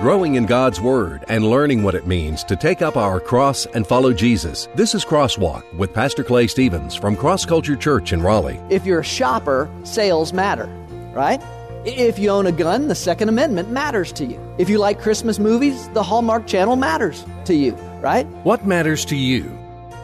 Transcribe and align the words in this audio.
growing 0.00 0.36
in 0.36 0.46
God's 0.46 0.80
Word 0.80 1.26
and 1.28 1.50
learning 1.50 1.82
what 1.82 1.94
it 1.94 2.06
means 2.06 2.42
to 2.44 2.56
take 2.56 2.80
up 2.80 2.96
our 2.96 3.20
cross 3.20 3.66
and 3.66 3.86
follow 3.86 4.14
Jesus. 4.14 4.66
This 4.74 4.94
is 4.94 5.04
Crosswalk 5.04 5.74
with 5.74 5.92
Pastor 5.92 6.24
Clay 6.24 6.46
Stevens 6.46 6.94
from 6.94 7.14
Cross 7.14 7.44
Culture 7.44 7.76
Church 7.76 8.14
in 8.14 8.22
Raleigh. 8.22 8.58
If 8.70 8.86
you're 8.86 9.00
a 9.00 9.04
shopper, 9.04 9.70
sales 9.84 10.32
matter, 10.32 10.64
right? 11.12 11.42
If 11.84 12.18
you 12.18 12.30
own 12.30 12.46
a 12.46 12.52
gun, 12.52 12.88
the 12.88 12.94
Second 12.94 13.28
Amendment 13.28 13.70
matters 13.70 14.10
to 14.12 14.24
you. 14.24 14.40
If 14.56 14.70
you 14.70 14.78
like 14.78 15.02
Christmas 15.02 15.38
movies, 15.38 15.90
the 15.90 16.02
Hallmark 16.02 16.46
Channel 16.46 16.76
matters 16.76 17.22
to 17.44 17.54
you, 17.54 17.72
right? 18.00 18.26
What 18.42 18.66
matters 18.66 19.04
to 19.04 19.16
you? 19.16 19.54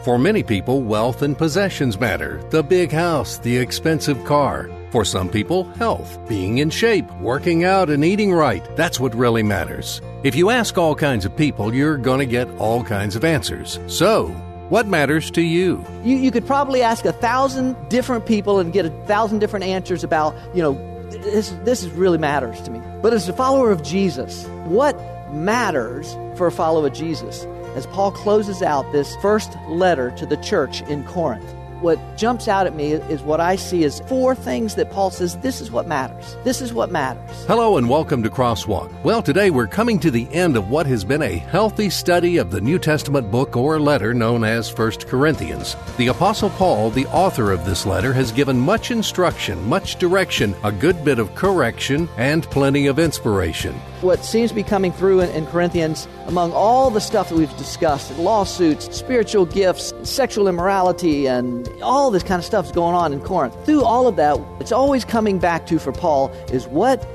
For 0.03 0.19
many 0.19 0.43
people, 0.43 0.79
wealth 0.81 1.23
and 1.23 1.35
possessions 1.35 1.99
matter 1.99 2.39
the 2.51 2.61
big 2.61 2.91
house, 2.91 3.39
the 3.39 3.57
expensive 3.57 4.23
car. 4.25 4.69
For 4.97 5.05
some 5.05 5.29
people, 5.29 5.65
health, 5.73 6.17
being 6.27 6.57
in 6.57 6.71
shape, 6.71 7.05
working 7.21 7.63
out, 7.63 7.91
and 7.91 8.03
eating 8.03 8.33
right. 8.33 8.67
That's 8.75 8.99
what 8.99 9.13
really 9.13 9.43
matters. 9.43 10.01
If 10.23 10.33
you 10.33 10.49
ask 10.49 10.75
all 10.75 10.95
kinds 10.95 11.23
of 11.23 11.35
people, 11.35 11.71
you're 11.71 11.97
going 11.97 12.17
to 12.17 12.25
get 12.25 12.49
all 12.57 12.83
kinds 12.83 13.15
of 13.15 13.23
answers. 13.23 13.79
So, 13.85 14.29
what 14.69 14.87
matters 14.87 15.29
to 15.29 15.43
you? 15.43 15.85
you? 16.03 16.17
You 16.17 16.31
could 16.31 16.47
probably 16.47 16.81
ask 16.81 17.05
a 17.05 17.13
thousand 17.13 17.75
different 17.89 18.25
people 18.25 18.57
and 18.57 18.73
get 18.73 18.87
a 18.87 18.89
thousand 19.05 19.37
different 19.37 19.65
answers 19.65 20.03
about, 20.03 20.33
you 20.55 20.63
know, 20.63 20.73
this, 21.11 21.51
this 21.63 21.83
really 21.89 22.17
matters 22.17 22.59
to 22.63 22.71
me. 22.71 22.81
But 22.99 23.13
as 23.13 23.29
a 23.29 23.33
follower 23.33 23.69
of 23.69 23.83
Jesus, 23.83 24.47
what 24.65 24.99
matters 25.31 26.11
for 26.39 26.47
a 26.47 26.51
follower 26.51 26.87
of 26.87 26.93
Jesus? 26.93 27.45
As 27.75 27.85
Paul 27.85 28.11
closes 28.11 28.63
out 28.63 28.91
this 28.93 29.15
first 29.17 29.55
letter 29.67 30.09
to 30.17 30.25
the 30.25 30.37
church 30.37 30.81
in 30.89 31.03
Corinth, 31.03 31.53
what 31.81 31.99
jumps 32.17 32.47
out 32.47 32.67
at 32.67 32.75
me 32.75 32.91
is 32.93 33.21
what 33.21 33.39
I 33.39 33.55
see 33.55 33.83
as 33.83 33.99
four 34.01 34.35
things 34.35 34.75
that 34.75 34.91
Paul 34.91 35.11
says 35.11 35.37
this 35.37 35.61
is 35.61 35.71
what 35.71 35.87
matters. 35.87 36.35
This 36.43 36.61
is 36.61 36.73
what 36.73 36.91
matters. 36.91 37.45
Hello 37.45 37.77
and 37.77 37.89
welcome 37.89 38.23
to 38.23 38.29
Crosswalk. 38.29 38.91
Well, 39.03 39.21
today 39.21 39.49
we're 39.49 39.67
coming 39.67 39.99
to 39.99 40.11
the 40.11 40.27
end 40.33 40.57
of 40.57 40.69
what 40.69 40.87
has 40.87 41.03
been 41.03 41.21
a 41.21 41.37
healthy 41.37 41.89
study 41.89 42.37
of 42.37 42.51
the 42.51 42.61
New 42.61 42.79
Testament 42.79 43.29
book 43.29 43.55
or 43.55 43.79
letter 43.79 44.13
known 44.13 44.43
as 44.43 44.75
1 44.75 44.91
Corinthians. 45.07 45.75
The 45.97 46.07
Apostle 46.07 46.49
Paul, 46.51 46.89
the 46.89 47.05
author 47.07 47.51
of 47.51 47.65
this 47.65 47.85
letter, 47.85 48.13
has 48.13 48.31
given 48.31 48.59
much 48.59 48.91
instruction, 48.91 49.63
much 49.67 49.97
direction, 49.97 50.55
a 50.63 50.71
good 50.71 51.03
bit 51.05 51.19
of 51.19 51.35
correction, 51.35 52.09
and 52.17 52.43
plenty 52.43 52.87
of 52.87 52.99
inspiration. 52.99 53.79
What 54.01 54.23
seems 54.23 54.51
to 54.51 54.55
be 54.55 54.63
coming 54.63 54.91
through 54.91 55.21
in, 55.21 55.29
in 55.31 55.47
Corinthians, 55.47 56.07
among 56.27 56.51
all 56.51 56.91
the 56.91 57.01
stuff 57.01 57.29
that 57.29 57.35
we've 57.35 57.57
discussed 57.57 58.15
lawsuits, 58.17 58.95
spiritual 58.95 59.45
gifts, 59.45 59.93
sexual 60.03 60.47
immorality, 60.47 61.25
and 61.25 61.67
all 61.81 62.11
this 62.11 62.23
kind 62.23 62.39
of 62.39 62.45
stuff 62.45 62.67
is 62.67 62.71
going 62.71 62.93
on 62.93 63.11
in 63.11 63.21
Corinth. 63.21 63.55
Through 63.65 63.83
all 63.83 64.07
of 64.07 64.15
that, 64.17 64.39
it's 64.59 64.71
always 64.71 65.03
coming 65.03 65.39
back 65.39 65.65
to 65.67 65.79
for 65.79 65.91
Paul 65.91 66.29
is 66.51 66.67
what 66.67 67.05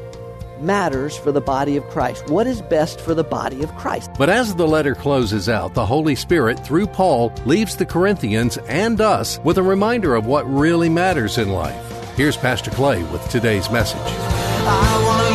matters 0.60 1.16
for 1.16 1.32
the 1.32 1.40
body 1.40 1.76
of 1.76 1.84
Christ. 1.88 2.28
What 2.28 2.46
is 2.46 2.62
best 2.62 3.00
for 3.00 3.14
the 3.14 3.24
body 3.24 3.62
of 3.62 3.74
Christ? 3.76 4.10
But 4.18 4.30
as 4.30 4.54
the 4.54 4.66
letter 4.66 4.94
closes 4.94 5.48
out, 5.48 5.74
the 5.74 5.86
Holy 5.86 6.14
Spirit, 6.14 6.64
through 6.64 6.86
Paul, 6.86 7.32
leaves 7.44 7.76
the 7.76 7.86
Corinthians 7.86 8.58
and 8.68 9.00
us 9.00 9.38
with 9.44 9.58
a 9.58 9.62
reminder 9.62 10.14
of 10.14 10.26
what 10.26 10.52
really 10.52 10.88
matters 10.88 11.38
in 11.38 11.50
life. 11.50 12.16
Here's 12.16 12.36
Pastor 12.36 12.70
Clay 12.70 13.02
with 13.04 13.28
today's 13.28 13.70
message. 13.70 15.31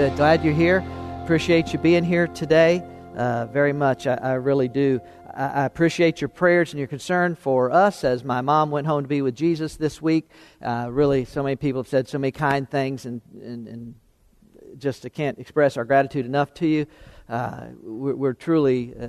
Good. 0.00 0.16
Glad 0.16 0.42
you're 0.42 0.54
here. 0.54 0.82
Appreciate 1.24 1.74
you 1.74 1.78
being 1.78 2.02
here 2.04 2.26
today 2.26 2.82
uh, 3.18 3.44
very 3.44 3.74
much. 3.74 4.06
I, 4.06 4.14
I 4.14 4.32
really 4.32 4.66
do. 4.66 4.98
I, 5.34 5.66
appreciate 5.66 6.22
your 6.22 6.28
prayers 6.28 6.72
and 6.72 6.78
your 6.78 6.88
concern 6.88 7.34
for 7.34 7.70
us 7.70 8.02
as 8.02 8.24
my 8.24 8.40
mom 8.40 8.70
went 8.70 8.86
home 8.86 9.02
to 9.02 9.08
be 9.08 9.20
with 9.20 9.36
Jesus 9.36 9.76
this 9.76 10.00
week. 10.00 10.30
Uh, 10.62 10.88
really, 10.90 11.26
so 11.26 11.42
many 11.42 11.56
people 11.56 11.82
have 11.82 11.88
said 11.88 12.08
so 12.08 12.16
many 12.16 12.30
kind 12.30 12.66
things, 12.66 13.04
and, 13.04 13.20
and, 13.42 13.68
and 13.68 13.94
just 14.78 15.04
I 15.04 15.10
can't 15.10 15.38
express 15.38 15.76
our 15.76 15.84
gratitude 15.84 16.24
enough 16.24 16.54
to 16.54 16.66
you. 16.66 16.86
Uh, 17.28 17.66
we're, 17.82 18.14
we're, 18.14 18.32
truly 18.32 18.94
uh, 18.98 19.08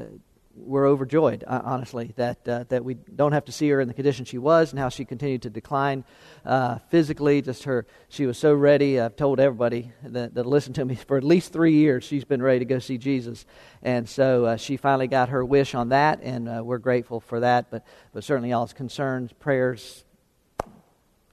we're 0.63 0.87
overjoyed, 0.87 1.43
uh, 1.45 1.61
honestly, 1.63 2.13
that 2.15 2.47
uh, 2.47 2.63
that 2.69 2.85
we 2.85 2.93
don't 2.93 3.31
have 3.31 3.45
to 3.45 3.51
see 3.51 3.69
her 3.69 3.81
in 3.81 3.87
the 3.87 3.93
condition 3.93 4.25
she 4.25 4.37
was 4.37 4.71
and 4.71 4.79
how 4.79 4.89
she 4.89 5.05
continued 5.05 5.41
to 5.43 5.49
decline 5.49 6.03
uh, 6.45 6.77
physically. 6.89 7.41
Just 7.41 7.63
her, 7.63 7.85
she 8.09 8.25
was 8.25 8.37
so 8.37 8.53
ready. 8.53 8.99
I've 8.99 9.15
told 9.15 9.39
everybody 9.39 9.91
that, 10.03 10.35
that 10.35 10.45
listened 10.45 10.75
to 10.75 10.85
me 10.85 10.95
for 10.95 11.17
at 11.17 11.23
least 11.23 11.51
three 11.51 11.73
years. 11.73 12.03
She's 12.03 12.25
been 12.25 12.41
ready 12.41 12.59
to 12.59 12.65
go 12.65 12.79
see 12.79 12.97
Jesus, 12.97 13.45
and 13.81 14.07
so 14.07 14.45
uh, 14.45 14.57
she 14.57 14.77
finally 14.77 15.07
got 15.07 15.29
her 15.29 15.43
wish 15.43 15.75
on 15.75 15.89
that, 15.89 16.21
and 16.21 16.47
uh, 16.47 16.61
we're 16.63 16.77
grateful 16.77 17.19
for 17.19 17.39
that. 17.39 17.71
But 17.71 17.85
but 18.13 18.23
certainly 18.23 18.49
y'all's 18.49 18.73
concerns, 18.73 19.33
prayers, 19.33 20.03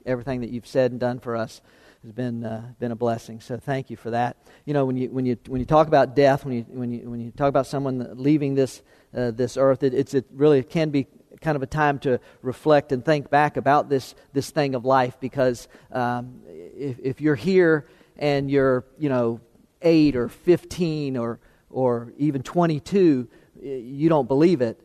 everything 0.05 0.41
that 0.41 0.49
you've 0.49 0.67
said 0.67 0.91
and 0.91 0.99
done 0.99 1.19
for 1.19 1.35
us 1.35 1.61
has 2.03 2.11
been 2.13 2.45
uh, 2.45 2.63
been 2.79 2.91
a 2.91 2.95
blessing. 2.95 3.41
So 3.41 3.57
thank 3.57 3.89
you 3.89 3.97
for 3.97 4.11
that. 4.11 4.37
You 4.65 4.73
know, 4.73 4.85
when 4.85 4.95
you 4.95 5.09
when 5.09 5.25
you 5.25 5.37
when 5.47 5.59
you 5.59 5.65
talk 5.65 5.87
about 5.87 6.15
death, 6.15 6.45
when 6.45 6.53
you 6.53 6.65
when 6.69 6.91
you 6.91 7.09
when 7.09 7.19
you 7.19 7.31
talk 7.31 7.49
about 7.49 7.67
someone 7.67 8.13
leaving 8.15 8.55
this 8.55 8.81
uh, 9.15 9.31
this 9.31 9.57
earth, 9.57 9.83
it, 9.83 9.93
it's 9.93 10.13
it 10.13 10.25
really 10.31 10.63
can 10.63 10.91
be 10.91 11.07
kind 11.41 11.55
of 11.55 11.63
a 11.63 11.67
time 11.67 11.99
to 11.99 12.19
reflect 12.41 12.91
and 12.91 13.03
think 13.03 13.29
back 13.29 13.57
about 13.57 13.89
this 13.89 14.15
this 14.33 14.49
thing 14.49 14.75
of 14.75 14.85
life 14.85 15.17
because 15.19 15.67
um, 15.91 16.41
if 16.47 16.99
if 16.99 17.21
you're 17.21 17.35
here 17.35 17.85
and 18.17 18.49
you're 18.49 18.85
you 18.97 19.09
know 19.09 19.41
eight 19.81 20.15
or 20.15 20.29
fifteen 20.29 21.17
or 21.17 21.39
or 21.69 22.13
even 22.17 22.43
twenty 22.43 22.79
two, 22.79 23.27
you 23.61 24.07
don't 24.07 24.27
believe 24.27 24.61
it. 24.61 24.79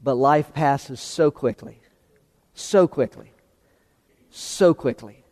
But 0.00 0.14
life 0.14 0.54
passes 0.54 1.00
so 1.00 1.32
quickly, 1.32 1.80
so 2.54 2.86
quickly, 2.86 3.32
so 4.30 4.72
quickly 4.72 5.24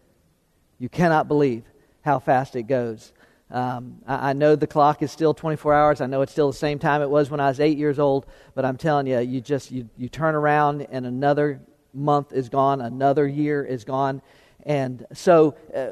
you 0.78 0.88
cannot 0.88 1.28
believe 1.28 1.64
how 2.02 2.18
fast 2.18 2.56
it 2.56 2.64
goes. 2.64 3.12
Um, 3.50 3.98
I, 4.06 4.30
I, 4.30 4.32
know 4.32 4.56
the 4.56 4.66
clock 4.66 5.02
is 5.02 5.12
still 5.12 5.32
24 5.32 5.72
hours. 5.72 6.00
I 6.00 6.06
know 6.06 6.22
it's 6.22 6.32
still 6.32 6.50
the 6.50 6.56
same 6.56 6.78
time 6.78 7.00
it 7.00 7.08
was 7.08 7.30
when 7.30 7.38
I 7.38 7.48
was 7.48 7.60
eight 7.60 7.78
years 7.78 7.98
old. 7.98 8.26
But 8.54 8.64
I'm 8.64 8.76
telling 8.76 9.06
you, 9.06 9.20
you 9.20 9.40
just 9.40 9.70
you, 9.70 9.88
you 9.96 10.08
turn 10.08 10.34
around 10.34 10.82
and 10.90 11.06
another 11.06 11.60
month 11.94 12.32
is 12.32 12.48
gone, 12.48 12.80
another 12.80 13.26
year 13.26 13.64
is 13.64 13.84
gone, 13.84 14.22
and 14.64 15.06
so. 15.12 15.54
Uh, 15.74 15.90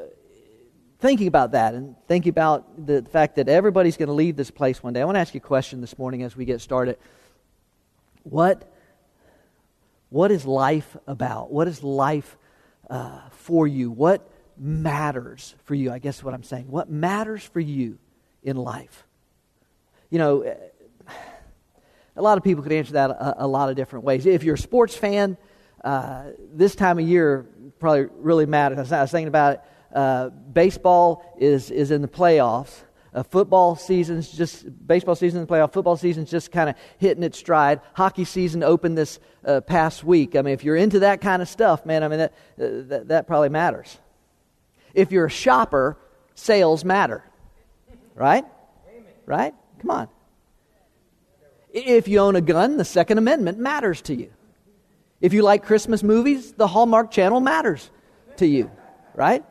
thinking 0.99 1.27
about 1.27 1.51
that 1.51 1.75
and 1.75 1.93
thinking 2.07 2.29
about 2.29 2.87
the 2.87 3.03
fact 3.11 3.35
that 3.35 3.47
everybody's 3.47 3.95
going 3.95 4.07
to 4.07 4.13
leave 4.13 4.35
this 4.35 4.49
place 4.49 4.81
one 4.81 4.93
day, 4.93 5.01
I 5.01 5.05
want 5.05 5.17
to 5.17 5.19
ask 5.19 5.35
you 5.35 5.39
a 5.39 5.41
question 5.41 5.81
this 5.81 5.99
morning 5.99 6.23
as 6.23 6.35
we 6.35 6.45
get 6.45 6.61
started. 6.61 6.97
What, 8.23 8.67
what 10.09 10.31
is 10.31 10.45
life 10.45 10.97
about? 11.05 11.51
What 11.51 11.67
is 11.67 11.83
life 11.83 12.37
uh, 12.89 13.19
for 13.29 13.67
you? 13.67 13.91
What, 13.91 14.27
matters 14.57 15.55
for 15.63 15.75
you? 15.75 15.91
I 15.91 15.99
guess 15.99 16.23
what 16.23 16.33
I'm 16.33 16.43
saying. 16.43 16.69
What 16.69 16.89
matters 16.89 17.43
for 17.43 17.59
you 17.59 17.97
in 18.43 18.55
life? 18.57 19.05
You 20.09 20.19
know, 20.19 20.55
a 22.15 22.21
lot 22.21 22.37
of 22.37 22.43
people 22.43 22.63
could 22.63 22.71
answer 22.71 22.93
that 22.93 23.09
a, 23.11 23.45
a 23.45 23.47
lot 23.47 23.69
of 23.69 23.75
different 23.75 24.05
ways. 24.05 24.25
If 24.25 24.43
you're 24.43 24.55
a 24.55 24.57
sports 24.57 24.95
fan, 24.95 25.37
uh, 25.83 26.31
this 26.53 26.75
time 26.75 26.99
of 26.99 27.07
year 27.07 27.45
probably 27.79 28.07
really 28.17 28.45
matters. 28.45 28.91
I 28.91 29.01
was 29.01 29.11
thinking 29.11 29.27
about 29.27 29.53
it. 29.53 29.61
Uh, 29.93 30.29
baseball 30.29 31.35
is, 31.39 31.71
is 31.71 31.91
in 31.91 32.01
the 32.01 32.07
playoffs. 32.07 32.83
Uh, 33.13 33.23
football 33.23 33.77
season's 33.77 34.29
just 34.29 34.65
baseball 34.85 35.15
season 35.15 35.39
in 35.39 35.45
the 35.45 35.53
playoff. 35.53 35.71
Football 35.71 35.95
season's 35.95 36.29
just 36.29 36.51
kind 36.51 36.69
of 36.69 36.75
hitting 36.97 37.23
its 37.23 37.37
stride. 37.37 37.79
Hockey 37.93 38.25
season 38.25 38.61
opened 38.61 38.97
this 38.97 39.19
uh, 39.45 39.61
past 39.61 40.03
week. 40.03 40.35
I 40.35 40.41
mean, 40.41 40.53
if 40.53 40.65
you're 40.65 40.75
into 40.75 40.99
that 40.99 41.21
kind 41.21 41.41
of 41.41 41.47
stuff, 41.47 41.85
man, 41.85 42.03
I 42.03 42.09
mean 42.09 42.19
that, 42.19 42.33
uh, 42.59 42.87
that, 42.89 43.07
that 43.07 43.27
probably 43.27 43.49
matters. 43.49 43.97
If 44.95 45.11
you're 45.11 45.25
a 45.25 45.29
shopper, 45.29 45.97
sales 46.33 46.83
matter. 46.83 47.23
Right? 48.15 48.45
Right? 49.25 49.53
Come 49.79 49.91
on. 49.91 50.07
If 51.71 52.07
you 52.07 52.19
own 52.19 52.35
a 52.35 52.41
gun, 52.41 52.77
the 52.77 52.85
Second 52.85 53.17
Amendment 53.17 53.59
matters 53.59 54.01
to 54.03 54.15
you. 54.15 54.31
If 55.19 55.33
you 55.33 55.41
like 55.41 55.65
Christmas 55.65 56.01
movies, 56.01 56.53
the 56.53 56.67
Hallmark 56.67 57.11
Channel 57.11 57.41
matters 57.41 57.89
to 58.37 58.47
you. 58.47 58.71
Right? 59.13 59.43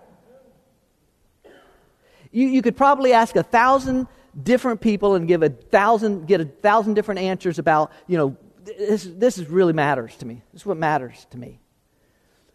You, 2.32 2.48
you 2.48 2.62
could 2.62 2.76
probably 2.76 3.12
ask 3.12 3.36
a 3.36 3.42
thousand 3.42 4.08
different 4.40 4.80
people 4.80 5.14
and 5.14 5.28
give 5.28 5.42
a 5.42 5.50
thousand, 5.50 6.26
get 6.26 6.40
a 6.40 6.46
thousand 6.46 6.94
different 6.94 7.20
answers 7.20 7.58
about, 7.58 7.92
you 8.06 8.16
know, 8.16 8.36
this, 8.64 9.04
this 9.04 9.38
is 9.38 9.48
really 9.48 9.72
matters 9.72 10.16
to 10.16 10.26
me. 10.26 10.42
This 10.52 10.62
is 10.62 10.66
what 10.66 10.76
matters 10.76 11.26
to 11.30 11.38
me. 11.38 11.60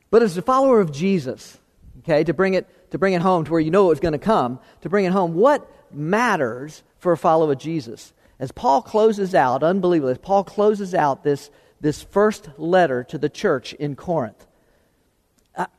But 0.09 0.23
as 0.23 0.35
a 0.37 0.41
follower 0.41 0.81
of 0.81 0.91
Jesus, 0.91 1.57
okay, 1.99 2.23
to 2.23 2.33
bring 2.33 2.55
it 2.55 2.67
to 2.91 2.97
bring 2.97 3.13
it 3.13 3.21
home 3.21 3.45
to 3.45 3.51
where 3.51 3.59
you 3.59 3.71
know 3.71 3.85
it 3.85 3.89
was 3.89 3.99
going 3.99 4.13
to 4.13 4.19
come, 4.19 4.59
to 4.81 4.89
bring 4.89 5.05
it 5.05 5.11
home, 5.11 5.33
what 5.33 5.69
matters 5.91 6.83
for 6.97 7.11
a 7.11 7.17
follower 7.17 7.51
of 7.51 7.59
Jesus? 7.59 8.13
As 8.39 8.51
Paul 8.51 8.81
closes 8.81 9.35
out, 9.35 9.63
unbelievably, 9.63 10.11
as 10.11 10.17
Paul 10.17 10.43
closes 10.43 10.93
out 10.93 11.23
this, 11.23 11.49
this 11.81 12.01
first 12.01 12.49
letter 12.57 13.03
to 13.05 13.17
the 13.17 13.29
church 13.29 13.73
in 13.73 13.95
Corinth, 13.95 14.45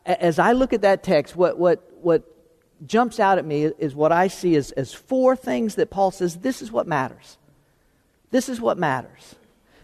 as 0.05 0.39
I 0.39 0.53
look 0.53 0.73
at 0.73 0.83
that 0.83 1.03
text, 1.03 1.35
what, 1.35 1.59
what, 1.59 1.91
what 2.03 2.23
jumps 2.87 3.21
out 3.21 3.39
at 3.39 3.45
me 3.45 3.65
is 3.65 3.95
what 3.95 4.13
I 4.13 4.29
see 4.29 4.57
as, 4.57 4.73
as 4.73 4.93
four 4.93 5.37
things 5.37 5.77
that 5.77 5.91
Paul 5.91 6.11
says 6.11 6.37
this 6.39 6.63
is 6.63 6.71
what 6.71 6.87
matters. 6.87 7.39
This 8.31 8.49
is 8.49 8.61
what 8.61 8.79
matters. 8.79 9.35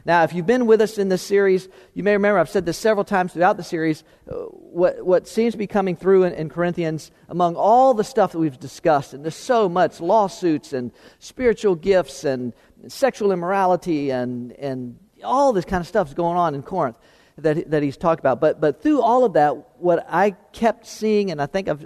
Now, 0.07 0.23
if 0.23 0.33
you've 0.33 0.47
been 0.47 0.67
with 0.67 0.81
us 0.81 0.99
in 0.99 1.09
this 1.09 1.21
series, 1.21 1.69
you 1.93 2.05
may 2.05 2.13
remember 2.13 2.39
I've 2.39 2.49
said 2.49 2.65
this 2.65 2.79
several 2.79 3.05
times 3.05 3.33
throughout 3.33 3.57
the 3.57 3.65
series. 3.65 4.05
Uh, 4.31 4.35
what, 4.35 5.05
what 5.05 5.27
seems 5.27 5.55
to 5.55 5.59
be 5.59 5.67
coming 5.67 5.97
through 5.97 6.23
in, 6.23 6.33
in, 6.35 6.49
Corinthians, 6.49 7.11
among 7.29 7.57
all 7.57 7.93
the 7.93 8.05
stuff 8.05 8.31
that 8.31 8.39
we've 8.39 8.61
discussed, 8.61 9.15
and 9.15 9.25
there's 9.25 9.35
so 9.35 9.69
much 9.69 10.01
lawsuits 10.01 10.73
and 10.73 10.93
spiritual 11.19 11.75
gifts 11.75 12.23
and 12.23 12.53
sexual 12.87 13.33
immorality 13.33 14.11
and, 14.11 14.53
and 14.53 14.97
all 15.25 15.53
this 15.53 15.65
kind 15.65 15.81
of 15.81 15.89
stuff 15.89 16.07
is 16.07 16.15
going 16.15 16.37
on 16.37 16.55
in 16.55 16.63
Corinth 16.63 16.97
that, 17.39 17.69
that 17.69 17.83
he's 17.83 17.97
talked 17.97 18.21
about. 18.21 18.41
But, 18.41 18.61
but 18.61 18.81
through 18.81 19.03
all 19.03 19.25
of 19.25 19.33
that, 19.33 19.57
what 19.81 20.07
I 20.09 20.37
kept 20.53 20.87
seeing, 20.87 21.33
and 21.33 21.43
I 21.43 21.47
think 21.47 21.69
I've 21.69 21.85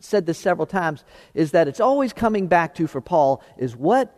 said 0.00 0.26
this 0.26 0.38
several 0.38 0.66
times, 0.66 1.04
is 1.34 1.52
that 1.52 1.68
it's 1.68 1.78
always 1.78 2.12
coming 2.12 2.48
back 2.48 2.74
to, 2.74 2.88
for 2.88 3.00
Paul, 3.00 3.40
is 3.56 3.76
what 3.76 4.16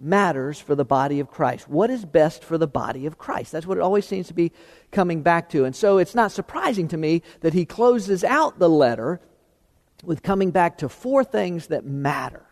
matters 0.00 0.58
for 0.58 0.74
the 0.74 0.84
body 0.84 1.20
of 1.20 1.30
Christ. 1.30 1.68
What 1.68 1.90
is 1.90 2.04
best 2.04 2.42
for 2.42 2.56
the 2.56 2.66
body 2.66 3.06
of 3.06 3.18
Christ? 3.18 3.52
That's 3.52 3.66
what 3.66 3.76
it 3.76 3.82
always 3.82 4.06
seems 4.06 4.28
to 4.28 4.34
be 4.34 4.52
coming 4.90 5.22
back 5.22 5.50
to. 5.50 5.64
And 5.64 5.76
so 5.76 5.98
it's 5.98 6.14
not 6.14 6.32
surprising 6.32 6.88
to 6.88 6.96
me 6.96 7.22
that 7.40 7.52
he 7.52 7.66
closes 7.66 8.24
out 8.24 8.58
the 8.58 8.68
letter 8.68 9.20
with 10.02 10.22
coming 10.22 10.50
back 10.50 10.78
to 10.78 10.88
four 10.88 11.22
things 11.22 11.66
that 11.66 11.84
matter. 11.84 12.46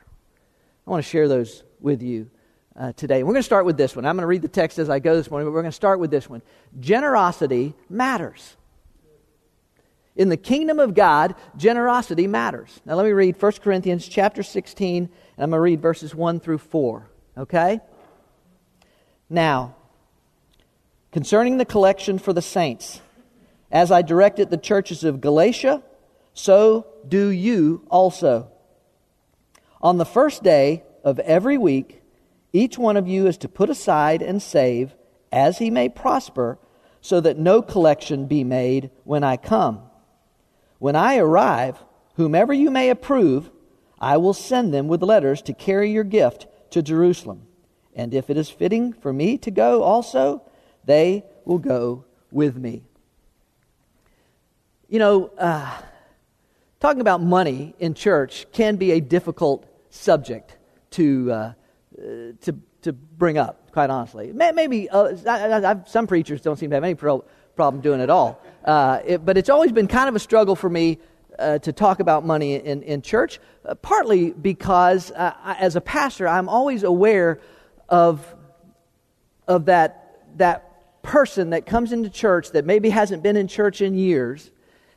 I 0.86 0.90
want 0.90 1.02
to 1.02 1.08
share 1.08 1.28
those 1.28 1.62
with 1.80 2.02
you 2.02 2.30
uh, 2.76 2.92
today. 2.92 3.22
We're 3.22 3.32
going 3.32 3.40
to 3.40 3.42
start 3.42 3.64
with 3.64 3.76
this 3.76 3.96
one. 3.96 4.04
I'm 4.04 4.16
going 4.16 4.22
to 4.22 4.28
read 4.28 4.42
the 4.42 4.48
text 4.48 4.78
as 4.78 4.90
I 4.90 4.98
go 4.98 5.16
this 5.16 5.30
morning, 5.30 5.46
but 5.46 5.52
we're 5.52 5.62
going 5.62 5.72
to 5.72 5.76
start 5.76 5.98
with 5.98 6.10
this 6.10 6.28
one. 6.28 6.42
Generosity 6.78 7.74
matters. 7.88 8.56
In 10.16 10.28
the 10.28 10.36
kingdom 10.36 10.80
of 10.80 10.94
God, 10.94 11.34
generosity 11.56 12.26
matters. 12.26 12.80
Now 12.84 12.94
let 12.94 13.04
me 13.04 13.12
read 13.12 13.40
1 13.40 13.52
Corinthians 13.62 14.06
chapter 14.06 14.42
16, 14.42 15.04
and 15.04 15.10
I'm 15.38 15.50
going 15.50 15.58
to 15.58 15.60
read 15.60 15.80
verses 15.80 16.14
1 16.14 16.40
through 16.40 16.58
4. 16.58 17.08
Okay? 17.38 17.80
Now, 19.30 19.76
concerning 21.12 21.58
the 21.58 21.64
collection 21.64 22.18
for 22.18 22.32
the 22.32 22.42
saints, 22.42 23.00
as 23.70 23.92
I 23.92 24.02
directed 24.02 24.50
the 24.50 24.56
churches 24.56 25.04
of 25.04 25.20
Galatia, 25.20 25.82
so 26.34 26.86
do 27.06 27.28
you 27.28 27.86
also. 27.90 28.50
On 29.80 29.98
the 29.98 30.04
first 30.04 30.42
day 30.42 30.82
of 31.04 31.18
every 31.20 31.58
week, 31.58 32.02
each 32.52 32.76
one 32.78 32.96
of 32.96 33.06
you 33.06 33.26
is 33.26 33.36
to 33.38 33.48
put 33.48 33.70
aside 33.70 34.22
and 34.22 34.42
save 34.42 34.94
as 35.30 35.58
he 35.58 35.70
may 35.70 35.88
prosper, 35.88 36.58
so 37.00 37.20
that 37.20 37.38
no 37.38 37.62
collection 37.62 38.26
be 38.26 38.42
made 38.42 38.90
when 39.04 39.22
I 39.22 39.36
come. 39.36 39.82
When 40.78 40.96
I 40.96 41.18
arrive, 41.18 41.84
whomever 42.14 42.52
you 42.52 42.70
may 42.70 42.90
approve, 42.90 43.50
I 44.00 44.16
will 44.16 44.34
send 44.34 44.72
them 44.72 44.88
with 44.88 45.02
letters 45.02 45.42
to 45.42 45.52
carry 45.52 45.92
your 45.92 46.04
gift 46.04 46.46
to 46.70 46.82
Jerusalem. 46.82 47.42
And 47.94 48.14
if 48.14 48.30
it 48.30 48.36
is 48.36 48.48
fitting 48.48 48.92
for 48.92 49.12
me 49.12 49.38
to 49.38 49.50
go 49.50 49.82
also, 49.82 50.42
they 50.84 51.24
will 51.44 51.58
go 51.58 52.04
with 52.30 52.56
me. 52.56 52.84
You 54.88 54.98
know, 54.98 55.30
uh, 55.36 55.80
talking 56.80 57.00
about 57.00 57.20
money 57.20 57.74
in 57.78 57.94
church 57.94 58.46
can 58.52 58.76
be 58.76 58.92
a 58.92 59.00
difficult 59.00 59.66
subject 59.90 60.56
to, 60.92 61.32
uh, 61.32 61.52
to, 61.96 62.56
to 62.82 62.92
bring 62.92 63.36
up, 63.36 63.72
quite 63.72 63.90
honestly. 63.90 64.32
Maybe 64.32 64.88
uh, 64.88 65.14
I, 65.26 65.72
I, 65.72 65.76
some 65.86 66.06
preachers 66.06 66.40
don't 66.40 66.58
seem 66.58 66.70
to 66.70 66.76
have 66.76 66.84
any 66.84 66.94
pro- 66.94 67.24
problem 67.56 67.82
doing 67.82 68.00
it 68.00 68.10
all. 68.10 68.40
Uh, 68.64 69.00
it, 69.04 69.24
but 69.24 69.36
it's 69.36 69.50
always 69.50 69.72
been 69.72 69.88
kind 69.88 70.08
of 70.08 70.14
a 70.14 70.20
struggle 70.20 70.54
for 70.54 70.70
me 70.70 70.98
uh, 71.38 71.58
to 71.58 71.72
talk 71.72 72.00
about 72.00 72.24
money 72.24 72.56
in, 72.56 72.82
in 72.82 73.02
church, 73.02 73.40
uh, 73.64 73.74
partly 73.74 74.30
because 74.30 75.10
uh, 75.12 75.34
I, 75.42 75.54
as 75.54 75.76
a 75.76 75.80
pastor, 75.80 76.26
I'm 76.26 76.48
always 76.48 76.82
aware 76.82 77.40
of, 77.88 78.34
of 79.46 79.66
that, 79.66 80.20
that 80.36 81.02
person 81.02 81.50
that 81.50 81.66
comes 81.66 81.92
into 81.92 82.10
church 82.10 82.50
that 82.52 82.64
maybe 82.64 82.90
hasn't 82.90 83.22
been 83.22 83.36
in 83.36 83.48
church 83.48 83.80
in 83.80 83.94
years 83.94 84.50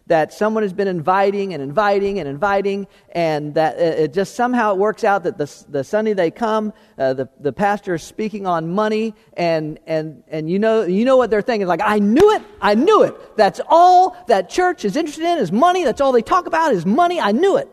that 0.07 0.33
someone 0.33 0.63
has 0.63 0.73
been 0.73 0.87
inviting 0.87 1.53
and 1.53 1.61
inviting 1.61 2.19
and 2.19 2.27
inviting, 2.27 2.87
and 3.11 3.53
that 3.55 3.79
it 3.79 4.13
just 4.13 4.35
somehow 4.35 4.73
it 4.73 4.77
works 4.77 5.03
out 5.03 5.23
that 5.23 5.37
the, 5.37 5.65
the 5.69 5.83
Sunday 5.83 6.13
they 6.13 6.31
come, 6.31 6.73
uh, 6.97 7.13
the, 7.13 7.29
the 7.39 7.53
pastor 7.53 7.95
is 7.95 8.03
speaking 8.03 8.45
on 8.45 8.73
money, 8.73 9.13
and, 9.33 9.79
and, 9.87 10.23
and 10.27 10.49
you, 10.49 10.59
know, 10.59 10.83
you 10.83 11.05
know 11.05 11.17
what 11.17 11.29
they're 11.29 11.41
thinking. 11.41 11.67
Like, 11.67 11.81
I 11.83 11.99
knew 11.99 12.31
it, 12.35 12.41
I 12.61 12.75
knew 12.75 13.03
it. 13.03 13.37
That's 13.37 13.61
all 13.67 14.17
that 14.27 14.49
church 14.49 14.85
is 14.85 14.95
interested 14.95 15.25
in 15.25 15.37
is 15.37 15.51
money. 15.51 15.83
That's 15.83 16.01
all 16.01 16.11
they 16.11 16.21
talk 16.21 16.47
about 16.47 16.73
is 16.73 16.85
money. 16.85 17.19
I 17.19 17.31
knew 17.31 17.57
it. 17.57 17.69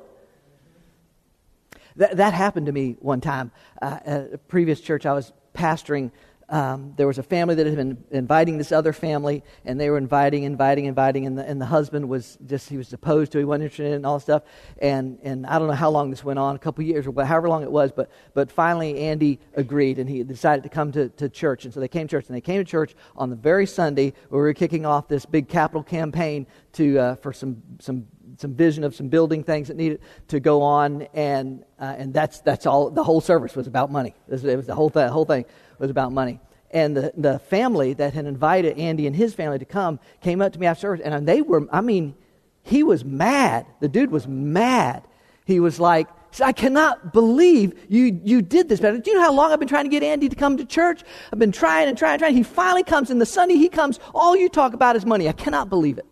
That, 1.96 2.18
that 2.18 2.32
happened 2.32 2.66
to 2.66 2.72
me 2.72 2.96
one 3.00 3.20
time 3.20 3.50
uh, 3.82 3.98
at 4.04 4.34
a 4.34 4.38
previous 4.38 4.80
church 4.80 5.04
I 5.04 5.12
was 5.12 5.32
pastoring 5.52 6.12
um, 6.50 6.94
there 6.96 7.06
was 7.06 7.18
a 7.18 7.22
family 7.22 7.54
that 7.56 7.66
had 7.66 7.76
been 7.76 8.02
inviting 8.10 8.56
this 8.56 8.72
other 8.72 8.92
family, 8.92 9.44
and 9.64 9.78
they 9.78 9.90
were 9.90 9.98
inviting, 9.98 10.44
inviting, 10.44 10.86
inviting, 10.86 11.26
and 11.26 11.36
the, 11.36 11.46
and 11.46 11.60
the 11.60 11.66
husband 11.66 12.08
was 12.08 12.38
just, 12.46 12.70
he 12.70 12.78
was 12.78 12.92
opposed 12.92 13.32
to, 13.32 13.38
he 13.38 13.44
wasn't 13.44 13.64
interested 13.64 13.86
in 13.86 13.92
it 13.92 13.96
and 13.96 14.06
all 14.06 14.16
this 14.16 14.24
stuff. 14.24 14.42
And, 14.80 15.18
and 15.22 15.46
I 15.46 15.58
don't 15.58 15.68
know 15.68 15.74
how 15.74 15.90
long 15.90 16.10
this 16.10 16.24
went 16.24 16.38
on, 16.38 16.56
a 16.56 16.58
couple 16.58 16.84
years 16.84 17.06
or 17.06 17.24
however 17.24 17.48
long 17.48 17.62
it 17.62 17.70
was, 17.70 17.92
but, 17.92 18.10
but 18.32 18.50
finally 18.50 18.98
Andy 18.98 19.40
agreed 19.54 19.98
and 19.98 20.08
he 20.08 20.22
decided 20.22 20.62
to 20.62 20.70
come 20.70 20.90
to, 20.92 21.10
to 21.10 21.28
church. 21.28 21.64
And 21.64 21.74
so 21.74 21.80
they 21.80 21.88
came 21.88 22.08
to 22.08 22.10
church, 22.10 22.26
and 22.28 22.36
they 22.36 22.40
came 22.40 22.64
to 22.64 22.70
church 22.70 22.94
on 23.14 23.28
the 23.28 23.36
very 23.36 23.66
Sunday 23.66 24.14
where 24.30 24.40
we 24.40 24.48
were 24.48 24.54
kicking 24.54 24.86
off 24.86 25.06
this 25.06 25.26
big 25.26 25.48
capital 25.48 25.82
campaign 25.82 26.46
to, 26.72 26.98
uh, 26.98 27.14
for 27.16 27.32
some, 27.32 27.62
some 27.78 28.06
some 28.36 28.54
vision 28.54 28.84
of 28.84 28.94
some 28.94 29.08
building 29.08 29.42
things 29.42 29.66
that 29.66 29.76
needed 29.76 30.00
to 30.28 30.38
go 30.38 30.62
on, 30.62 31.02
and 31.12 31.64
uh, 31.80 31.96
and 31.98 32.14
that's 32.14 32.40
that's 32.40 32.66
all. 32.66 32.88
The 32.88 33.02
whole 33.02 33.20
service 33.20 33.56
was 33.56 33.66
about 33.66 33.90
money. 33.90 34.14
It 34.28 34.32
was, 34.32 34.44
it 34.44 34.56
was 34.56 34.66
the 34.66 34.76
whole 34.76 34.90
th- 34.90 35.10
whole 35.10 35.24
thing 35.24 35.44
was 35.78 35.90
about 35.90 36.12
money. 36.12 36.40
And 36.70 36.96
the, 36.96 37.12
the 37.16 37.38
family 37.38 37.94
that 37.94 38.12
had 38.12 38.26
invited 38.26 38.78
Andy 38.78 39.06
and 39.06 39.16
his 39.16 39.34
family 39.34 39.58
to 39.58 39.64
come 39.64 39.98
came 40.20 40.42
up 40.42 40.52
to 40.52 40.58
me 40.58 40.66
after 40.66 40.82
service, 40.82 41.00
and 41.04 41.26
they 41.26 41.40
were, 41.40 41.66
I 41.72 41.80
mean, 41.80 42.14
he 42.62 42.82
was 42.82 43.04
mad. 43.04 43.66
The 43.80 43.88
dude 43.88 44.10
was 44.10 44.28
mad. 44.28 45.04
He 45.46 45.60
was 45.60 45.80
like, 45.80 46.08
I 46.42 46.52
cannot 46.52 47.14
believe 47.14 47.86
you, 47.88 48.20
you 48.22 48.42
did 48.42 48.68
this. 48.68 48.80
Do 48.80 49.00
you 49.06 49.14
know 49.14 49.22
how 49.22 49.32
long 49.32 49.50
I've 49.50 49.58
been 49.58 49.66
trying 49.66 49.84
to 49.84 49.90
get 49.90 50.02
Andy 50.02 50.28
to 50.28 50.36
come 50.36 50.58
to 50.58 50.64
church? 50.66 51.02
I've 51.32 51.38
been 51.38 51.52
trying 51.52 51.88
and 51.88 51.96
trying 51.96 52.12
and 52.14 52.20
trying. 52.20 52.34
He 52.34 52.42
finally 52.42 52.82
comes, 52.82 53.10
and 53.10 53.18
the 53.18 53.26
Sunday 53.26 53.54
he 53.54 53.70
comes, 53.70 53.98
all 54.14 54.36
you 54.36 54.50
talk 54.50 54.74
about 54.74 54.94
is 54.94 55.06
money. 55.06 55.26
I 55.26 55.32
cannot 55.32 55.70
believe 55.70 55.96
it. 55.96 56.06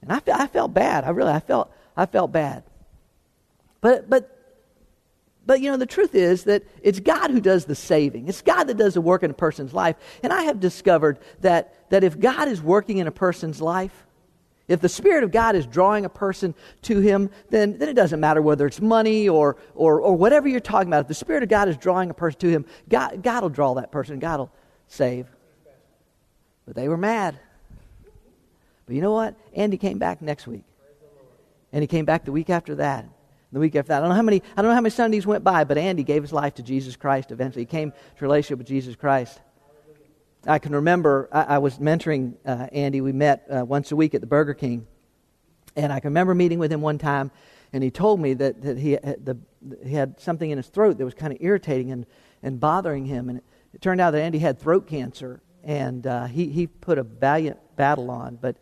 And 0.00 0.12
I, 0.12 0.22
I 0.32 0.46
felt 0.46 0.72
bad. 0.72 1.02
I 1.02 1.10
really, 1.10 1.32
I 1.32 1.40
felt, 1.40 1.72
I 1.96 2.06
felt 2.06 2.30
bad. 2.30 2.62
But, 3.80 4.08
but 4.08 4.41
but 5.44 5.60
you 5.60 5.70
know, 5.70 5.76
the 5.76 5.86
truth 5.86 6.14
is 6.14 6.44
that 6.44 6.62
it's 6.82 7.00
God 7.00 7.30
who 7.30 7.40
does 7.40 7.64
the 7.64 7.74
saving. 7.74 8.28
It's 8.28 8.42
God 8.42 8.64
that 8.64 8.76
does 8.76 8.94
the 8.94 9.00
work 9.00 9.22
in 9.22 9.30
a 9.30 9.34
person's 9.34 9.74
life. 9.74 9.96
And 10.22 10.32
I 10.32 10.42
have 10.42 10.60
discovered 10.60 11.18
that, 11.40 11.90
that 11.90 12.04
if 12.04 12.18
God 12.18 12.48
is 12.48 12.62
working 12.62 12.98
in 12.98 13.06
a 13.06 13.12
person's 13.12 13.60
life, 13.60 14.06
if 14.68 14.80
the 14.80 14.88
Spirit 14.88 15.24
of 15.24 15.32
God 15.32 15.56
is 15.56 15.66
drawing 15.66 16.04
a 16.04 16.08
person 16.08 16.54
to 16.82 17.00
Him, 17.00 17.30
then, 17.50 17.78
then 17.78 17.88
it 17.88 17.94
doesn't 17.94 18.20
matter 18.20 18.40
whether 18.40 18.66
it's 18.66 18.80
money 18.80 19.28
or, 19.28 19.56
or, 19.74 20.00
or 20.00 20.14
whatever 20.14 20.46
you're 20.46 20.60
talking 20.60 20.88
about. 20.88 21.02
If 21.02 21.08
the 21.08 21.14
Spirit 21.14 21.42
of 21.42 21.48
God 21.48 21.68
is 21.68 21.76
drawing 21.76 22.10
a 22.10 22.14
person 22.14 22.38
to 22.40 22.48
Him, 22.48 22.64
God, 22.88 23.22
God 23.22 23.42
will 23.42 23.50
draw 23.50 23.74
that 23.74 23.90
person. 23.90 24.20
God 24.20 24.38
will 24.38 24.52
save. 24.86 25.26
But 26.64 26.76
they 26.76 26.88
were 26.88 26.96
mad. 26.96 27.38
But 28.86 28.94
you 28.94 29.02
know 29.02 29.12
what? 29.12 29.34
Andy 29.54 29.76
came 29.76 29.98
back 29.98 30.22
next 30.22 30.46
week. 30.46 30.64
And 31.72 31.82
he 31.82 31.88
came 31.88 32.04
back 32.04 32.24
the 32.24 32.32
week 32.32 32.50
after 32.50 32.76
that 32.76 33.06
the 33.52 33.60
week 33.60 33.76
after 33.76 33.88
that. 33.88 33.98
I 33.98 34.00
don't 34.00 34.08
know 34.08 34.14
how 34.14 34.22
many, 34.22 34.42
I 34.56 34.62
don't 34.62 34.70
know 34.70 34.74
how 34.74 34.80
many 34.80 34.90
Sundays 34.90 35.26
went 35.26 35.44
by, 35.44 35.64
but 35.64 35.78
Andy 35.78 36.02
gave 36.02 36.22
his 36.22 36.32
life 36.32 36.54
to 36.54 36.62
Jesus 36.62 36.96
Christ 36.96 37.30
eventually. 37.30 37.62
He 37.62 37.66
came 37.66 37.90
to 37.90 37.96
relationship 38.20 38.58
with 38.58 38.66
Jesus 38.66 38.96
Christ. 38.96 39.40
I 40.46 40.58
can 40.58 40.74
remember 40.74 41.28
I, 41.30 41.42
I 41.42 41.58
was 41.58 41.78
mentoring 41.78 42.34
uh, 42.44 42.66
Andy. 42.72 43.00
We 43.00 43.12
met 43.12 43.46
uh, 43.54 43.64
once 43.64 43.92
a 43.92 43.96
week 43.96 44.14
at 44.14 44.20
the 44.20 44.26
Burger 44.26 44.54
King. 44.54 44.86
And 45.76 45.92
I 45.92 46.00
can 46.00 46.08
remember 46.08 46.34
meeting 46.34 46.58
with 46.58 46.70
him 46.70 46.82
one 46.82 46.98
time, 46.98 47.30
and 47.72 47.82
he 47.82 47.90
told 47.90 48.20
me 48.20 48.34
that, 48.34 48.60
that 48.62 48.76
he, 48.76 48.92
had 48.92 49.24
the, 49.24 49.38
he 49.84 49.94
had 49.94 50.20
something 50.20 50.50
in 50.50 50.58
his 50.58 50.66
throat 50.66 50.98
that 50.98 51.04
was 51.04 51.14
kind 51.14 51.32
of 51.32 51.38
irritating 51.40 51.90
and, 51.90 52.04
and 52.42 52.60
bothering 52.60 53.06
him. 53.06 53.30
And 53.30 53.38
it, 53.38 53.44
it 53.72 53.80
turned 53.80 54.00
out 54.00 54.10
that 54.10 54.20
Andy 54.20 54.38
had 54.38 54.58
throat 54.58 54.86
cancer, 54.86 55.40
and 55.64 56.06
uh, 56.06 56.26
he, 56.26 56.48
he 56.48 56.66
put 56.66 56.98
a 56.98 57.02
valiant 57.02 57.58
battle 57.76 58.10
on, 58.10 58.36
but 58.36 58.56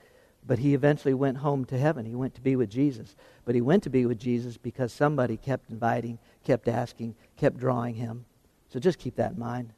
but 0.46 0.58
he 0.58 0.74
eventually 0.74 1.14
went 1.14 1.38
home 1.38 1.64
to 1.66 1.78
heaven. 1.78 2.06
He 2.06 2.14
went 2.14 2.34
to 2.34 2.40
be 2.40 2.56
with 2.56 2.70
Jesus. 2.70 3.14
But 3.44 3.54
he 3.54 3.60
went 3.60 3.82
to 3.84 3.90
be 3.90 4.06
with 4.06 4.18
Jesus 4.18 4.56
because 4.56 4.92
somebody 4.92 5.36
kept 5.36 5.70
inviting, 5.70 6.18
kept 6.44 6.68
asking, 6.68 7.14
kept 7.36 7.58
drawing 7.58 7.94
him. 7.94 8.24
So 8.72 8.80
just 8.80 8.98
keep 8.98 9.16
that 9.16 9.32
in 9.32 9.38
mind. 9.38 9.72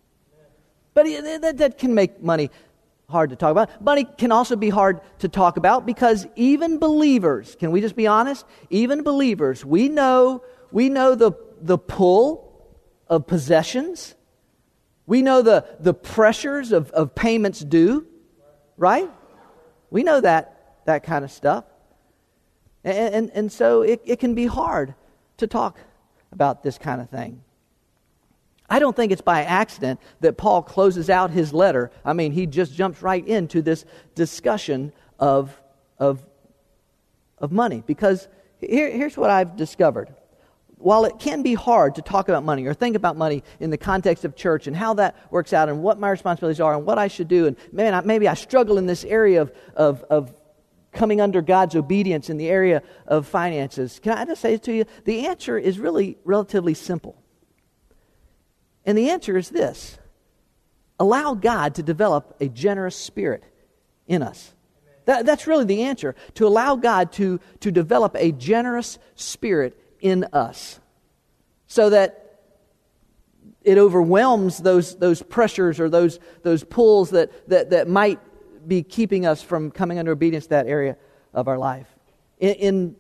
But 0.95 1.05
that, 1.05 1.59
that 1.59 1.79
can 1.79 1.95
make 1.95 2.23
money 2.23 2.51
hard 3.09 3.31
to 3.31 3.37
talk 3.37 3.51
about. 3.51 3.83
Money 3.83 4.05
can 4.05 4.33
also 4.33 4.57
be 4.57 4.71
hard 4.71 5.01
to 5.21 5.29
talk 5.29 5.57
about 5.57 5.87
because 5.87 6.27
even 6.37 6.79
believers, 6.79 7.57
can 7.59 7.71
we 7.71 7.81
just 7.81 7.97
be 7.97 8.07
honest? 8.07 8.45
Even 8.71 9.03
believers, 9.03 9.65
we 9.65 9.89
know, 9.89 10.43
we 10.71 10.89
know 10.89 11.15
the, 11.15 11.33
the 11.61 11.79
pull 11.79 12.51
of 13.09 13.27
possessions. 13.27 14.15
We 15.07 15.23
know 15.23 15.43
the, 15.43 15.67
the 15.81 15.95
pressures 15.95 16.73
of, 16.73 16.91
of 16.93 17.15
payments 17.15 17.61
due, 17.61 18.07
right? 18.77 19.11
We 19.93 20.03
know 20.03 20.23
that 20.23 20.85
that 20.87 21.05
kind 21.05 21.25
of 21.25 21.31
stuff. 21.31 21.65
And, 22.83 23.15
and, 23.15 23.31
and 23.35 23.53
so 23.53 23.83
it, 23.83 24.01
it 24.05 24.19
can 24.19 24.35
be 24.35 24.47
hard 24.47 24.95
to 25.37 25.47
talk 25.47 25.79
about 26.33 26.63
this 26.63 26.79
kind 26.79 27.01
of 27.01 27.11
thing. 27.11 27.43
I 28.71 28.79
don't 28.79 28.97
think 28.97 29.13
it's 29.13 29.21
by 29.21 29.45
accident 29.45 30.01
that 30.21 30.39
Paul 30.39 30.63
closes 30.63 31.11
out 31.11 31.31
his 31.31 31.53
letter. 31.53 31.91
I 32.07 32.15
mean, 32.15 32.33
he 32.33 32.47
just 32.47 32.75
jumps 32.75 33.03
right 33.03 33.25
into 33.27 33.61
this 33.61 33.85
discussion 34.15 34.95
of, 35.19 35.55
of, 35.99 36.25
of 37.37 37.53
money. 37.53 37.85
Because 37.87 38.29
here, 38.61 38.91
here's 38.91 39.17
what 39.17 39.29
I've 39.29 39.57
discovered. 39.57 40.15
While 40.83 41.05
it 41.05 41.19
can 41.19 41.43
be 41.43 41.55
hard 41.55 41.95
to 41.95 42.03
talk 42.03 42.29
about 42.29 42.45
money 42.45 42.67
or 42.67 42.75
think 42.75 42.97
about 42.97 43.17
money 43.17 43.45
in 43.61 43.71
the 43.71 43.79
context 43.79 44.25
of 44.25 44.35
church 44.35 44.67
and 44.67 44.77
how 44.77 44.95
that 44.95 45.17
works 45.31 45.53
out 45.53 45.69
and 45.69 45.83
what 45.83 45.99
my 45.99 46.11
responsibilities 46.11 46.61
are 46.61 46.75
and 46.75 46.85
what 46.85 46.99
I 46.99 47.09
should 47.09 47.29
do, 47.29 47.47
and 47.47 47.57
man, 47.71 47.95
I, 47.95 48.01
maybe 48.01 48.27
I 48.27 48.35
struggle 48.35 48.79
in 48.79 48.87
this 48.87 49.05
area 49.05 49.43
of, 49.43 49.53
of, 49.77 50.03
of 50.11 50.35
coming 50.93 51.21
under 51.21 51.41
God's 51.41 51.77
obedience 51.77 52.31
in 52.31 52.37
the 52.37 52.49
area 52.49 52.83
of 53.07 53.27
finances, 53.27 54.01
can 54.03 54.19
I 54.19 54.25
just 54.25 54.43
say 54.43 54.57
to 54.57 54.73
you? 54.73 54.85
The 55.05 55.27
answer 55.27 55.57
is 55.57 55.79
really 55.79 56.19
relatively 56.25 56.75
simple. 56.75 57.17
And 58.85 58.99
the 58.99 59.11
answer 59.11 59.37
is 59.37 59.49
this 59.49 59.99
allow 60.99 61.35
God 61.35 61.77
to 61.77 61.83
develop 61.83 62.37
a 62.41 62.49
generous 62.49 62.97
spirit 62.97 63.45
in 64.07 64.23
us. 64.23 64.53
That, 65.05 65.27
that's 65.27 65.47
really 65.47 65.65
the 65.65 65.83
answer. 65.83 66.15
To 66.35 66.47
allow 66.47 66.77
God 66.77 67.13
to, 67.13 67.41
to 67.61 67.73
develop 67.73 68.15
a 68.17 68.31
generous 68.33 68.99
spirit 69.17 69.79
in 70.03 70.25
us 70.33 70.79
so 71.67 71.89
that 71.89 72.41
it 73.63 73.79
overwhelms 73.79 74.59
those, 74.59 74.97
those 74.97 75.23
pressures 75.23 75.81
or 75.81 75.89
those, 75.89 76.19
those 76.43 76.65
pulls 76.65 77.11
that, 77.11 77.49
that, 77.49 77.71
that 77.71 77.89
might 77.89 78.21
be 78.69 78.83
keeping 78.83 79.25
us 79.25 79.41
from 79.41 79.71
coming 79.71 79.99
under 79.99 80.13
obedience 80.13 80.45
to 80.45 80.51
that 80.51 80.67
area 80.67 80.97
of 81.33 81.49
our 81.49 81.57
life. 81.57 81.87
In, 82.39 82.55
in 82.55 82.97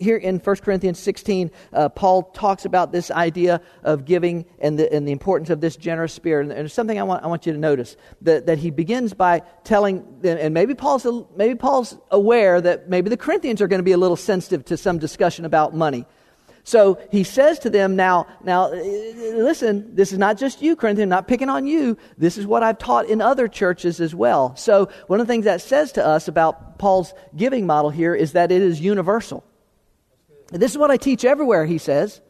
here 0.00 0.16
in 0.16 0.38
1 0.38 0.56
Corinthians 0.56 0.98
16, 0.98 1.50
uh, 1.72 1.88
Paul 1.90 2.24
talks 2.24 2.64
about 2.64 2.90
this 2.90 3.10
idea 3.10 3.60
of 3.84 4.04
giving 4.04 4.46
and 4.58 4.78
the, 4.78 4.92
and 4.92 5.06
the 5.06 5.12
importance 5.12 5.50
of 5.50 5.60
this 5.60 5.76
generous 5.76 6.12
spirit. 6.12 6.48
And 6.48 6.52
there's 6.52 6.72
something 6.72 6.98
I 6.98 7.02
want, 7.02 7.22
I 7.22 7.26
want 7.26 7.46
you 7.46 7.52
to 7.52 7.58
notice 7.58 7.96
that, 8.22 8.46
that 8.46 8.58
he 8.58 8.70
begins 8.70 9.14
by 9.14 9.42
telling, 9.62 10.04
and 10.24 10.54
maybe 10.54 10.74
Paul's, 10.74 11.06
maybe 11.36 11.54
Paul's 11.54 11.96
aware 12.10 12.60
that 12.60 12.88
maybe 12.88 13.10
the 13.10 13.16
Corinthians 13.16 13.60
are 13.60 13.68
going 13.68 13.78
to 13.78 13.84
be 13.84 13.92
a 13.92 13.98
little 13.98 14.16
sensitive 14.16 14.64
to 14.66 14.76
some 14.76 14.98
discussion 14.98 15.44
about 15.44 15.74
money. 15.74 16.06
So 16.62 17.00
he 17.10 17.24
says 17.24 17.58
to 17.60 17.70
them, 17.70 17.96
now, 17.96 18.26
now, 18.44 18.66
uh, 18.66 18.76
listen, 18.76 19.94
this 19.94 20.12
is 20.12 20.18
not 20.18 20.38
just 20.38 20.62
you, 20.62 20.76
Corinthians, 20.76 21.10
not 21.10 21.26
picking 21.26 21.48
on 21.48 21.66
you. 21.66 21.96
This 22.18 22.38
is 22.38 22.46
what 22.46 22.62
I've 22.62 22.78
taught 22.78 23.06
in 23.06 23.20
other 23.20 23.48
churches 23.48 24.00
as 24.00 24.14
well. 24.14 24.54
So 24.56 24.88
one 25.06 25.20
of 25.20 25.26
the 25.26 25.32
things 25.32 25.46
that 25.46 25.62
says 25.62 25.92
to 25.92 26.06
us 26.06 26.28
about 26.28 26.78
Paul's 26.78 27.14
giving 27.36 27.66
model 27.66 27.90
here 27.90 28.14
is 28.14 28.32
that 28.32 28.52
it 28.52 28.62
is 28.62 28.80
universal. 28.80 29.44
This 30.50 30.72
is 30.72 30.78
what 30.78 30.90
I 30.90 30.96
teach 30.96 31.24
everywhere, 31.24 31.66
he 31.66 31.78
says. 31.78 32.20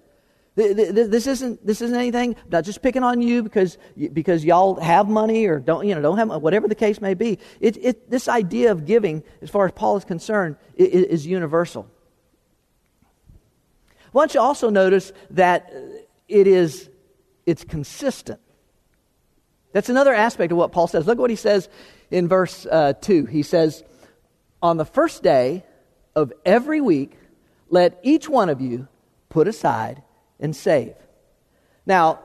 This 0.56 1.26
isn't, 1.26 1.64
this 1.64 1.80
isn't 1.80 1.96
anything, 1.96 2.36
not 2.50 2.64
just 2.64 2.82
picking 2.82 3.02
on 3.02 3.22
you 3.22 3.42
because, 3.42 3.78
because 4.12 4.44
y'all 4.44 4.78
have 4.80 5.08
money 5.08 5.46
or 5.46 5.58
don't, 5.58 5.86
you 5.86 5.94
know, 5.94 6.02
don't 6.02 6.18
have, 6.18 6.42
whatever 6.42 6.68
the 6.68 6.74
case 6.74 7.00
may 7.00 7.14
be. 7.14 7.38
It, 7.60 7.76
it, 7.82 8.10
this 8.10 8.28
idea 8.28 8.72
of 8.72 8.84
giving, 8.84 9.22
as 9.40 9.48
far 9.48 9.64
as 9.64 9.72
Paul 9.72 9.96
is 9.96 10.04
concerned, 10.04 10.56
is, 10.76 11.04
is 11.04 11.26
universal. 11.26 11.88
I 14.12 14.34
you 14.34 14.40
also 14.40 14.70
notice 14.70 15.12
that 15.30 15.72
it 16.28 16.46
is 16.46 16.90
it's 17.46 17.64
consistent. 17.64 18.40
That's 19.72 19.88
another 19.88 20.12
aspect 20.12 20.52
of 20.52 20.58
what 20.58 20.72
Paul 20.72 20.88
says. 20.88 21.06
Look 21.06 21.18
what 21.18 21.30
he 21.30 21.36
says 21.36 21.68
in 22.10 22.28
verse 22.28 22.66
uh, 22.66 22.94
2. 22.94 23.26
He 23.26 23.42
says, 23.42 23.84
On 24.62 24.76
the 24.76 24.84
first 24.84 25.22
day 25.22 25.64
of 26.16 26.32
every 26.44 26.80
week, 26.80 27.16
let 27.70 27.98
each 28.02 28.28
one 28.28 28.48
of 28.48 28.60
you 28.60 28.88
put 29.28 29.48
aside 29.48 30.02
and 30.38 30.54
save. 30.54 30.94
Now, 31.86 32.20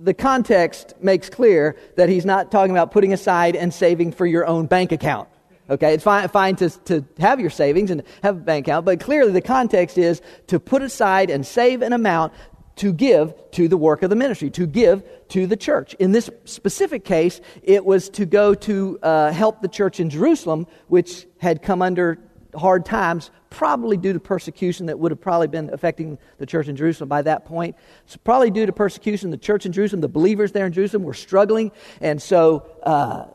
the 0.00 0.14
context 0.14 0.94
makes 1.00 1.28
clear 1.28 1.76
that 1.96 2.08
he's 2.08 2.24
not 2.24 2.50
talking 2.50 2.72
about 2.72 2.90
putting 2.90 3.12
aside 3.12 3.56
and 3.56 3.72
saving 3.72 4.12
for 4.12 4.26
your 4.26 4.46
own 4.46 4.66
bank 4.66 4.92
account. 4.92 5.28
Okay, 5.70 5.92
it's 5.92 6.04
fine, 6.04 6.26
fine 6.28 6.56
to, 6.56 6.70
to 6.86 7.04
have 7.18 7.40
your 7.40 7.50
savings 7.50 7.90
and 7.90 8.02
have 8.22 8.36
a 8.36 8.40
bank 8.40 8.66
account, 8.66 8.86
but 8.86 9.00
clearly 9.00 9.32
the 9.32 9.42
context 9.42 9.98
is 9.98 10.22
to 10.46 10.58
put 10.58 10.82
aside 10.82 11.28
and 11.28 11.46
save 11.46 11.82
an 11.82 11.92
amount 11.92 12.32
to 12.76 12.92
give 12.92 13.34
to 13.50 13.68
the 13.68 13.76
work 13.76 14.02
of 14.02 14.08
the 14.08 14.16
ministry, 14.16 14.50
to 14.50 14.66
give 14.66 15.02
to 15.28 15.46
the 15.46 15.56
church. 15.56 15.94
In 15.94 16.12
this 16.12 16.30
specific 16.44 17.04
case, 17.04 17.40
it 17.62 17.84
was 17.84 18.08
to 18.10 18.24
go 18.24 18.54
to 18.54 18.98
uh, 19.02 19.32
help 19.32 19.60
the 19.60 19.68
church 19.68 20.00
in 20.00 20.10
Jerusalem, 20.10 20.66
which 20.86 21.26
had 21.38 21.60
come 21.60 21.82
under 21.82 22.18
hard 22.54 22.84
times, 22.84 23.30
probably 23.50 23.96
due 23.96 24.12
to 24.12 24.20
persecution 24.20 24.86
that 24.86 24.98
would 24.98 25.12
have 25.12 25.20
probably 25.20 25.48
been 25.48 25.70
affecting 25.72 26.18
the 26.38 26.46
church 26.46 26.68
in 26.68 26.76
Jerusalem 26.76 27.08
by 27.08 27.22
that 27.22 27.44
point. 27.44 27.76
So, 28.06 28.18
probably 28.24 28.50
due 28.50 28.66
to 28.66 28.72
persecution, 28.72 29.30
the 29.30 29.36
church 29.36 29.66
in 29.66 29.72
Jerusalem, 29.72 30.00
the 30.00 30.08
believers 30.08 30.52
there 30.52 30.66
in 30.66 30.72
Jerusalem 30.72 31.02
were 31.02 31.14
struggling, 31.14 31.72
and 32.00 32.20
so 32.20 32.66
uh, 32.82 33.26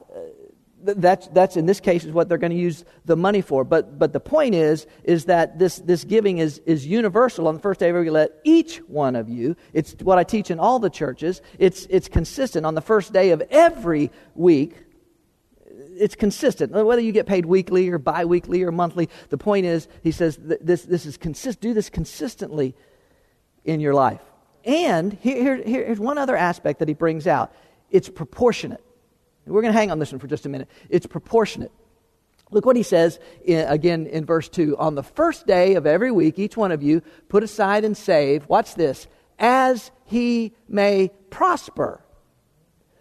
that's, 0.84 1.28
that's 1.30 1.58
in 1.58 1.66
this 1.66 1.80
case 1.80 2.04
is 2.04 2.12
what 2.12 2.30
they're 2.30 2.38
going 2.38 2.52
to 2.52 2.58
use 2.58 2.84
the 3.06 3.16
money 3.16 3.42
for. 3.42 3.64
But, 3.64 3.98
but 3.98 4.14
the 4.14 4.20
point 4.20 4.56
is, 4.56 4.86
is 5.04 5.26
that 5.26 5.58
this, 5.58 5.78
this 5.78 6.04
giving 6.04 6.40
is, 6.40 6.60
is 6.66 6.86
universal. 6.86 7.48
On 7.48 7.56
the 7.56 7.62
first 7.62 7.80
day 7.80 7.90
of 7.90 7.96
every 7.96 8.10
let 8.10 8.32
each 8.44 8.78
one 8.88 9.16
of 9.16 9.30
you, 9.30 9.56
it's 9.72 9.94
what 10.02 10.18
I 10.18 10.24
teach 10.24 10.52
in 10.52 10.60
all 10.60 10.80
the 10.80 10.90
churches, 10.90 11.42
it's, 11.58 11.86
it's 11.90 12.08
consistent. 12.08 12.66
On 12.66 12.76
the 12.76 12.82
first 12.82 13.14
day 13.14 13.32
of 13.32 13.42
every 13.50 14.12
week, 14.36 14.83
it's 15.98 16.16
consistent. 16.16 16.72
Whether 16.72 17.02
you 17.02 17.12
get 17.12 17.26
paid 17.26 17.46
weekly 17.46 17.90
or 17.90 17.98
biweekly 17.98 18.64
or 18.64 18.72
monthly, 18.72 19.10
the 19.30 19.38
point 19.38 19.66
is, 19.66 19.88
he 20.02 20.12
says, 20.12 20.38
this, 20.42 20.84
this 20.84 21.06
is 21.06 21.18
consist, 21.18 21.62
do 21.62 21.74
this 21.74 21.90
consistently 21.90 22.76
in 23.64 23.80
your 23.80 23.94
life. 23.94 24.22
And 24.66 25.14
here, 25.14 25.58
here, 25.58 25.84
here's 25.86 26.00
one 26.00 26.18
other 26.18 26.36
aspect 26.36 26.80
that 26.80 26.88
he 26.88 26.94
brings 26.94 27.28
out 27.28 27.54
it's 27.90 28.10
proportionate. 28.10 28.84
We're 29.46 29.62
going 29.62 29.74
to 29.74 29.80
hang 29.80 29.92
on 29.92 30.00
this 30.00 30.12
one 30.12 30.20
for 30.20 30.28
just 30.28 30.46
a 30.46 30.50
minute. 30.50 30.70
It's 30.90 31.06
proportionate. 31.06 31.72
Look 32.50 32.66
what 32.66 32.76
he 32.76 32.84
says 32.84 33.20
in, 33.44 33.68
again 33.68 34.08
in 34.08 34.26
verse 34.26 34.48
2. 34.50 34.78
On 34.78 34.96
the 34.96 35.04
first 35.04 35.48
day 35.48 35.76
of 35.76 35.86
every 35.86 36.12
week, 36.12 36.40
each 36.40 36.56
one 36.56 36.72
of 36.72 36.82
you 36.82 37.02
put 37.28 37.44
aside 37.44 37.84
and 37.84 37.98
save, 37.98 38.48
watch 38.48 38.76
this, 38.76 39.08
as 39.40 39.92
he 40.06 40.54
may 40.68 41.12
prosper, 41.30 42.04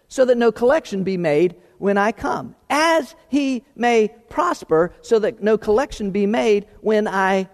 so 0.07 0.25
that 0.25 0.37
no 0.37 0.51
collection 0.51 1.03
be 1.03 1.17
made 1.17 1.55
when 1.83 1.97
I 1.97 2.13
come. 2.13 2.55
As 2.69 3.13
he 3.27 3.61
may 3.75 4.07
prosper, 4.29 4.93
so 5.01 5.19
that 5.19 5.43
no 5.43 5.57
collection 5.57 6.11
be 6.11 6.25
made 6.25 6.65
when 6.79 7.09
I 7.09 7.49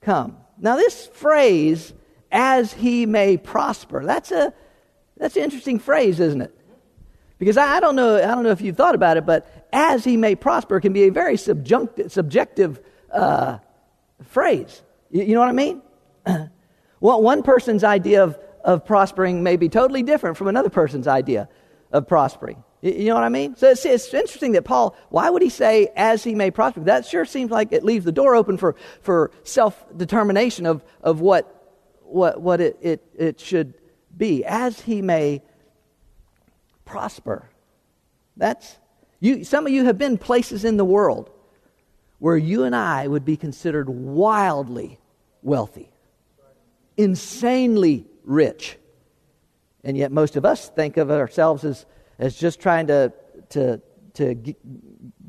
come. 0.00 0.36
Now, 0.58 0.76
this 0.76 1.08
phrase, 1.08 1.92
as 2.30 2.72
he 2.72 3.04
may 3.04 3.36
prosper, 3.36 4.04
that's, 4.04 4.30
a, 4.30 4.54
that's 5.16 5.34
an 5.34 5.42
interesting 5.42 5.80
phrase, 5.80 6.20
isn't 6.20 6.40
it? 6.40 6.56
Because 7.40 7.56
I, 7.56 7.80
don't 7.80 7.96
know, 7.96 8.14
I 8.14 8.28
don't 8.28 8.44
know 8.44 8.52
if 8.52 8.60
you've 8.60 8.76
thought 8.76 8.94
about 8.94 9.16
it, 9.16 9.26
but 9.26 9.68
as 9.72 10.04
he 10.04 10.16
may 10.16 10.36
prosper 10.36 10.78
can 10.78 10.92
be 10.92 11.08
a 11.08 11.10
very 11.10 11.36
subjective 11.36 12.80
uh, 13.10 13.58
phrase. 14.22 14.82
You, 15.10 15.24
you, 15.24 15.34
know 15.34 15.40
what 15.40 15.48
I 15.48 15.52
mean? 15.52 15.82
well, 17.00 17.20
one 17.20 17.42
person's 17.42 17.82
idea 17.82 18.22
of, 18.22 18.38
of 18.62 18.86
prospering 18.86 19.42
may 19.42 19.56
be 19.56 19.68
totally 19.68 20.04
different 20.04 20.36
from 20.36 20.46
another 20.46 20.70
person's 20.70 21.08
idea 21.08 21.48
of 21.90 22.06
prospering. 22.06 22.62
You, 22.86 23.08
know 23.08 23.14
what 23.14 23.24
I 23.24 23.28
mean? 23.28 23.56
So 23.56 23.70
it's, 23.70 23.84
it's 23.84 24.12
interesting 24.14 24.52
that 24.52 24.64
Paul, 24.64 24.96
why 25.08 25.28
would 25.28 25.42
he 25.42 25.48
say, 25.48 25.88
as 25.96 26.22
he 26.22 26.34
may 26.34 26.50
prosper? 26.50 26.80
That 26.80 27.06
sure 27.06 27.24
seems 27.24 27.50
like 27.50 27.72
it 27.72 27.84
leaves 27.84 28.04
the 28.04 28.12
door 28.12 28.36
open 28.36 28.56
for, 28.56 28.76
for 29.00 29.30
self 29.42 29.84
determination 29.96 30.66
of, 30.66 30.84
of 31.02 31.20
what, 31.20 31.72
what, 32.02 32.40
what 32.40 32.60
it, 32.60 32.78
it, 32.80 33.02
it 33.18 33.40
should 33.40 33.74
be. 34.16 34.44
As 34.44 34.80
he 34.80 35.02
may 35.02 35.42
prosper. 36.84 37.50
That's 38.36 38.78
you 39.20 39.44
some 39.44 39.66
of 39.66 39.72
you 39.72 39.84
have 39.84 39.98
been 39.98 40.18
places 40.18 40.64
in 40.64 40.76
the 40.76 40.84
world 40.84 41.30
where 42.18 42.36
you 42.36 42.64
and 42.64 42.74
I 42.74 43.06
would 43.06 43.24
be 43.24 43.36
considered 43.36 43.88
wildly 43.88 44.98
wealthy, 45.42 45.90
insanely 46.96 48.06
rich. 48.24 48.78
And 49.84 49.96
yet 49.96 50.10
most 50.10 50.36
of 50.36 50.44
us 50.44 50.68
think 50.68 50.96
of 50.96 51.10
ourselves 51.10 51.64
as, 51.64 51.86
as 52.18 52.34
just 52.34 52.60
trying 52.60 52.86
to, 52.88 53.12
to, 53.50 53.80
to 54.14 54.54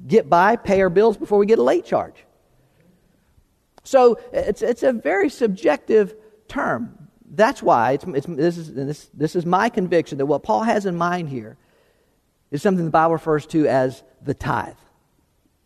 get 0.07 0.29
by, 0.29 0.55
pay 0.55 0.81
our 0.81 0.89
bills 0.89 1.17
before 1.17 1.37
we 1.37 1.45
get 1.45 1.59
a 1.59 1.63
late 1.63 1.85
charge. 1.85 2.15
So 3.83 4.19
it's, 4.33 4.61
it's 4.61 4.83
a 4.83 4.91
very 4.91 5.29
subjective 5.29 6.15
term. 6.47 7.09
That's 7.29 7.61
why 7.61 7.93
it's, 7.93 8.05
it's, 8.05 8.27
this, 8.27 8.57
is, 8.57 8.73
this, 8.73 9.09
this 9.13 9.35
is 9.35 9.45
my 9.45 9.69
conviction 9.69 10.17
that 10.17 10.25
what 10.25 10.43
Paul 10.43 10.63
has 10.63 10.85
in 10.85 10.95
mind 10.95 11.29
here 11.29 11.57
is 12.51 12.61
something 12.61 12.85
the 12.85 12.91
Bible 12.91 13.13
refers 13.13 13.45
to 13.47 13.67
as 13.67 14.03
the 14.21 14.33
tithe. 14.33 14.75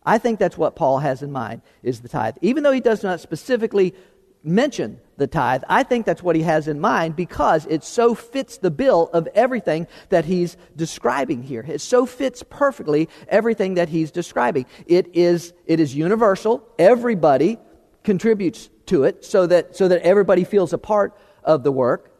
I 0.04 0.18
think 0.18 0.40
that's 0.40 0.58
what 0.58 0.74
Paul 0.74 0.98
has 0.98 1.22
in 1.22 1.30
mind 1.30 1.62
is 1.82 2.00
the 2.00 2.08
tithe. 2.08 2.36
Even 2.42 2.64
though 2.64 2.72
he 2.72 2.80
does 2.80 3.04
not 3.04 3.20
specifically 3.20 3.94
mention 4.44 5.00
the 5.16 5.26
tithe, 5.26 5.62
I 5.68 5.82
think 5.82 6.06
that's 6.06 6.22
what 6.22 6.36
he 6.36 6.42
has 6.42 6.68
in 6.68 6.80
mind 6.80 7.16
because 7.16 7.66
it 7.66 7.84
so 7.84 8.14
fits 8.14 8.58
the 8.58 8.70
bill 8.70 9.08
of 9.12 9.28
everything 9.34 9.86
that 10.08 10.24
he's 10.24 10.56
describing 10.76 11.42
here. 11.42 11.64
It 11.66 11.80
so 11.80 12.06
fits 12.06 12.42
perfectly 12.42 13.08
everything 13.28 13.74
that 13.74 13.88
he's 13.88 14.10
describing. 14.10 14.66
It 14.86 15.14
is, 15.14 15.52
it 15.66 15.80
is 15.80 15.94
universal. 15.94 16.66
Everybody 16.78 17.58
contributes 18.02 18.68
to 18.86 19.04
it 19.04 19.24
so 19.24 19.46
that, 19.46 19.76
so 19.76 19.88
that 19.88 20.02
everybody 20.02 20.44
feels 20.44 20.72
a 20.72 20.78
part 20.78 21.16
of 21.44 21.62
the 21.62 21.72
work. 21.72 22.11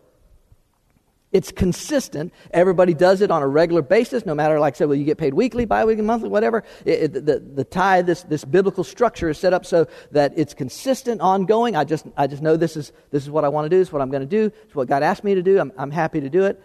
It's 1.32 1.50
consistent. 1.50 2.32
Everybody 2.50 2.92
does 2.92 3.22
it 3.22 3.30
on 3.30 3.42
a 3.42 3.48
regular 3.48 3.80
basis, 3.80 4.26
no 4.26 4.34
matter, 4.34 4.60
like 4.60 4.74
I 4.74 4.78
said, 4.78 4.88
well, 4.88 4.96
you 4.96 5.04
get 5.04 5.16
paid 5.16 5.32
weekly, 5.32 5.64
bi-weekly, 5.64 6.04
monthly, 6.04 6.28
whatever. 6.28 6.62
It, 6.84 7.16
it, 7.16 7.26
the, 7.26 7.38
the 7.38 7.64
tithe, 7.64 8.06
this, 8.06 8.22
this 8.24 8.44
biblical 8.44 8.84
structure 8.84 9.30
is 9.30 9.38
set 9.38 9.54
up 9.54 9.64
so 9.64 9.86
that 10.10 10.34
it's 10.36 10.52
consistent, 10.52 11.22
ongoing. 11.22 11.74
I 11.74 11.84
just, 11.84 12.06
I 12.18 12.26
just 12.26 12.42
know 12.42 12.56
this 12.56 12.76
is, 12.76 12.92
this 13.10 13.22
is 13.22 13.30
what 13.30 13.44
I 13.44 13.48
want 13.48 13.64
to 13.64 13.70
do, 13.70 13.78
this 13.78 13.88
is 13.88 13.92
what 13.92 14.02
I'm 14.02 14.10
going 14.10 14.22
to 14.22 14.26
do, 14.26 14.52
it's 14.64 14.74
what 14.74 14.88
God 14.88 15.02
asked 15.02 15.24
me 15.24 15.34
to 15.34 15.42
do. 15.42 15.58
I'm, 15.58 15.72
I'm 15.78 15.90
happy 15.90 16.20
to 16.20 16.28
do 16.28 16.44
it. 16.44 16.62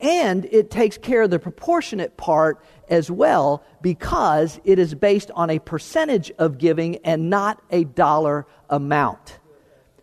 And 0.00 0.44
it 0.46 0.70
takes 0.70 0.98
care 0.98 1.22
of 1.22 1.30
the 1.30 1.38
proportionate 1.38 2.16
part 2.16 2.62
as 2.88 3.10
well 3.10 3.64
because 3.80 4.60
it 4.64 4.78
is 4.78 4.94
based 4.94 5.30
on 5.32 5.50
a 5.50 5.58
percentage 5.58 6.30
of 6.38 6.58
giving 6.58 6.96
and 6.96 7.30
not 7.30 7.62
a 7.70 7.84
dollar 7.84 8.46
amount. 8.68 9.38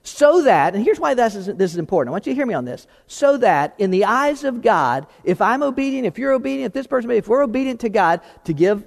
So 0.03 0.43
that, 0.43 0.75
and 0.75 0.83
here's 0.83 0.99
why 0.99 1.13
this 1.13 1.33
is, 1.33 1.45
this 1.45 1.71
is 1.71 1.77
important. 1.77 2.11
I 2.11 2.11
want 2.11 2.27
you 2.27 2.33
to 2.33 2.35
hear 2.35 2.45
me 2.45 2.53
on 2.53 2.65
this. 2.65 2.87
So 3.07 3.37
that 3.37 3.73
in 3.77 3.89
the 3.89 4.03
eyes 4.03 4.43
of 4.43 4.61
God, 4.61 5.07
if 5.23 5.41
I'm 5.41 5.63
obedient, 5.63 6.05
if 6.05 6.17
you're 6.17 6.33
obedient, 6.33 6.67
if 6.67 6.73
this 6.73 6.87
person, 6.87 7.09
if 7.11 7.29
we're 7.29 7.41
obedient 7.41 7.79
to 7.81 7.89
God 7.89 8.19
to 8.43 8.53
give 8.53 8.85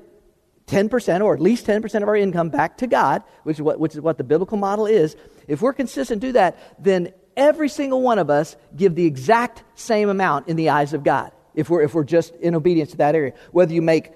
10% 0.67 1.25
or 1.25 1.33
at 1.33 1.41
least 1.41 1.67
10% 1.67 2.03
of 2.03 2.09
our 2.09 2.17
income 2.17 2.51
back 2.51 2.77
to 2.79 2.87
God, 2.87 3.23
which 3.45 3.57
is 3.57 3.63
what, 3.63 3.81
which 3.81 3.95
is 3.95 4.01
what 4.03 4.19
the 4.19 4.25
biblical 4.25 4.59
model 4.59 4.85
is, 4.85 5.17
if 5.49 5.63
we're 5.63 5.73
consistent 5.73 6.21
do 6.21 6.33
that, 6.33 6.59
then 6.79 7.15
every 7.35 7.71
single 7.71 8.03
one 8.03 8.19
of 8.19 8.29
us 8.29 8.57
give 8.77 8.95
the 8.95 9.07
exact 9.07 9.65
same 9.75 10.11
amount 10.11 10.49
in 10.49 10.57
the 10.57 10.69
eyes 10.69 10.93
of 10.93 11.03
God 11.03 11.33
if 11.55 11.71
we're, 11.71 11.83
if 11.83 11.95
we're 11.95 12.05
just 12.05 12.35
in 12.37 12.55
obedience 12.55 12.91
to 12.91 12.99
that 12.99 13.15
area. 13.15 13.33
Whether 13.53 13.73
you 13.73 13.81
make 13.81 14.13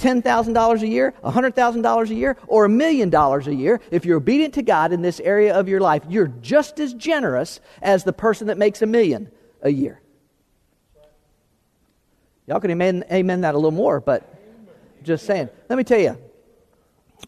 $10,000 0.00 0.82
a 0.82 0.86
year, 0.86 1.14
$100,000 1.22 2.10
a 2.10 2.14
year, 2.14 2.36
or 2.46 2.64
a 2.64 2.68
million 2.68 3.10
dollars 3.10 3.46
a 3.46 3.54
year, 3.54 3.80
if 3.90 4.04
you're 4.04 4.16
obedient 4.16 4.54
to 4.54 4.62
God 4.62 4.92
in 4.92 5.02
this 5.02 5.20
area 5.20 5.54
of 5.54 5.68
your 5.68 5.80
life, 5.80 6.02
you're 6.08 6.28
just 6.28 6.80
as 6.80 6.94
generous 6.94 7.60
as 7.82 8.02
the 8.04 8.12
person 8.12 8.46
that 8.46 8.58
makes 8.58 8.82
a 8.82 8.86
million 8.86 9.30
a 9.62 9.70
year. 9.70 10.00
Y'all 12.46 12.60
can 12.60 12.70
amen, 12.70 13.04
amen 13.12 13.42
that 13.42 13.54
a 13.54 13.58
little 13.58 13.70
more, 13.70 14.00
but 14.00 14.34
just 15.04 15.26
saying. 15.26 15.48
Let 15.68 15.76
me 15.76 15.84
tell 15.84 16.00
you, 16.00 16.18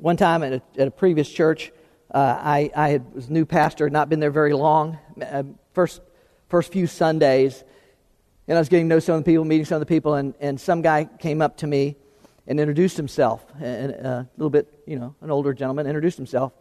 one 0.00 0.16
time 0.16 0.42
at 0.42 0.54
a, 0.54 0.62
at 0.78 0.88
a 0.88 0.90
previous 0.90 1.30
church, 1.30 1.70
uh, 2.12 2.38
I, 2.40 2.70
I 2.74 2.88
had, 2.88 3.14
was 3.14 3.28
a 3.28 3.32
new 3.32 3.44
pastor, 3.44 3.88
not 3.88 4.08
been 4.08 4.20
there 4.20 4.30
very 4.30 4.52
long. 4.52 4.98
Uh, 5.20 5.44
first, 5.74 6.00
first 6.48 6.72
few 6.72 6.86
Sundays, 6.86 7.62
and 8.48 8.58
I 8.58 8.60
was 8.60 8.68
getting 8.68 8.88
to 8.88 8.96
know 8.96 8.98
some 8.98 9.16
of 9.16 9.24
the 9.24 9.30
people, 9.30 9.44
meeting 9.44 9.64
some 9.64 9.76
of 9.76 9.80
the 9.80 9.86
people, 9.86 10.14
and, 10.14 10.34
and 10.40 10.60
some 10.60 10.82
guy 10.82 11.04
came 11.04 11.40
up 11.40 11.58
to 11.58 11.66
me 11.66 11.96
and 12.46 12.58
introduced 12.60 12.96
himself. 12.96 13.44
And, 13.60 13.92
uh, 13.94 14.08
a 14.08 14.28
little 14.36 14.50
bit, 14.50 14.72
you 14.86 14.98
know, 14.98 15.14
an 15.20 15.30
older 15.30 15.52
gentleman 15.52 15.86
introduced 15.86 16.16
himself. 16.16 16.52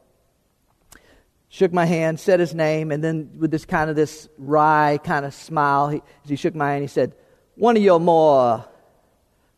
Shook 1.49 1.73
my 1.73 1.85
hand, 1.85 2.19
said 2.19 2.39
his 2.39 2.55
name, 2.55 2.91
and 2.91 3.03
then 3.03 3.31
with 3.37 3.51
this 3.51 3.65
kind 3.65 3.89
of 3.89 3.95
this 3.95 4.29
wry 4.37 4.99
kind 5.03 5.25
of 5.25 5.33
smile, 5.33 5.89
he, 5.89 6.01
as 6.23 6.29
he 6.29 6.35
shook 6.35 6.55
my 6.55 6.73
hand, 6.73 6.81
he 6.81 6.87
said, 6.87 7.13
"One 7.55 7.75
of 7.75 7.83
your 7.83 7.99
more, 7.99 8.63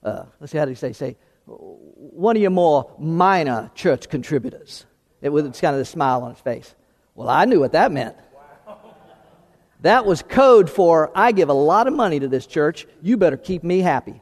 uh, 0.03 0.23
let's 0.39 0.51
see 0.51 0.57
how 0.57 0.65
did 0.65 0.71
he 0.71 0.75
say? 0.75 0.93
Say, 0.93 1.17
one 1.45 2.35
of 2.35 2.41
your 2.41 2.51
more 2.51 2.89
minor 2.97 3.69
church 3.75 4.09
contributors." 4.09 4.85
It, 5.21 5.29
with 5.29 5.45
kind 5.61 5.73
of 5.73 5.79
this 5.79 5.89
smile 5.89 6.21
on 6.23 6.31
his 6.31 6.41
face. 6.41 6.75
Well, 7.15 7.29
I 7.29 7.45
knew 7.45 7.59
what 7.59 7.71
that 7.71 7.91
meant. 7.91 8.17
That 9.81 10.05
was 10.05 10.21
code 10.21 10.69
for 10.69 11.11
I 11.13 11.31
give 11.31 11.49
a 11.49 11.53
lot 11.53 11.87
of 11.87 11.93
money 11.93 12.19
to 12.19 12.27
this 12.27 12.45
church. 12.45 12.87
You 13.01 13.17
better 13.17 13.37
keep 13.37 13.63
me 13.63 13.79
happy. 13.79 14.21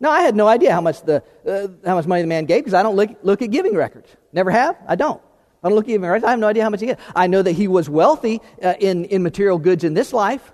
No, 0.00 0.10
I 0.10 0.22
had 0.22 0.34
no 0.34 0.48
idea 0.48 0.72
how 0.72 0.80
much, 0.80 1.02
the, 1.02 1.22
uh, 1.46 1.68
how 1.86 1.94
much 1.94 2.06
money 2.06 2.22
the 2.22 2.28
man 2.28 2.46
gave 2.46 2.60
because 2.60 2.74
I 2.74 2.82
don't 2.82 2.96
look, 2.96 3.10
look 3.22 3.42
at 3.42 3.50
giving 3.50 3.74
records. 3.74 4.08
Never 4.32 4.50
have. 4.50 4.76
I 4.88 4.96
don't. 4.96 5.20
I 5.62 5.68
don't 5.68 5.76
look 5.76 5.84
at 5.84 5.88
giving 5.88 6.08
records. 6.08 6.24
I 6.24 6.30
have 6.30 6.38
no 6.38 6.48
idea 6.48 6.62
how 6.62 6.70
much 6.70 6.80
he 6.80 6.86
gave. 6.86 6.96
I 7.14 7.26
know 7.26 7.42
that 7.42 7.52
he 7.52 7.68
was 7.68 7.88
wealthy 7.90 8.40
uh, 8.62 8.74
in, 8.80 9.04
in 9.04 9.22
material 9.22 9.58
goods 9.58 9.84
in 9.84 9.92
this 9.92 10.14
life, 10.14 10.52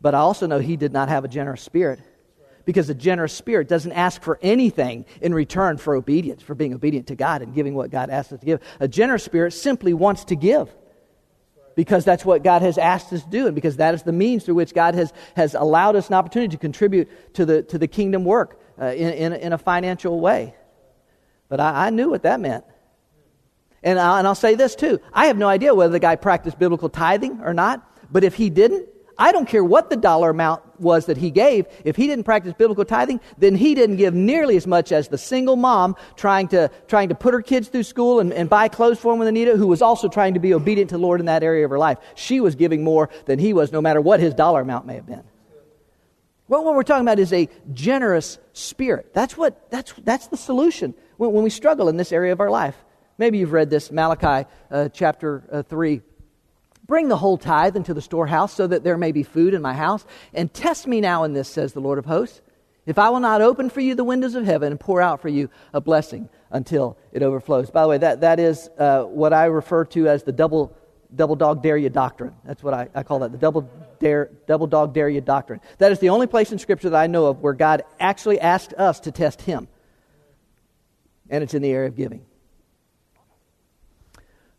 but 0.00 0.14
I 0.14 0.18
also 0.18 0.46
know 0.46 0.58
he 0.58 0.76
did 0.76 0.92
not 0.92 1.10
have 1.10 1.24
a 1.26 1.28
generous 1.28 1.60
spirit 1.60 2.00
because 2.64 2.88
a 2.88 2.94
generous 2.94 3.34
spirit 3.34 3.68
doesn't 3.68 3.92
ask 3.92 4.22
for 4.22 4.38
anything 4.40 5.04
in 5.20 5.34
return 5.34 5.76
for 5.76 5.94
obedience, 5.94 6.42
for 6.42 6.54
being 6.54 6.72
obedient 6.72 7.08
to 7.08 7.14
God 7.14 7.42
and 7.42 7.54
giving 7.54 7.74
what 7.74 7.90
God 7.90 8.08
asks 8.08 8.32
us 8.32 8.40
to 8.40 8.46
give. 8.46 8.60
A 8.80 8.88
generous 8.88 9.22
spirit 9.22 9.52
simply 9.52 9.92
wants 9.92 10.24
to 10.26 10.36
give 10.36 10.74
because 11.74 12.04
that's 12.04 12.24
what 12.24 12.42
God 12.42 12.62
has 12.62 12.78
asked 12.78 13.12
us 13.12 13.22
to 13.22 13.30
do, 13.30 13.46
and 13.46 13.54
because 13.54 13.76
that 13.76 13.94
is 13.94 14.02
the 14.02 14.12
means 14.12 14.44
through 14.44 14.54
which 14.54 14.74
God 14.74 14.94
has, 14.94 15.12
has 15.36 15.54
allowed 15.54 15.96
us 15.96 16.08
an 16.08 16.14
opportunity 16.14 16.50
to 16.52 16.58
contribute 16.58 17.34
to 17.34 17.44
the, 17.44 17.62
to 17.64 17.78
the 17.78 17.88
kingdom 17.88 18.24
work 18.24 18.60
uh, 18.80 18.86
in, 18.86 19.12
in, 19.12 19.32
in, 19.32 19.52
a 19.52 19.58
financial 19.58 20.20
way. 20.20 20.54
But 21.48 21.60
I, 21.60 21.86
I 21.86 21.90
knew 21.90 22.10
what 22.10 22.22
that 22.22 22.40
meant. 22.40 22.64
And, 23.82 23.98
I, 23.98 24.18
and 24.18 24.26
I'll 24.26 24.34
say 24.34 24.54
this 24.54 24.74
too 24.74 25.00
I 25.12 25.26
have 25.26 25.36
no 25.36 25.48
idea 25.48 25.74
whether 25.74 25.92
the 25.92 26.00
guy 26.00 26.16
practiced 26.16 26.58
biblical 26.58 26.88
tithing 26.88 27.40
or 27.42 27.54
not, 27.54 27.88
but 28.10 28.24
if 28.24 28.34
he 28.34 28.50
didn't, 28.50 28.88
I 29.18 29.32
don't 29.32 29.46
care 29.46 29.64
what 29.64 29.90
the 29.90 29.96
dollar 29.96 30.30
amount 30.30 30.62
was 30.80 31.06
that 31.06 31.16
he 31.16 31.30
gave. 31.30 31.66
If 31.84 31.96
he 31.96 32.06
didn't 32.06 32.24
practice 32.24 32.52
biblical 32.52 32.84
tithing, 32.84 33.20
then 33.38 33.54
he 33.54 33.74
didn't 33.74 33.96
give 33.96 34.14
nearly 34.14 34.56
as 34.56 34.66
much 34.66 34.92
as 34.92 35.08
the 35.08 35.18
single 35.18 35.56
mom 35.56 35.96
trying 36.16 36.48
to, 36.48 36.70
trying 36.88 37.10
to 37.10 37.14
put 37.14 37.34
her 37.34 37.42
kids 37.42 37.68
through 37.68 37.84
school 37.84 38.20
and, 38.20 38.32
and 38.32 38.48
buy 38.48 38.68
clothes 38.68 38.98
for 38.98 39.12
them 39.12 39.18
when 39.18 39.26
they 39.26 39.32
need 39.32 39.48
it, 39.48 39.56
who 39.56 39.66
was 39.66 39.82
also 39.82 40.08
trying 40.08 40.34
to 40.34 40.40
be 40.40 40.54
obedient 40.54 40.90
to 40.90 40.96
the 40.96 41.02
Lord 41.02 41.20
in 41.20 41.26
that 41.26 41.42
area 41.42 41.64
of 41.64 41.70
her 41.70 41.78
life. 41.78 41.98
She 42.14 42.40
was 42.40 42.54
giving 42.54 42.82
more 42.82 43.08
than 43.26 43.38
he 43.38 43.52
was, 43.52 43.72
no 43.72 43.80
matter 43.80 44.00
what 44.00 44.20
his 44.20 44.34
dollar 44.34 44.60
amount 44.60 44.86
may 44.86 44.96
have 44.96 45.06
been. 45.06 45.22
Well, 46.46 46.64
what 46.64 46.74
we're 46.74 46.82
talking 46.82 47.06
about 47.06 47.18
is 47.18 47.32
a 47.32 47.48
generous 47.72 48.38
spirit. 48.52 49.14
That's, 49.14 49.36
what, 49.36 49.70
that's, 49.70 49.94
that's 49.98 50.26
the 50.26 50.36
solution 50.36 50.94
when, 51.16 51.32
when 51.32 51.44
we 51.44 51.50
struggle 51.50 51.88
in 51.88 51.96
this 51.96 52.12
area 52.12 52.32
of 52.32 52.40
our 52.40 52.50
life. 52.50 52.76
Maybe 53.16 53.38
you've 53.38 53.52
read 53.52 53.70
this, 53.70 53.90
Malachi 53.92 54.48
uh, 54.70 54.88
chapter 54.88 55.44
uh, 55.50 55.62
3 55.62 56.02
Bring 56.86 57.08
the 57.08 57.16
whole 57.16 57.38
tithe 57.38 57.76
into 57.76 57.94
the 57.94 58.02
storehouse 58.02 58.52
so 58.52 58.66
that 58.66 58.84
there 58.84 58.98
may 58.98 59.12
be 59.12 59.22
food 59.22 59.54
in 59.54 59.62
my 59.62 59.72
house. 59.72 60.04
And 60.34 60.52
test 60.52 60.86
me 60.86 61.00
now 61.00 61.24
in 61.24 61.32
this, 61.32 61.48
says 61.48 61.72
the 61.72 61.80
Lord 61.80 61.98
of 61.98 62.04
hosts, 62.04 62.42
if 62.86 62.98
I 62.98 63.08
will 63.08 63.20
not 63.20 63.40
open 63.40 63.70
for 63.70 63.80
you 63.80 63.94
the 63.94 64.04
windows 64.04 64.34
of 64.34 64.44
heaven 64.44 64.70
and 64.70 64.78
pour 64.78 65.00
out 65.00 65.22
for 65.22 65.30
you 65.30 65.48
a 65.72 65.80
blessing 65.80 66.28
until 66.50 66.98
it 67.12 67.22
overflows. 67.22 67.70
By 67.70 67.82
the 67.82 67.88
way, 67.88 67.98
that, 67.98 68.20
that 68.20 68.38
is 68.38 68.68
uh, 68.78 69.04
what 69.04 69.32
I 69.32 69.46
refer 69.46 69.86
to 69.86 70.08
as 70.08 70.22
the 70.22 70.32
double, 70.32 70.76
double 71.14 71.36
dog 71.36 71.62
dare 71.62 71.78
you 71.78 71.88
doctrine. 71.88 72.34
That's 72.44 72.62
what 72.62 72.74
I, 72.74 72.88
I 72.94 73.02
call 73.02 73.20
that, 73.20 73.32
the 73.32 73.38
double, 73.38 73.62
dare, 74.00 74.30
double 74.46 74.66
dog 74.66 74.92
dare 74.92 75.08
you 75.08 75.22
doctrine. 75.22 75.62
That 75.78 75.92
is 75.92 75.98
the 75.98 76.10
only 76.10 76.26
place 76.26 76.52
in 76.52 76.58
Scripture 76.58 76.90
that 76.90 77.00
I 77.00 77.06
know 77.06 77.26
of 77.26 77.40
where 77.40 77.54
God 77.54 77.84
actually 77.98 78.38
asked 78.38 78.74
us 78.74 79.00
to 79.00 79.10
test 79.10 79.40
Him. 79.40 79.68
And 81.30 81.42
it's 81.42 81.54
in 81.54 81.62
the 81.62 81.70
area 81.70 81.88
of 81.88 81.96
giving. 81.96 82.26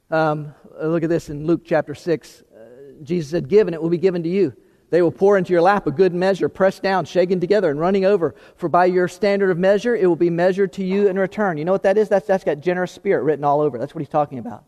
Um, 0.10 0.56
look 0.84 1.04
at 1.04 1.10
this 1.10 1.30
in 1.30 1.46
Luke 1.46 1.62
chapter 1.66 1.96
6. 1.96 2.42
Uh, 2.42 2.66
Jesus 3.04 3.32
said, 3.32 3.48
Give, 3.48 3.68
and 3.68 3.74
it 3.74 3.82
will 3.82 3.90
be 3.90 3.98
given 3.98 4.24
to 4.24 4.30
you. 4.30 4.56
They 4.90 5.02
will 5.02 5.12
pour 5.12 5.38
into 5.38 5.52
your 5.52 5.62
lap 5.62 5.88
a 5.88 5.92
good 5.92 6.14
measure, 6.14 6.48
pressed 6.48 6.84
down, 6.84 7.06
shaken 7.06 7.40
together, 7.40 7.70
and 7.70 7.80
running 7.80 8.06
over. 8.06 8.36
For 8.56 8.70
by 8.70 8.86
your 8.86 9.08
standard 9.08 9.50
of 9.50 9.58
measure, 9.58 9.96
it 9.96 10.06
will 10.06 10.16
be 10.16 10.30
measured 10.30 10.74
to 10.74 10.86
you 10.86 11.08
in 11.08 11.18
return. 11.18 11.58
You 11.58 11.66
know 11.66 11.72
what 11.72 11.84
that 11.84 11.98
is? 11.98 12.08
That's, 12.08 12.28
that's 12.28 12.44
got 12.44 12.60
generous 12.60 12.92
spirit 12.92 13.24
written 13.24 13.44
all 13.44 13.62
over. 13.62 13.78
That's 13.78 13.96
what 13.96 14.02
he's 14.02 14.10
talking 14.10 14.38
about. 14.40 14.64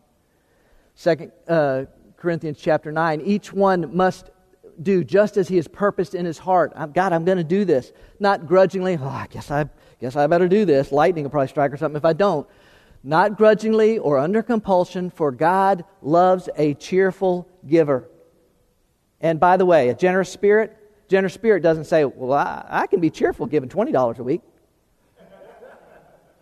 Second 0.94 1.32
uh, 1.46 1.84
Corinthians 2.16 2.58
chapter 2.60 2.90
9. 2.90 3.20
Each 3.20 3.52
one 3.52 3.96
must 3.96 4.30
do 4.82 5.04
just 5.04 5.36
as 5.36 5.48
he 5.48 5.56
has 5.56 5.68
purposed 5.68 6.14
in 6.14 6.24
his 6.24 6.38
heart. 6.38 6.72
God, 6.92 7.12
I'm 7.12 7.24
going 7.24 7.38
to 7.38 7.44
do 7.44 7.64
this. 7.64 7.92
Not 8.18 8.46
grudgingly, 8.46 8.98
oh, 9.00 9.08
I 9.08 9.28
guess 9.30 9.50
I, 9.50 9.66
guess 10.00 10.16
I 10.16 10.26
better 10.26 10.48
do 10.48 10.64
this. 10.64 10.90
Lightning 10.90 11.24
will 11.24 11.30
probably 11.30 11.48
strike 11.48 11.72
or 11.72 11.76
something 11.76 11.96
if 11.96 12.04
I 12.04 12.12
don't 12.12 12.46
not 13.02 13.36
grudgingly 13.36 13.98
or 13.98 14.18
under 14.18 14.42
compulsion, 14.42 15.10
for 15.10 15.30
God 15.30 15.84
loves 16.02 16.48
a 16.56 16.74
cheerful 16.74 17.48
giver. 17.66 18.08
And 19.20 19.40
by 19.40 19.56
the 19.56 19.66
way, 19.66 19.88
a 19.88 19.94
generous 19.94 20.30
spirit, 20.30 20.76
generous 21.08 21.34
spirit 21.34 21.62
doesn't 21.62 21.84
say, 21.84 22.04
Well, 22.04 22.32
I, 22.32 22.64
I 22.68 22.86
can 22.86 23.00
be 23.00 23.10
cheerful 23.10 23.46
giving 23.46 23.68
$20 23.68 24.18
a 24.18 24.22
week. 24.22 24.42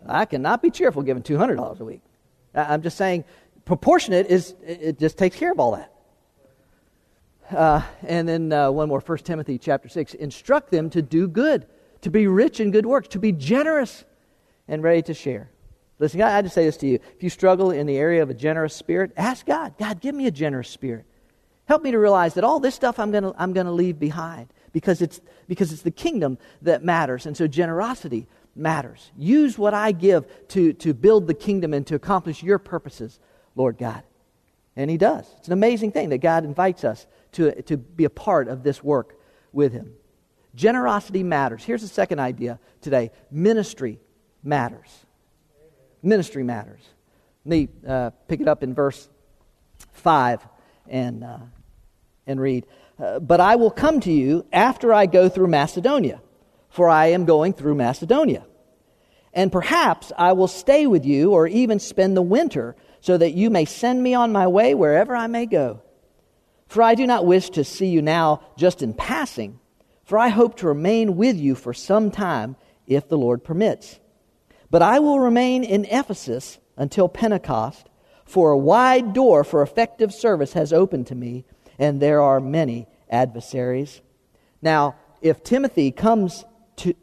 I 0.05 0.25
cannot 0.25 0.61
be 0.61 0.69
cheerful 0.69 1.01
giving 1.01 1.23
$200 1.23 1.79
a 1.79 1.85
week. 1.85 2.01
I'm 2.53 2.81
just 2.81 2.97
saying, 2.97 3.25
proportionate 3.65 4.27
is, 4.27 4.55
it 4.65 4.97
just 4.97 5.17
takes 5.17 5.35
care 5.35 5.51
of 5.51 5.59
all 5.59 5.71
that. 5.73 5.91
Uh, 7.51 7.81
and 8.03 8.27
then 8.27 8.51
uh, 8.51 8.71
one 8.71 8.89
more, 8.89 8.99
1 8.99 9.17
Timothy 9.19 9.57
chapter 9.57 9.89
6. 9.89 10.13
Instruct 10.15 10.71
them 10.71 10.89
to 10.89 11.01
do 11.01 11.27
good, 11.27 11.65
to 12.01 12.09
be 12.09 12.27
rich 12.27 12.59
in 12.59 12.71
good 12.71 12.85
works, 12.85 13.07
to 13.09 13.19
be 13.19 13.31
generous 13.31 14.05
and 14.67 14.83
ready 14.83 15.01
to 15.03 15.13
share. 15.13 15.49
Listen, 15.99 16.21
I 16.21 16.41
just 16.41 16.53
say 16.53 16.65
this 16.65 16.77
to 16.77 16.87
you. 16.87 16.99
If 17.15 17.23
you 17.23 17.29
struggle 17.29 17.71
in 17.71 17.87
the 17.87 17.97
area 17.97 18.21
of 18.21 18.29
a 18.29 18.33
generous 18.33 18.75
spirit, 18.75 19.11
ask 19.17 19.45
God, 19.45 19.77
God, 19.79 19.99
give 19.99 20.13
me 20.13 20.27
a 20.27 20.31
generous 20.31 20.69
spirit. 20.69 21.05
Help 21.65 21.81
me 21.81 21.91
to 21.91 21.99
realize 21.99 22.35
that 22.35 22.43
all 22.43 22.59
this 22.59 22.75
stuff 22.75 22.99
I'm 22.99 23.11
going 23.11 23.23
to 23.23 23.33
I'm 23.37 23.53
gonna 23.53 23.71
leave 23.71 23.99
behind 23.99 24.47
because 24.71 25.01
it's, 25.01 25.19
because 25.47 25.73
it's 25.73 25.81
the 25.81 25.91
kingdom 25.91 26.37
that 26.61 26.83
matters. 26.83 27.25
And 27.25 27.35
so 27.35 27.47
generosity 27.47 28.27
matters. 28.55 29.11
Use 29.17 29.57
what 29.57 29.73
I 29.73 29.91
give 29.91 30.25
to, 30.49 30.73
to 30.73 30.93
build 30.93 31.27
the 31.27 31.33
kingdom 31.33 31.73
and 31.73 31.85
to 31.87 31.95
accomplish 31.95 32.43
your 32.43 32.59
purposes, 32.59 33.19
Lord 33.55 33.77
God. 33.77 34.03
And 34.75 34.91
He 34.91 34.97
does. 34.97 35.25
It's 35.39 35.47
an 35.47 35.53
amazing 35.53 35.91
thing 35.91 36.09
that 36.09 36.19
God 36.19 36.45
invites 36.45 36.83
us 36.83 37.07
to, 37.33 37.63
to 37.63 37.75
be 37.75 38.03
a 38.03 38.09
part 38.09 38.47
of 38.47 38.61
this 38.61 38.83
work 38.83 39.19
with 39.51 39.73
Him. 39.73 39.93
Generosity 40.53 41.23
matters. 41.23 41.63
Here's 41.63 41.81
the 41.81 41.87
second 41.87 42.19
idea 42.19 42.59
today 42.81 43.11
ministry 43.31 43.99
matters 44.43 45.06
ministry 46.01 46.43
matters. 46.43 46.81
Let 47.45 47.49
me 47.49 47.69
uh, 47.87 48.09
pick 48.27 48.41
it 48.41 48.47
up 48.47 48.63
in 48.63 48.73
verse 48.73 49.07
5 49.93 50.45
and, 50.89 51.23
uh, 51.23 51.37
and 52.25 52.39
read. 52.39 52.65
uh, 52.99 53.19
but 53.19 53.39
I 53.39 53.55
will 53.55 53.71
come 53.71 53.99
to 54.01 54.11
you 54.11 54.45
after 54.51 54.93
I 54.93 55.05
go 55.05 55.29
through 55.29 55.47
Macedonia, 55.47 56.21
for 56.69 56.89
I 56.89 57.07
am 57.07 57.25
going 57.25 57.53
through 57.53 57.75
Macedonia. 57.75 58.45
And 59.33 59.51
perhaps 59.51 60.11
I 60.17 60.33
will 60.33 60.47
stay 60.47 60.87
with 60.87 61.05
you 61.05 61.31
or 61.31 61.47
even 61.47 61.79
spend 61.79 62.17
the 62.17 62.21
winter, 62.21 62.75
so 62.99 63.17
that 63.17 63.33
you 63.33 63.49
may 63.49 63.65
send 63.65 64.01
me 64.01 64.13
on 64.13 64.31
my 64.31 64.47
way 64.47 64.73
wherever 64.73 65.15
I 65.15 65.27
may 65.27 65.45
go. 65.45 65.81
For 66.67 66.81
I 66.81 66.95
do 66.95 67.07
not 67.07 67.25
wish 67.25 67.51
to 67.51 67.63
see 67.63 67.87
you 67.87 68.01
now 68.01 68.41
just 68.57 68.81
in 68.81 68.93
passing, 68.93 69.59
for 70.03 70.17
I 70.17 70.29
hope 70.29 70.57
to 70.57 70.67
remain 70.67 71.15
with 71.15 71.37
you 71.37 71.55
for 71.55 71.73
some 71.73 72.11
time, 72.11 72.55
if 72.87 73.07
the 73.07 73.17
Lord 73.17 73.43
permits. 73.43 73.99
But 74.69 74.81
I 74.81 74.99
will 74.99 75.19
remain 75.19 75.63
in 75.63 75.85
Ephesus 75.85 76.59
until 76.75 77.07
Pentecost, 77.07 77.89
for 78.25 78.51
a 78.51 78.57
wide 78.57 79.13
door 79.13 79.43
for 79.43 79.61
effective 79.61 80.13
service 80.13 80.53
has 80.53 80.73
opened 80.73 81.07
to 81.07 81.15
me 81.15 81.45
and 81.79 82.01
there 82.01 82.21
are 82.21 82.39
many 82.39 82.87
adversaries. 83.09 84.01
Now, 84.61 84.95
if 85.21 85.43
Timothy 85.43 85.91
comes 85.91 86.45
to 86.77 86.93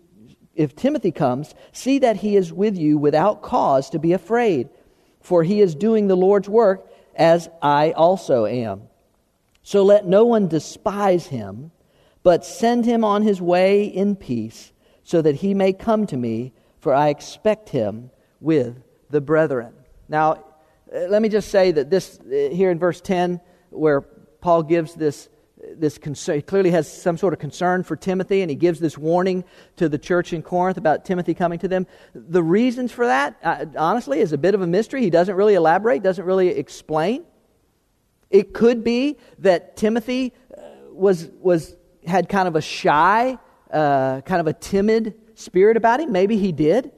if 0.55 0.77
Timothy 0.77 1.11
comes, 1.11 1.53
see 1.73 1.99
that 1.99 2.19
he 2.19 2.37
is 2.37 2.53
with 2.53 2.79
you 2.79 2.97
without 2.97 3.43
cause 3.43 3.91
to 3.91 3.99
be 3.99 4.13
afraid, 4.13 4.69
for 5.21 5.43
he 5.43 5.61
is 5.61 5.75
doing 5.75 6.07
the 6.07 6.17
Lord's 6.17 6.49
work 6.49 6.89
as 7.17 7.49
I 7.61 7.91
also 7.91 8.47
am. 8.47 8.83
So 9.65 9.83
let 9.83 10.07
no 10.07 10.25
one 10.25 10.47
despise 10.47 11.27
him, 11.27 11.73
but 12.23 12.45
send 12.45 12.85
him 12.85 13.03
on 13.03 13.23
his 13.23 13.43
way 13.43 13.85
in 13.85 14.15
peace, 14.15 14.73
so 15.03 15.21
that 15.23 15.37
he 15.37 15.55
may 15.55 15.73
come 15.73 16.07
to 16.07 16.17
me, 16.17 16.53
for 16.85 16.95
I 16.95 17.09
expect 17.09 17.71
him 17.71 18.11
with 18.43 18.77
the 19.09 19.23
brethren. 19.23 19.73
Now, 20.07 20.45
let 20.93 21.23
me 21.23 21.31
just 21.31 21.49
say 21.49 21.73
that 21.73 21.89
this, 21.89 22.21
here 22.29 22.71
in 22.71 22.79
verse 22.79 23.01
10, 23.01 23.41
where 23.71 24.03
Paul 24.03 24.65
gives 24.65 24.93
this, 24.95 25.31
this 25.75 25.97
concern, 25.97 26.37
he 26.37 26.43
clearly 26.43 26.71
has 26.73 26.93
some 26.93 27.17
sort 27.17 27.33
of 27.33 27.39
concern 27.39 27.85
for 27.85 27.97
Timothy, 27.97 28.43
and 28.43 28.51
he 28.51 28.55
gives 28.55 28.81
this 28.81 28.99
warning 28.99 29.45
to 29.77 29.89
the 29.89 29.97
church 29.97 30.35
in 30.35 30.43
Corinth 30.43 30.77
about 30.77 31.07
Timothy 31.07 31.33
coming 31.33 31.59
to 31.61 31.69
them. 31.69 31.87
The 32.15 32.43
reasons 32.43 32.93
for 32.93 33.07
that, 33.07 33.39
uh, 33.43 33.65
honestly, 33.79 34.21
is 34.21 34.35
a 34.35 34.39
bit 34.39 34.55
of 34.55 34.61
a 34.61 34.67
mystery. 34.67 35.01
He 35.01 35.09
doesn't 35.09 35.35
really 35.35 35.55
elaborate, 35.55 36.03
doesn't 36.03 36.27
really 36.27 36.49
explain. 36.49 37.25
It 38.29 38.53
could 38.53 38.85
be 38.85 39.17
that 39.39 39.79
Timothy 39.79 40.35
uh, 40.53 40.61
was, 40.93 41.31
was, 41.41 41.75
had 42.07 42.29
kind 42.29 42.47
of 42.47 42.57
a 42.57 42.61
shy, 42.61 43.39
uh, 43.73 44.21
kind 44.21 44.43
of 44.43 44.49
a 44.49 44.53
timid 44.53 45.15
spirit 45.35 45.77
about 45.77 46.01
him. 46.01 46.13
Maybe 46.13 46.37
he 46.37 46.53
did. 46.53 46.93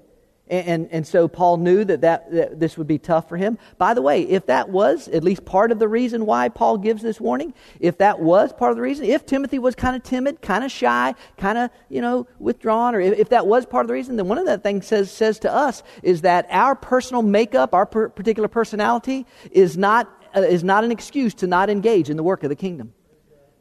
And, 0.48 0.68
and, 0.68 0.88
and, 0.92 1.06
so 1.06 1.26
Paul 1.26 1.56
knew 1.56 1.84
that, 1.84 2.02
that, 2.02 2.30
that 2.30 2.60
this 2.60 2.78
would 2.78 2.86
be 2.86 2.98
tough 2.98 3.28
for 3.28 3.36
him. 3.36 3.58
By 3.78 3.94
the 3.94 4.02
way, 4.02 4.22
if 4.22 4.46
that 4.46 4.68
was 4.68 5.08
at 5.08 5.24
least 5.24 5.44
part 5.44 5.72
of 5.72 5.80
the 5.80 5.88
reason 5.88 6.24
why 6.24 6.50
Paul 6.50 6.78
gives 6.78 7.02
this 7.02 7.20
warning, 7.20 7.52
if 7.80 7.98
that 7.98 8.20
was 8.20 8.52
part 8.52 8.70
of 8.70 8.76
the 8.76 8.82
reason, 8.82 9.06
if 9.06 9.26
Timothy 9.26 9.58
was 9.58 9.74
kind 9.74 9.96
of 9.96 10.04
timid, 10.04 10.40
kind 10.40 10.62
of 10.62 10.70
shy, 10.70 11.16
kind 11.36 11.58
of, 11.58 11.70
you 11.88 12.00
know, 12.00 12.28
withdrawn, 12.38 12.94
or 12.94 13.00
if, 13.00 13.18
if, 13.18 13.28
that 13.30 13.48
was 13.48 13.66
part 13.66 13.82
of 13.82 13.88
the 13.88 13.94
reason, 13.94 14.14
then 14.16 14.28
one 14.28 14.38
of 14.38 14.46
the 14.46 14.56
things 14.56 14.86
says, 14.86 15.10
says 15.10 15.40
to 15.40 15.52
us 15.52 15.82
is 16.04 16.20
that 16.20 16.46
our 16.50 16.76
personal 16.76 17.22
makeup, 17.22 17.74
our 17.74 17.86
per- 17.86 18.08
particular 18.08 18.48
personality, 18.48 19.26
is 19.50 19.76
not, 19.76 20.08
uh, 20.36 20.42
is 20.42 20.62
not 20.62 20.84
an 20.84 20.92
excuse 20.92 21.34
to 21.34 21.48
not 21.48 21.70
engage 21.70 22.08
in 22.08 22.16
the 22.16 22.22
work 22.22 22.44
of 22.44 22.50
the 22.50 22.56
kingdom. 22.56 22.92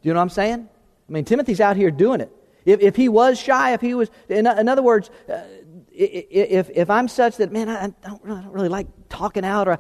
Do 0.04 0.10
you 0.10 0.14
know 0.14 0.20
what 0.20 0.26
I'm 0.26 0.30
saying? 0.30 0.70
I 1.10 1.12
mean, 1.12 1.26
Timothy's 1.26 1.62
out 1.62 1.78
here 1.78 1.90
doing 1.90 2.22
it. 2.22 2.32
If, 2.66 2.82
if 2.82 2.96
he 2.96 3.10
was 3.10 3.40
shy, 3.40 3.74
if 3.74 3.82
he 3.82 3.94
was, 3.94 4.10
in, 4.28 4.48
in 4.48 4.68
other 4.68 4.82
words, 4.82 5.10
uh, 5.30 5.42
if, 5.92 6.70
if 6.72 6.90
I'm 6.90 7.08
such 7.08 7.38
that, 7.38 7.52
man, 7.52 7.70
I 7.70 7.94
don't, 8.08 8.24
really, 8.24 8.40
I 8.40 8.44
don't 8.44 8.52
really 8.52 8.70
like 8.70 8.88
talking 9.08 9.46
out, 9.46 9.68
or 9.68 9.80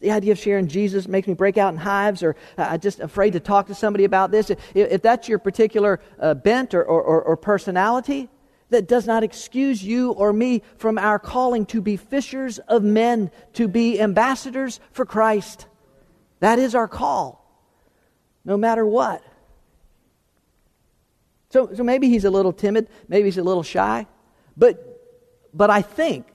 the 0.00 0.10
idea 0.10 0.32
of 0.32 0.38
sharing 0.38 0.68
Jesus 0.68 1.08
makes 1.08 1.26
me 1.26 1.34
break 1.34 1.58
out 1.58 1.72
in 1.72 1.78
hives, 1.78 2.22
or 2.22 2.36
I'm 2.58 2.80
just 2.80 3.00
afraid 3.00 3.32
to 3.32 3.40
talk 3.40 3.66
to 3.68 3.74
somebody 3.74 4.04
about 4.04 4.30
this, 4.30 4.50
if, 4.50 4.58
if 4.74 5.02
that's 5.02 5.28
your 5.28 5.38
particular 5.38 6.00
uh, 6.20 6.34
bent 6.34 6.74
or, 6.74 6.84
or, 6.84 7.22
or 7.22 7.36
personality, 7.36 8.28
that 8.70 8.88
does 8.88 9.06
not 9.06 9.22
excuse 9.22 9.82
you 9.82 10.12
or 10.12 10.32
me 10.32 10.62
from 10.76 10.96
our 10.96 11.18
calling 11.18 11.66
to 11.66 11.80
be 11.80 11.96
fishers 11.96 12.58
of 12.58 12.82
men, 12.82 13.30
to 13.52 13.68
be 13.68 14.00
ambassadors 14.00 14.80
for 14.92 15.04
Christ. 15.04 15.66
That 16.40 16.58
is 16.58 16.74
our 16.74 16.88
call, 16.88 17.44
no 18.44 18.56
matter 18.56 18.86
what. 18.86 19.22
So, 21.52 21.70
so 21.74 21.84
maybe 21.84 22.08
he's 22.08 22.24
a 22.24 22.30
little 22.30 22.52
timid, 22.52 22.88
maybe 23.08 23.26
he's 23.26 23.36
a 23.36 23.42
little 23.42 23.62
shy, 23.62 24.06
but 24.56 24.88
but 25.54 25.68
I 25.68 25.82
think, 25.82 26.28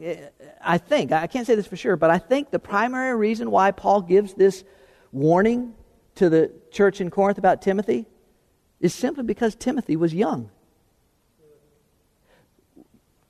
I 0.61 0.77
think, 0.77 1.11
I 1.11 1.25
can't 1.25 1.47
say 1.47 1.55
this 1.55 1.65
for 1.65 1.75
sure, 1.75 1.95
but 1.95 2.11
I 2.11 2.19
think 2.19 2.51
the 2.51 2.59
primary 2.59 3.15
reason 3.15 3.49
why 3.49 3.71
Paul 3.71 4.03
gives 4.03 4.35
this 4.35 4.63
warning 5.11 5.73
to 6.15 6.29
the 6.29 6.51
church 6.69 7.01
in 7.01 7.09
Corinth 7.09 7.39
about 7.39 7.63
Timothy 7.63 8.05
is 8.79 8.93
simply 8.93 9.23
because 9.23 9.55
Timothy 9.55 9.95
was 9.95 10.13
young. 10.13 10.51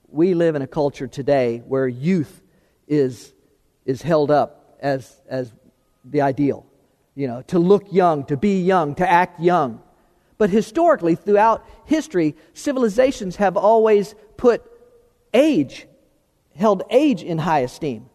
We 0.09 0.33
live 0.33 0.55
in 0.55 0.61
a 0.61 0.67
culture 0.67 1.07
today 1.07 1.63
where 1.65 1.87
youth 1.87 2.41
is, 2.87 3.33
is 3.85 4.01
held 4.01 4.29
up 4.29 4.77
as, 4.81 5.15
as 5.29 5.53
the 6.03 6.19
ideal. 6.19 6.65
You 7.15 7.27
know, 7.27 7.41
to 7.43 7.59
look 7.59 7.93
young, 7.93 8.25
to 8.25 8.35
be 8.35 8.61
young, 8.61 8.95
to 8.95 9.09
act 9.09 9.39
young. 9.39 9.81
But 10.37 10.49
historically, 10.49 11.15
throughout 11.15 11.65
history, 11.85 12.35
civilizations 12.53 13.37
have 13.37 13.57
always 13.57 14.15
put 14.37 14.63
age, 15.33 15.87
held 16.55 16.83
age 16.89 17.23
in 17.23 17.37
high 17.37 17.61
esteem. 17.61 18.09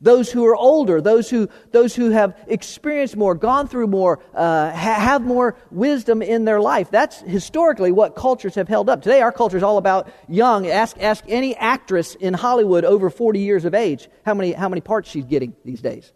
Those 0.00 0.30
who 0.30 0.44
are 0.44 0.54
older, 0.54 1.00
those 1.00 1.30
who, 1.30 1.48
those 1.72 1.96
who 1.96 2.10
have 2.10 2.36
experienced 2.48 3.16
more, 3.16 3.34
gone 3.34 3.66
through 3.66 3.86
more, 3.86 4.20
uh, 4.34 4.70
ha- 4.70 5.00
have 5.00 5.22
more 5.22 5.56
wisdom 5.70 6.20
in 6.20 6.44
their 6.44 6.60
life. 6.60 6.90
That's 6.90 7.20
historically 7.20 7.92
what 7.92 8.14
cultures 8.14 8.54
have 8.56 8.68
held 8.68 8.90
up. 8.90 9.00
Today, 9.00 9.22
our 9.22 9.32
culture 9.32 9.56
is 9.56 9.62
all 9.62 9.78
about 9.78 10.10
young. 10.28 10.66
Ask, 10.66 11.00
ask 11.00 11.24
any 11.28 11.56
actress 11.56 12.14
in 12.14 12.34
Hollywood 12.34 12.84
over 12.84 13.08
40 13.08 13.40
years 13.40 13.64
of 13.64 13.74
age 13.74 14.08
how 14.24 14.34
many, 14.34 14.52
how 14.52 14.68
many 14.68 14.82
parts 14.82 15.08
she's 15.08 15.24
getting 15.24 15.56
these 15.64 15.80
days. 15.80 16.12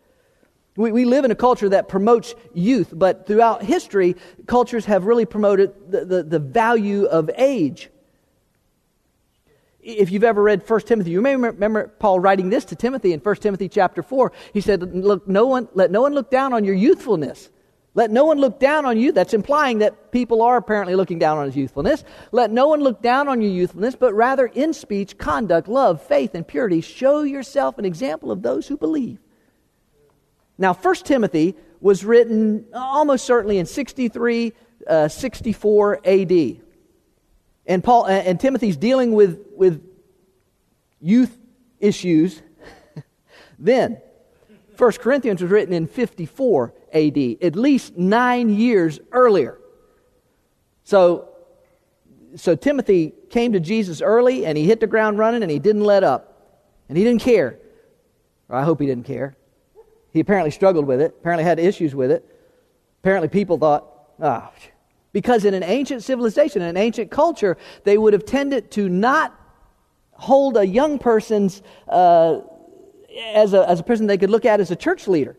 We, 0.76 0.92
we 0.92 1.04
live 1.04 1.24
in 1.24 1.30
a 1.30 1.36
culture 1.36 1.68
that 1.70 1.88
promotes 1.88 2.34
youth, 2.54 2.92
but 2.92 3.26
throughout 3.26 3.62
history, 3.62 4.16
cultures 4.46 4.84
have 4.86 5.04
really 5.04 5.26
promoted 5.26 5.74
the, 5.90 6.04
the, 6.04 6.22
the 6.22 6.38
value 6.38 7.04
of 7.04 7.30
age. 7.36 7.90
If 9.82 10.12
you've 10.12 10.24
ever 10.24 10.42
read 10.42 10.68
1 10.68 10.80
timothy 10.82 11.10
you 11.10 11.22
may 11.22 11.34
remember 11.34 11.88
paul 11.98 12.20
writing 12.20 12.50
this 12.50 12.66
to 12.66 12.76
timothy 12.76 13.14
in 13.14 13.20
1 13.20 13.36
timothy 13.36 13.66
chapter 13.66 14.02
4 14.02 14.30
he 14.52 14.60
said 14.60 14.82
look 14.94 15.26
no 15.26 15.46
one 15.46 15.68
let 15.72 15.90
no 15.90 16.02
one 16.02 16.12
look 16.12 16.30
down 16.30 16.52
on 16.52 16.64
your 16.64 16.74
youthfulness. 16.74 17.48
Let 17.94 18.10
no 18.10 18.24
one 18.24 18.38
look 18.38 18.60
down 18.60 18.86
on 18.86 18.98
you. 18.98 19.10
That's 19.10 19.34
implying 19.34 19.78
that 19.78 20.12
people 20.12 20.42
are 20.42 20.56
apparently 20.56 20.94
looking 20.94 21.18
down 21.18 21.38
on 21.38 21.46
his 21.46 21.56
youthfulness. 21.56 22.04
Let 22.30 22.52
no 22.52 22.68
one 22.68 22.80
look 22.82 23.02
down 23.02 23.26
on 23.26 23.40
your 23.40 23.50
youthfulness 23.50 23.96
but 23.96 24.14
rather 24.14 24.46
in 24.46 24.74
speech 24.74 25.18
conduct 25.18 25.66
love 25.66 26.02
faith 26.02 26.34
and 26.34 26.46
purity. 26.46 26.82
Show 26.82 27.22
yourself 27.22 27.78
an 27.78 27.84
example 27.84 28.30
of 28.30 28.42
those 28.42 28.68
who 28.68 28.76
believe 28.76 29.18
now 30.60 30.72
1 30.72 30.94
timothy 30.96 31.56
was 31.80 32.04
written 32.04 32.66
almost 32.72 33.24
certainly 33.24 33.58
in 33.58 33.66
63 33.66 34.52
uh, 34.86 35.08
64 35.08 36.00
ad 36.06 36.60
and 37.70 37.84
Paul 37.84 38.06
and 38.06 38.40
Timothy's 38.40 38.76
dealing 38.76 39.12
with, 39.12 39.46
with 39.54 39.80
youth 41.00 41.38
issues, 41.78 42.42
then 43.60 44.00
1 44.76 44.92
Corinthians 44.94 45.40
was 45.40 45.52
written 45.52 45.72
in 45.72 45.86
54 45.86 46.74
AD, 46.92 47.18
at 47.40 47.54
least 47.54 47.96
nine 47.96 48.48
years 48.48 48.98
earlier. 49.12 49.56
So, 50.82 51.28
so 52.34 52.56
Timothy 52.56 53.12
came 53.28 53.52
to 53.52 53.60
Jesus 53.60 54.02
early 54.02 54.46
and 54.46 54.58
he 54.58 54.64
hit 54.64 54.80
the 54.80 54.88
ground 54.88 55.18
running 55.18 55.44
and 55.44 55.50
he 55.52 55.60
didn't 55.60 55.84
let 55.84 56.02
up. 56.02 56.26
And 56.88 56.98
he 56.98 57.04
didn't 57.04 57.22
care. 57.22 57.56
Or 58.48 58.56
I 58.56 58.64
hope 58.64 58.80
he 58.80 58.86
didn't 58.86 59.06
care. 59.06 59.36
He 60.12 60.20
apparently 60.20 60.50
struggled 60.50 60.86
with 60.86 61.00
it, 61.00 61.14
apparently 61.20 61.44
had 61.44 61.58
issues 61.58 61.94
with 61.94 62.10
it. 62.10 62.24
Apparently 63.02 63.28
people 63.28 63.58
thought, 63.58 63.86
ah, 64.20 64.50
oh, 64.52 64.70
because 65.12 65.44
in 65.44 65.54
an 65.54 65.62
ancient 65.62 66.02
civilization, 66.02 66.62
in 66.62 66.68
an 66.68 66.76
ancient 66.76 67.10
culture, 67.10 67.56
they 67.84 67.98
would 67.98 68.12
have 68.12 68.24
tended 68.24 68.70
to 68.72 68.88
not 68.88 69.34
hold 70.12 70.56
a 70.56 70.66
young 70.66 70.98
person's 70.98 71.62
uh, 71.88 72.40
as, 73.34 73.54
a, 73.54 73.68
as 73.68 73.80
a 73.80 73.82
person 73.82 74.06
they 74.06 74.18
could 74.18 74.30
look 74.30 74.44
at 74.44 74.60
as 74.60 74.70
a 74.70 74.76
church 74.76 75.08
leader. 75.08 75.36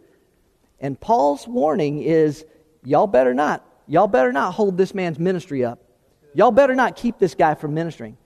And 0.79 0.99
Paul's 0.99 1.47
warning 1.47 2.01
is 2.01 2.45
y'all 2.83 3.07
better 3.07 3.33
not. 3.33 3.65
Y'all 3.87 4.07
better 4.07 4.31
not 4.31 4.53
hold 4.53 4.77
this 4.77 4.93
man's 4.93 5.19
ministry 5.19 5.63
up. 5.63 5.79
Y'all 6.33 6.51
better 6.51 6.75
not 6.75 6.95
keep 6.95 7.19
this 7.19 7.35
guy 7.35 7.53
from 7.53 7.73
ministering. 7.73 8.17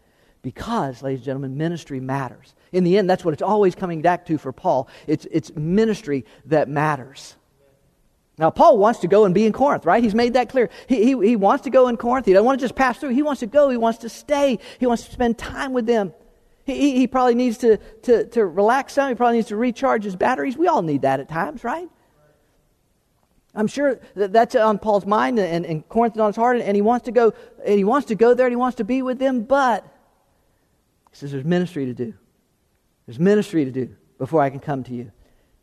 Because, 0.41 1.01
ladies 1.01 1.19
and 1.19 1.25
gentlemen, 1.25 1.57
ministry 1.57 1.99
matters. 1.99 2.54
In 2.75 2.83
the 2.83 2.97
end, 2.97 3.09
that's 3.09 3.23
what 3.23 3.33
it's 3.33 3.41
always 3.41 3.73
coming 3.73 4.01
back 4.01 4.25
to 4.25 4.37
for 4.37 4.51
Paul. 4.51 4.89
It's, 5.07 5.25
it's 5.31 5.55
ministry 5.55 6.25
that 6.47 6.67
matters. 6.67 7.37
Now, 8.37 8.49
Paul 8.49 8.77
wants 8.77 8.99
to 8.99 9.07
go 9.07 9.23
and 9.23 9.33
be 9.33 9.45
in 9.45 9.53
Corinth, 9.53 9.85
right? 9.85 10.03
He's 10.03 10.13
made 10.13 10.33
that 10.33 10.49
clear. 10.49 10.69
He, 10.87 10.97
he, 10.97 11.27
he 11.27 11.35
wants 11.37 11.63
to 11.63 11.69
go 11.69 11.87
in 11.87 11.95
Corinth. 11.95 12.25
He 12.25 12.33
doesn't 12.33 12.45
want 12.45 12.59
to 12.59 12.63
just 12.65 12.75
pass 12.75 12.97
through. 12.97 13.11
He 13.11 13.21
wants 13.21 13.39
to 13.39 13.47
go. 13.47 13.69
He 13.69 13.77
wants 13.77 13.99
to 13.99 14.09
stay. 14.09 14.59
He 14.77 14.85
wants 14.85 15.05
to 15.05 15.11
spend 15.13 15.37
time 15.37 15.71
with 15.71 15.85
them. 15.85 16.13
He, 16.65 16.97
he 16.97 17.07
probably 17.07 17.35
needs 17.35 17.57
to, 17.59 17.77
to, 17.77 18.25
to 18.25 18.45
relax 18.45 18.93
some. 18.93 19.07
He 19.07 19.15
probably 19.15 19.37
needs 19.37 19.47
to 19.47 19.55
recharge 19.55 20.03
his 20.03 20.17
batteries. 20.17 20.57
We 20.57 20.67
all 20.67 20.81
need 20.81 21.03
that 21.03 21.21
at 21.21 21.29
times, 21.29 21.63
right? 21.63 21.87
I'm 23.53 23.67
sure 23.67 24.01
that 24.15 24.33
that's 24.33 24.53
on 24.55 24.79
Paul's 24.79 25.05
mind 25.05 25.39
and, 25.39 25.65
and 25.65 25.87
Corinth 25.87 26.19
on 26.19 26.27
his 26.27 26.35
heart, 26.35 26.57
and 26.57 26.75
he 26.75 26.81
wants 26.81 27.05
to 27.05 27.13
go 27.13 27.33
and 27.65 27.77
he 27.77 27.85
wants 27.85 28.07
to 28.07 28.15
go 28.15 28.33
there 28.33 28.47
and 28.47 28.51
he 28.51 28.57
wants 28.57 28.75
to 28.77 28.83
be 28.83 29.01
with 29.01 29.17
them, 29.17 29.43
but 29.43 29.83
he 31.09 31.15
says 31.15 31.31
there's 31.31 31.45
ministry 31.45 31.85
to 31.85 31.93
do. 31.93 32.15
There's 33.05 33.19
ministry 33.19 33.65
to 33.65 33.71
do 33.71 33.95
before 34.17 34.41
I 34.41 34.49
can 34.49 34.59
come 34.59 34.83
to 34.85 34.93
you. 34.93 35.11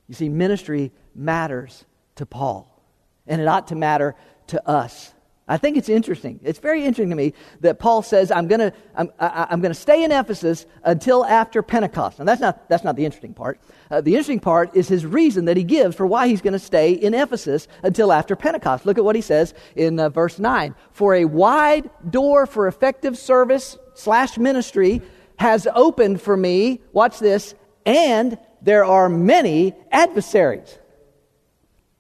You 0.09 0.15
see, 0.15 0.29
ministry 0.29 0.93
matters 1.15 1.85
to 2.17 2.27
Paul, 2.27 2.83
and 3.27 3.41
it 3.41 3.49
ought 3.49 3.69
to 3.69 3.75
matter 3.75 4.15
to 4.49 4.69
us. 4.69 5.13
I 5.49 5.57
think 5.57 5.77
it's 5.77 5.89
interesting. 5.89 6.39
It's 6.45 6.61
very 6.61 6.85
interesting 6.85 7.11
to 7.11 7.17
me 7.17 7.35
that 7.61 7.81
Paul 7.81 8.03
says, 8.03 8.31
I'm 8.31 8.47
going 8.47 8.61
to 8.61 8.73
I'm, 8.95 9.11
I, 9.19 9.49
am 9.51 9.61
going 9.61 9.73
to 9.73 9.79
stay 9.79 10.05
in 10.05 10.13
Ephesus 10.13 10.67
until 10.85 11.25
after 11.25 11.63
Pentecost. 11.63 12.21
Now, 12.21 12.25
that's 12.25 12.41
not, 12.41 12.69
that's 12.69 12.85
not 12.85 12.95
the 12.95 13.05
interesting 13.05 13.35
part. 13.35 13.61
Uh, 13.91 14.01
the 14.01 14.13
interesting 14.13 14.39
part 14.39 14.75
is 14.77 14.87
his 14.87 15.05
reason 15.05 15.47
that 15.47 15.57
he 15.57 15.65
gives 15.65 15.97
for 15.97 16.07
why 16.07 16.29
he's 16.29 16.41
going 16.41 16.53
to 16.53 16.61
stay 16.61 16.93
in 16.93 17.13
Ephesus 17.13 17.67
until 17.83 18.13
after 18.13 18.37
Pentecost. 18.37 18.87
Look 18.87 18.99
at 18.99 19.05
what 19.05 19.17
he 19.17 19.21
says 19.21 19.53
in 19.75 19.99
uh, 19.99 20.11
verse 20.11 20.39
9. 20.39 20.77
For 20.93 21.17
a 21.17 21.25
wide 21.25 21.91
door 22.09 22.47
for 22.47 22.69
effective 22.69 23.19
service 23.19 23.77
slash 23.95 24.39
ministry 24.39 25.03
has 25.43 25.67
opened 25.75 26.23
for 26.23 26.37
me, 26.37 26.81
watch 26.93 27.19
this, 27.19 27.55
and 27.85 28.39
there 28.63 28.85
are 28.85 29.09
many 29.09 29.75
adversaries. 29.91 30.79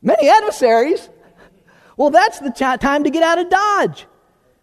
Many 0.01 0.29
adversaries? 0.29 1.09
Well, 1.97 2.11
that's 2.11 2.39
the 2.39 2.51
time 2.51 3.03
to 3.03 3.11
get 3.11 3.25
out 3.25 3.41
of 3.41 3.51
Dodge. 3.51 4.07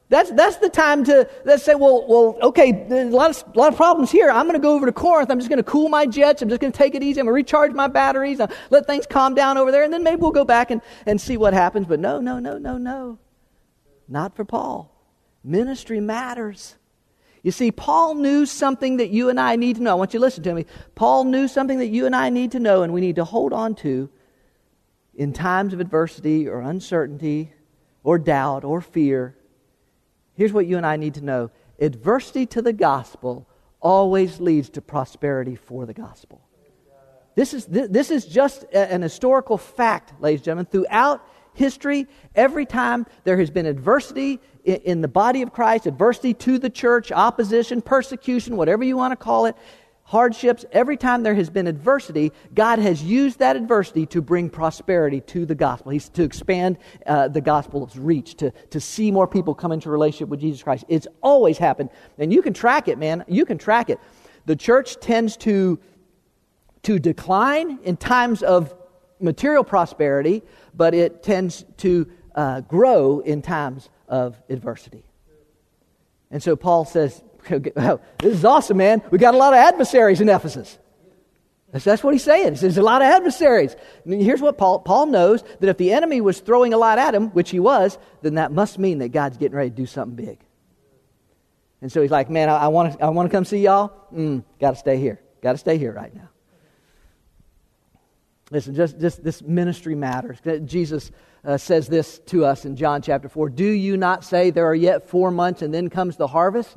That's, 0.07 0.31
that's 0.31 0.55
the 0.57 0.69
time 0.69 1.03
to 1.03 1.29
let's 1.43 1.63
say, 1.63 1.75
well, 1.75 2.05
well, 2.07 2.37
okay, 2.41 2.71
there's 2.71 3.13
a 3.13 3.15
lot 3.15 3.29
of, 3.29 3.43
a 3.53 3.59
lot 3.59 3.71
of 3.71 3.75
problems 3.75 4.09
here. 4.11 4.31
I'm 4.31 4.45
going 4.45 4.55
to 4.55 4.61
go 4.61 4.73
over 4.73 4.85
to 4.85 4.93
Corinth. 4.93 5.29
I'm 5.29 5.39
just 5.39 5.49
going 5.49 5.57
to 5.57 5.63
cool 5.63 5.89
my 5.89 6.05
jets. 6.05 6.41
I'm 6.41 6.47
just 6.47 6.61
going 6.61 6.71
to 6.71 6.77
take 6.77 6.95
it 6.95 7.03
easy. 7.03 7.19
I'm 7.19 7.25
going 7.25 7.33
to 7.33 7.35
recharge 7.35 7.73
my 7.73 7.87
batteries. 7.87 8.39
I'll 8.39 8.49
let 8.69 8.87
things 8.87 9.05
calm 9.05 9.35
down 9.35 9.57
over 9.57 9.71
there, 9.71 9.83
and 9.83 9.93
then 9.93 10.03
maybe 10.03 10.21
we'll 10.21 10.31
go 10.31 10.45
back 10.45 10.71
and, 10.71 10.81
and 11.05 11.19
see 11.19 11.35
what 11.35 11.53
happens. 11.53 11.85
But 11.85 11.99
no, 11.99 12.21
no, 12.21 12.39
no, 12.39 12.57
no, 12.57 12.77
no. 12.77 13.19
Not 14.07 14.37
for 14.37 14.45
Paul. 14.45 14.95
Ministry 15.43 15.99
matters. 15.99 16.75
You 17.43 17.51
see, 17.51 17.71
Paul 17.71 18.15
knew 18.15 18.45
something 18.45 18.97
that 18.97 19.09
you 19.09 19.29
and 19.29 19.39
I 19.39 19.55
need 19.55 19.77
to 19.77 19.81
know. 19.81 19.91
I 19.91 19.95
want 19.95 20.13
you 20.13 20.19
to 20.19 20.25
listen 20.25 20.43
to 20.43 20.53
me. 20.53 20.65
Paul 20.95 21.23
knew 21.23 21.47
something 21.47 21.79
that 21.79 21.87
you 21.87 22.05
and 22.05 22.15
I 22.15 22.29
need 22.29 22.51
to 22.51 22.59
know, 22.59 22.83
and 22.83 22.93
we 22.93 23.01
need 23.01 23.15
to 23.15 23.23
hold 23.23 23.53
on 23.53 23.75
to 23.75 24.09
in 25.19 25.33
times 25.33 25.73
of 25.73 25.81
adversity 25.81 26.47
or 26.47 26.61
uncertainty 26.61 27.51
or 28.03 28.17
doubt 28.17 28.63
or 28.63 28.79
fear, 28.79 29.35
here's 30.33 30.53
what 30.53 30.65
you 30.65 30.77
and 30.77 30.85
I 30.85 30.95
need 30.95 31.15
to 31.15 31.21
know 31.21 31.51
adversity 31.77 32.45
to 32.45 32.61
the 32.61 32.73
gospel 32.73 33.47
always 33.81 34.39
leads 34.39 34.69
to 34.71 34.81
prosperity 34.81 35.55
for 35.55 35.85
the 35.85 35.93
gospel. 35.93 36.41
This 37.35 37.53
is, 37.53 37.65
this 37.65 38.11
is 38.11 38.25
just 38.25 38.63
an 38.73 39.01
historical 39.01 39.57
fact, 39.57 40.13
ladies 40.21 40.39
and 40.39 40.45
gentlemen. 40.45 40.65
Throughout 40.65 41.25
history, 41.53 42.07
every 42.35 42.65
time 42.65 43.05
there 43.23 43.37
has 43.37 43.49
been 43.49 43.65
adversity 43.65 44.39
in 44.69 45.01
the 45.01 45.07
body 45.07 45.41
of 45.41 45.51
Christ, 45.51 45.85
adversity 45.85 46.33
to 46.35 46.57
the 46.57 46.69
church, 46.69 47.11
opposition, 47.11 47.81
persecution, 47.81 48.57
whatever 48.57 48.83
you 48.83 48.97
want 48.97 49.11
to 49.11 49.15
call 49.15 49.45
it, 49.45 49.55
hardships, 50.09 50.65
every 50.71 50.97
time 50.97 51.21
there 51.21 51.35
has 51.35 51.51
been 51.51 51.67
adversity, 51.67 52.31
God 52.55 52.79
has 52.79 53.03
used 53.03 53.37
that 53.39 53.55
adversity 53.55 54.07
to 54.07 54.23
bring 54.23 54.49
prosperity 54.49 55.21
to 55.21 55.45
the 55.45 55.53
gospel. 55.53 55.91
He's 55.91 56.09
to 56.09 56.23
expand 56.23 56.79
uh, 57.05 57.27
the 57.27 57.41
gospel's 57.41 57.95
reach, 57.95 58.33
to, 58.37 58.49
to 58.71 58.79
see 58.79 59.11
more 59.11 59.27
people 59.27 59.53
come 59.53 59.71
into 59.71 59.91
relationship 59.91 60.29
with 60.29 60.39
Jesus 60.39 60.63
Christ. 60.63 60.85
It's 60.87 61.07
always 61.21 61.59
happened. 61.59 61.91
And 62.17 62.33
you 62.33 62.41
can 62.41 62.53
track 62.53 62.87
it, 62.87 62.97
man. 62.97 63.23
You 63.27 63.45
can 63.45 63.59
track 63.59 63.91
it. 63.91 63.99
The 64.47 64.55
church 64.55 64.99
tends 64.99 65.37
to, 65.37 65.79
to 66.83 66.97
decline 66.97 67.77
in 67.83 67.95
times 67.95 68.41
of 68.41 68.73
material 69.19 69.63
prosperity, 69.63 70.41
but 70.73 70.95
it 70.95 71.21
tends 71.21 71.65
to 71.77 72.09
uh, 72.33 72.61
grow 72.61 73.19
in 73.19 73.43
times 73.43 73.89
of 74.09 74.41
adversity. 74.49 75.05
And 76.31 76.43
so 76.43 76.55
Paul 76.55 76.85
says, 76.85 77.23
this 77.49 78.03
is 78.21 78.45
awesome, 78.45 78.77
man. 78.77 79.01
We 79.11 79.17
got 79.17 79.33
a 79.33 79.37
lot 79.37 79.53
of 79.53 79.59
adversaries 79.59 80.21
in 80.21 80.29
Ephesus. 80.29 80.77
That's, 81.71 82.03
what 82.03 82.13
he's 82.13 82.23
saying. 82.23 82.53
He 82.53 82.55
says, 82.55 82.61
there's 82.61 82.77
a 82.79 82.83
lot 82.83 83.03
of 83.03 83.07
adversaries. 83.07 83.75
And 84.03 84.19
here's 84.19 84.41
what 84.41 84.57
Paul, 84.57 84.79
Paul 84.79 85.05
knows 85.05 85.43
that 85.59 85.69
if 85.69 85.77
the 85.77 85.93
enemy 85.93 86.19
was 86.19 86.39
throwing 86.39 86.73
a 86.73 86.77
lot 86.77 86.97
at 86.97 87.13
him, 87.13 87.29
which 87.29 87.51
he 87.51 87.59
was, 87.59 87.99
then 88.23 88.35
that 88.35 88.51
must 88.51 88.79
mean 88.79 88.99
that 88.99 89.09
God's 89.09 89.37
getting 89.37 89.55
ready 89.55 89.69
to 89.69 89.75
do 89.75 89.85
something 89.85 90.15
big. 90.15 90.39
And 91.81 91.91
so 91.91 92.01
he's 92.01 92.11
like, 92.11 92.29
man, 92.29 92.49
I, 92.49 92.57
I 92.57 92.67
want 92.69 92.97
to 92.97 93.03
I 93.05 93.09
wanna 93.09 93.29
come 93.29 93.45
see 93.45 93.59
y'all. 93.59 93.91
Mm, 94.13 94.43
got 94.59 94.71
to 94.71 94.77
stay 94.77 94.97
here. 94.97 95.21
Got 95.41 95.53
to 95.53 95.57
stay 95.59 95.77
here 95.77 95.93
right 95.93 96.13
now. 96.13 96.28
Listen, 98.51 98.73
just, 98.73 98.99
just 98.99 99.23
this 99.23 99.41
ministry 99.41 99.95
matters. 99.95 100.39
Jesus 100.65 101.11
uh, 101.43 101.57
says 101.57 101.87
this 101.87 102.19
to 102.27 102.45
us 102.45 102.65
in 102.65 102.75
John 102.75 103.01
chapter 103.01 103.29
4 103.29 103.49
Do 103.49 103.67
you 103.67 103.95
not 103.95 104.23
say 104.23 104.49
there 104.49 104.65
are 104.65 104.75
yet 104.75 105.07
four 105.07 105.29
months 105.29 105.61
and 105.61 105.73
then 105.73 105.89
comes 105.89 106.17
the 106.17 106.27
harvest? 106.27 106.75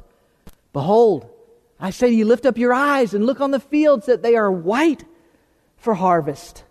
Behold, 0.72 1.28
I 1.80 1.90
say 1.90 2.08
to 2.08 2.14
you, 2.14 2.24
lift 2.24 2.46
up 2.46 2.58
your 2.58 2.72
eyes 2.72 3.14
and 3.14 3.24
look 3.24 3.40
on 3.40 3.50
the 3.50 3.60
fields 3.60 4.06
that 4.06 4.22
they 4.22 4.36
are 4.36 4.50
white 4.50 5.04
for 5.76 5.94
harvest. 5.94 6.64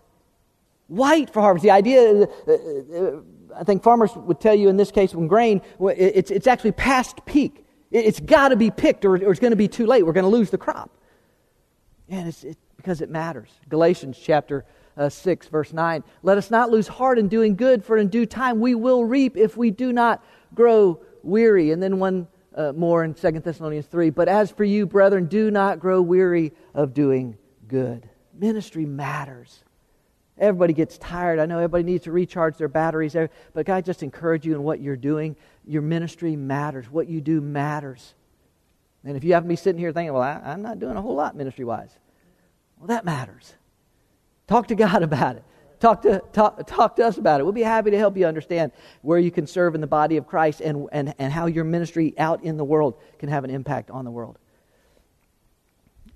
White 0.86 1.30
for 1.30 1.40
harvest. 1.40 1.64
The 1.64 1.70
idea, 1.70 2.22
uh, 2.22 2.52
uh, 2.52 3.20
I 3.56 3.64
think 3.64 3.82
farmers 3.82 4.14
would 4.14 4.40
tell 4.40 4.54
you 4.54 4.68
in 4.68 4.76
this 4.76 4.90
case, 4.90 5.14
when 5.14 5.26
grain, 5.26 5.62
it's, 5.80 6.30
it's 6.30 6.46
actually 6.46 6.72
past 6.72 7.24
peak. 7.26 7.64
It's 7.90 8.20
got 8.20 8.48
to 8.48 8.56
be 8.56 8.70
picked 8.70 9.04
or, 9.04 9.14
or 9.16 9.30
it's 9.30 9.40
going 9.40 9.50
to 9.50 9.56
be 9.56 9.68
too 9.68 9.86
late. 9.86 10.06
We're 10.06 10.14
going 10.14 10.24
to 10.24 10.30
lose 10.30 10.50
the 10.50 10.58
crop. 10.58 10.90
And 12.08 12.28
it's 12.28 12.42
it, 12.44 12.56
because 12.76 13.00
it 13.00 13.10
matters. 13.10 13.50
Galatians 13.68 14.18
chapter 14.20 14.64
uh, 14.96 15.08
6, 15.08 15.48
verse 15.48 15.72
9. 15.72 16.04
Let 16.22 16.38
us 16.38 16.50
not 16.50 16.70
lose 16.70 16.88
heart 16.88 17.18
in 17.18 17.28
doing 17.28 17.56
good, 17.56 17.84
for 17.84 17.96
in 17.96 18.08
due 18.08 18.26
time 18.26 18.60
we 18.60 18.74
will 18.74 19.04
reap 19.04 19.36
if 19.36 19.56
we 19.56 19.70
do 19.70 19.92
not 19.92 20.24
grow 20.54 21.00
weary. 21.22 21.70
And 21.70 21.82
then 21.82 21.98
one 21.98 22.28
uh, 22.54 22.72
more 22.72 23.04
in 23.04 23.14
2 23.14 23.30
Thessalonians 23.40 23.86
3. 23.86 24.10
But 24.10 24.28
as 24.28 24.50
for 24.50 24.64
you, 24.64 24.86
brethren, 24.86 25.26
do 25.26 25.50
not 25.50 25.80
grow 25.80 26.02
weary 26.02 26.52
of 26.74 26.94
doing 26.94 27.36
good. 27.68 28.08
Ministry 28.34 28.86
matters. 28.86 29.64
Everybody 30.38 30.72
gets 30.72 30.98
tired. 30.98 31.38
I 31.38 31.46
know 31.46 31.58
everybody 31.58 31.84
needs 31.84 32.04
to 32.04 32.12
recharge 32.12 32.56
their 32.56 32.68
batteries. 32.68 33.14
But 33.52 33.66
God, 33.66 33.84
just 33.84 34.02
encourage 34.02 34.44
you 34.44 34.54
in 34.54 34.62
what 34.62 34.80
you're 34.80 34.96
doing. 34.96 35.36
Your 35.66 35.82
ministry 35.82 36.36
matters. 36.36 36.90
What 36.90 37.08
you 37.08 37.20
do 37.20 37.40
matters. 37.40 38.14
And 39.04 39.16
if 39.16 39.24
you 39.24 39.34
happen 39.34 39.48
to 39.48 39.52
be 39.52 39.56
sitting 39.56 39.78
here 39.78 39.92
thinking, 39.92 40.12
well, 40.12 40.22
I, 40.22 40.52
am 40.52 40.62
not 40.62 40.78
doing 40.78 40.96
a 40.96 41.02
whole 41.02 41.14
lot 41.14 41.36
ministry 41.36 41.64
wise, 41.64 41.90
well, 42.78 42.86
that 42.88 43.04
matters. 43.04 43.54
Talk 44.46 44.68
to 44.68 44.74
God 44.74 45.02
about 45.10 45.36
it. 45.36 45.44
Talk 45.80 46.02
to, 46.02 46.22
talk, 46.32 46.64
talk 46.64 46.94
to 46.96 47.04
us 47.04 47.18
about 47.18 47.40
it. 47.40 47.42
We'll 47.42 47.52
be 47.52 47.62
happy 47.62 47.90
to 47.90 47.98
help 47.98 48.16
you 48.16 48.24
understand 48.24 48.70
where 49.00 49.18
you 49.18 49.32
can 49.32 49.48
serve 49.48 49.74
in 49.74 49.80
the 49.80 49.88
body 49.88 50.16
of 50.16 50.28
Christ 50.28 50.60
and, 50.60 50.88
and, 50.92 51.12
and 51.18 51.32
how 51.32 51.46
your 51.46 51.64
ministry 51.64 52.14
out 52.18 52.44
in 52.44 52.56
the 52.56 52.64
world 52.64 53.00
can 53.18 53.28
have 53.28 53.42
an 53.42 53.50
impact 53.50 53.90
on 53.90 54.04
the 54.04 54.10
world. 54.12 54.38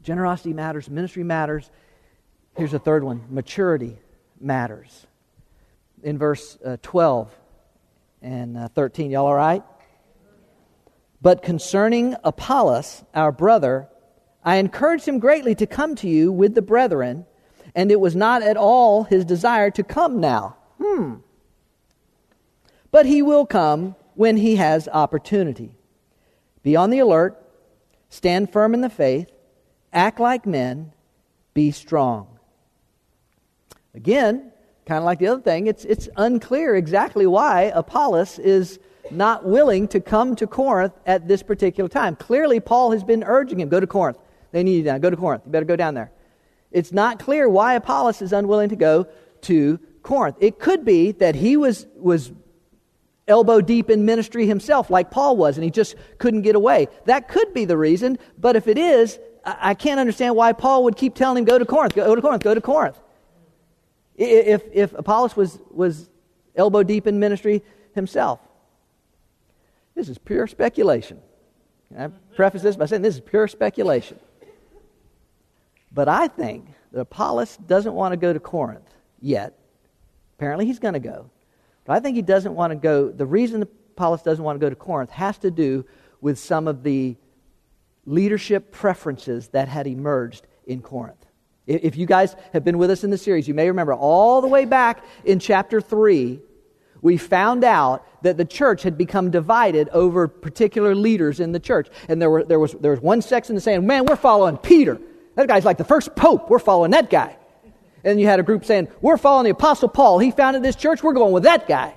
Generosity 0.04 0.52
matters, 0.52 0.88
ministry 0.88 1.24
matters. 1.24 1.68
Here's 2.56 2.74
a 2.74 2.78
third 2.78 3.02
one 3.02 3.24
maturity 3.28 3.98
matters. 4.40 5.04
In 6.04 6.16
verse 6.16 6.56
uh, 6.64 6.76
12 6.82 7.36
and 8.22 8.56
uh, 8.56 8.68
13, 8.68 9.10
y'all 9.10 9.26
all 9.26 9.34
right? 9.34 9.64
But 11.20 11.42
concerning 11.42 12.14
Apollos, 12.22 13.02
our 13.14 13.32
brother, 13.32 13.88
I 14.44 14.56
encouraged 14.56 15.08
him 15.08 15.18
greatly 15.18 15.56
to 15.56 15.66
come 15.66 15.96
to 15.96 16.08
you 16.08 16.30
with 16.30 16.54
the 16.54 16.62
brethren 16.62 17.26
and 17.76 17.92
it 17.92 18.00
was 18.00 18.16
not 18.16 18.42
at 18.42 18.56
all 18.56 19.04
his 19.04 19.24
desire 19.24 19.70
to 19.70 19.84
come 19.84 20.18
now. 20.18 20.56
Hmm. 20.82 21.16
But 22.90 23.04
he 23.04 23.20
will 23.20 23.44
come 23.44 23.94
when 24.14 24.38
he 24.38 24.56
has 24.56 24.88
opportunity. 24.88 25.76
Be 26.62 26.74
on 26.74 26.88
the 26.88 27.00
alert, 27.00 27.40
stand 28.08 28.50
firm 28.50 28.72
in 28.72 28.80
the 28.80 28.88
faith, 28.88 29.30
act 29.92 30.18
like 30.18 30.46
men, 30.46 30.92
be 31.52 31.70
strong. 31.70 32.38
Again, 33.94 34.50
kind 34.86 34.98
of 34.98 35.04
like 35.04 35.18
the 35.18 35.28
other 35.28 35.42
thing, 35.42 35.66
it's, 35.66 35.84
it's 35.84 36.08
unclear 36.16 36.76
exactly 36.76 37.26
why 37.26 37.72
Apollos 37.74 38.38
is 38.38 38.78
not 39.10 39.44
willing 39.44 39.86
to 39.88 40.00
come 40.00 40.34
to 40.36 40.46
Corinth 40.46 40.94
at 41.04 41.28
this 41.28 41.42
particular 41.42 41.88
time. 41.88 42.16
Clearly, 42.16 42.58
Paul 42.58 42.92
has 42.92 43.04
been 43.04 43.22
urging 43.22 43.60
him 43.60 43.68
go 43.68 43.80
to 43.80 43.86
Corinth. 43.86 44.18
They 44.52 44.62
need 44.62 44.76
you 44.78 44.82
down. 44.82 45.00
Go 45.00 45.10
to 45.10 45.16
Corinth. 45.16 45.42
You 45.44 45.52
better 45.52 45.66
go 45.66 45.76
down 45.76 45.92
there. 45.92 46.10
It's 46.70 46.92
not 46.92 47.18
clear 47.18 47.48
why 47.48 47.74
Apollos 47.74 48.22
is 48.22 48.32
unwilling 48.32 48.70
to 48.70 48.76
go 48.76 49.06
to 49.42 49.78
Corinth. 50.02 50.36
It 50.40 50.58
could 50.58 50.84
be 50.84 51.12
that 51.12 51.34
he 51.34 51.56
was, 51.56 51.86
was 51.96 52.32
elbow 53.28 53.60
deep 53.60 53.90
in 53.90 54.04
ministry 54.04 54.46
himself, 54.46 54.90
like 54.90 55.10
Paul 55.10 55.36
was, 55.36 55.56
and 55.56 55.64
he 55.64 55.70
just 55.70 55.96
couldn't 56.18 56.42
get 56.42 56.54
away. 56.54 56.88
That 57.06 57.28
could 57.28 57.52
be 57.54 57.64
the 57.64 57.76
reason, 57.76 58.18
but 58.38 58.56
if 58.56 58.68
it 58.68 58.78
is, 58.78 59.18
I 59.44 59.74
can't 59.74 60.00
understand 60.00 60.34
why 60.34 60.52
Paul 60.52 60.84
would 60.84 60.96
keep 60.96 61.14
telling 61.14 61.38
him, 61.38 61.44
go 61.44 61.58
to 61.58 61.64
Corinth, 61.64 61.94
go 61.94 62.14
to 62.14 62.22
Corinth, 62.22 62.42
go 62.42 62.54
to 62.54 62.60
Corinth. 62.60 63.00
If, 64.16 64.62
if 64.72 64.92
Apollos 64.94 65.36
was, 65.36 65.58
was 65.70 66.08
elbow 66.56 66.82
deep 66.82 67.06
in 67.06 67.18
ministry 67.18 67.62
himself. 67.94 68.40
This 69.94 70.08
is 70.08 70.18
pure 70.18 70.46
speculation. 70.46 71.20
I 71.96 72.08
preface 72.34 72.62
this 72.62 72.76
by 72.76 72.86
saying 72.86 73.02
this 73.02 73.14
is 73.14 73.20
pure 73.20 73.46
speculation. 73.46 74.18
But 75.96 76.10
I 76.10 76.28
think 76.28 76.66
that 76.92 77.00
Apollos 77.00 77.56
doesn't 77.56 77.94
want 77.94 78.12
to 78.12 78.18
go 78.18 78.30
to 78.30 78.38
Corinth 78.38 78.84
yet. 79.18 79.58
Apparently, 80.36 80.66
he's 80.66 80.78
going 80.78 80.92
to 80.92 81.00
go. 81.00 81.30
But 81.86 81.96
I 81.96 82.00
think 82.00 82.16
he 82.16 82.22
doesn't 82.22 82.54
want 82.54 82.72
to 82.72 82.74
go, 82.74 83.10
the 83.10 83.24
reason 83.24 83.62
Apollos 83.62 84.20
doesn't 84.20 84.44
want 84.44 84.60
to 84.60 84.64
go 84.64 84.68
to 84.68 84.76
Corinth 84.76 85.10
has 85.12 85.38
to 85.38 85.50
do 85.50 85.86
with 86.20 86.38
some 86.38 86.68
of 86.68 86.82
the 86.82 87.16
leadership 88.04 88.72
preferences 88.72 89.48
that 89.48 89.68
had 89.68 89.86
emerged 89.86 90.46
in 90.66 90.82
Corinth. 90.82 91.24
If 91.66 91.96
you 91.96 92.04
guys 92.04 92.36
have 92.52 92.62
been 92.62 92.76
with 92.76 92.90
us 92.90 93.02
in 93.02 93.08
the 93.08 93.16
series, 93.16 93.48
you 93.48 93.54
may 93.54 93.66
remember 93.66 93.94
all 93.94 94.42
the 94.42 94.48
way 94.48 94.66
back 94.66 95.02
in 95.24 95.38
chapter 95.38 95.80
3, 95.80 96.40
we 97.00 97.16
found 97.16 97.64
out 97.64 98.06
that 98.22 98.36
the 98.36 98.44
church 98.44 98.82
had 98.82 98.98
become 98.98 99.30
divided 99.30 99.88
over 99.88 100.28
particular 100.28 100.94
leaders 100.94 101.40
in 101.40 101.52
the 101.52 101.60
church. 101.60 101.88
And 102.06 102.20
there, 102.20 102.28
were, 102.28 102.44
there, 102.44 102.60
was, 102.60 102.72
there 102.72 102.90
was 102.90 103.00
one 103.00 103.22
section 103.22 103.58
saying, 103.60 103.86
Man, 103.86 104.04
we're 104.04 104.16
following 104.16 104.58
Peter. 104.58 105.00
That 105.36 105.48
guy's 105.48 105.64
like 105.64 105.78
the 105.78 105.84
first 105.84 106.16
pope. 106.16 106.50
We're 106.50 106.58
following 106.58 106.90
that 106.90 107.08
guy. 107.08 107.36
And 108.02 108.20
you 108.20 108.26
had 108.26 108.40
a 108.40 108.42
group 108.42 108.64
saying, 108.64 108.88
We're 109.00 109.18
following 109.18 109.44
the 109.44 109.50
Apostle 109.50 109.88
Paul. 109.88 110.18
He 110.18 110.30
founded 110.30 110.62
this 110.62 110.76
church. 110.76 111.02
We're 111.02 111.12
going 111.12 111.32
with 111.32 111.44
that 111.44 111.68
guy. 111.68 111.96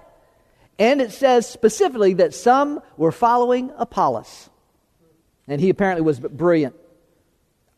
And 0.77 1.01
it 1.01 1.11
says 1.11 1.47
specifically 1.47 2.13
that 2.15 2.33
some 2.33 2.81
were 2.95 3.11
following 3.11 3.71
Apollos. 3.77 4.49
And 5.47 5.59
he 5.59 5.69
apparently 5.69 6.03
was 6.03 6.19
brilliant. 6.19 6.75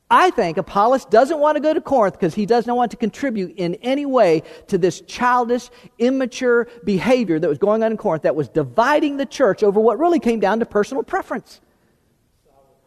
I 0.10 0.30
think 0.32 0.58
Apollos 0.58 1.06
doesn't 1.06 1.40
want 1.40 1.56
to 1.56 1.62
go 1.62 1.74
to 1.74 1.80
Corinth 1.80 2.16
because 2.16 2.36
he 2.36 2.46
doesn't 2.46 2.76
want 2.76 2.92
to 2.92 2.98
contribute 2.98 3.56
in 3.56 3.76
any 3.76 4.06
way 4.06 4.44
to 4.68 4.78
this 4.78 5.00
childish, 5.02 5.70
immature 6.00 6.68
behavior 6.84 7.40
that 7.40 7.48
was 7.48 7.58
going 7.58 7.82
on 7.82 7.92
in 7.92 7.98
Corinth 7.98 8.24
that 8.24 8.36
was 8.36 8.50
dividing 8.50 9.16
the 9.16 9.26
church 9.26 9.64
over 9.64 9.80
what 9.80 10.00
really 10.00 10.20
came 10.20 10.42
down 10.42 10.60
to 10.60 10.66
personal 10.66 11.02
preference. 11.02 11.62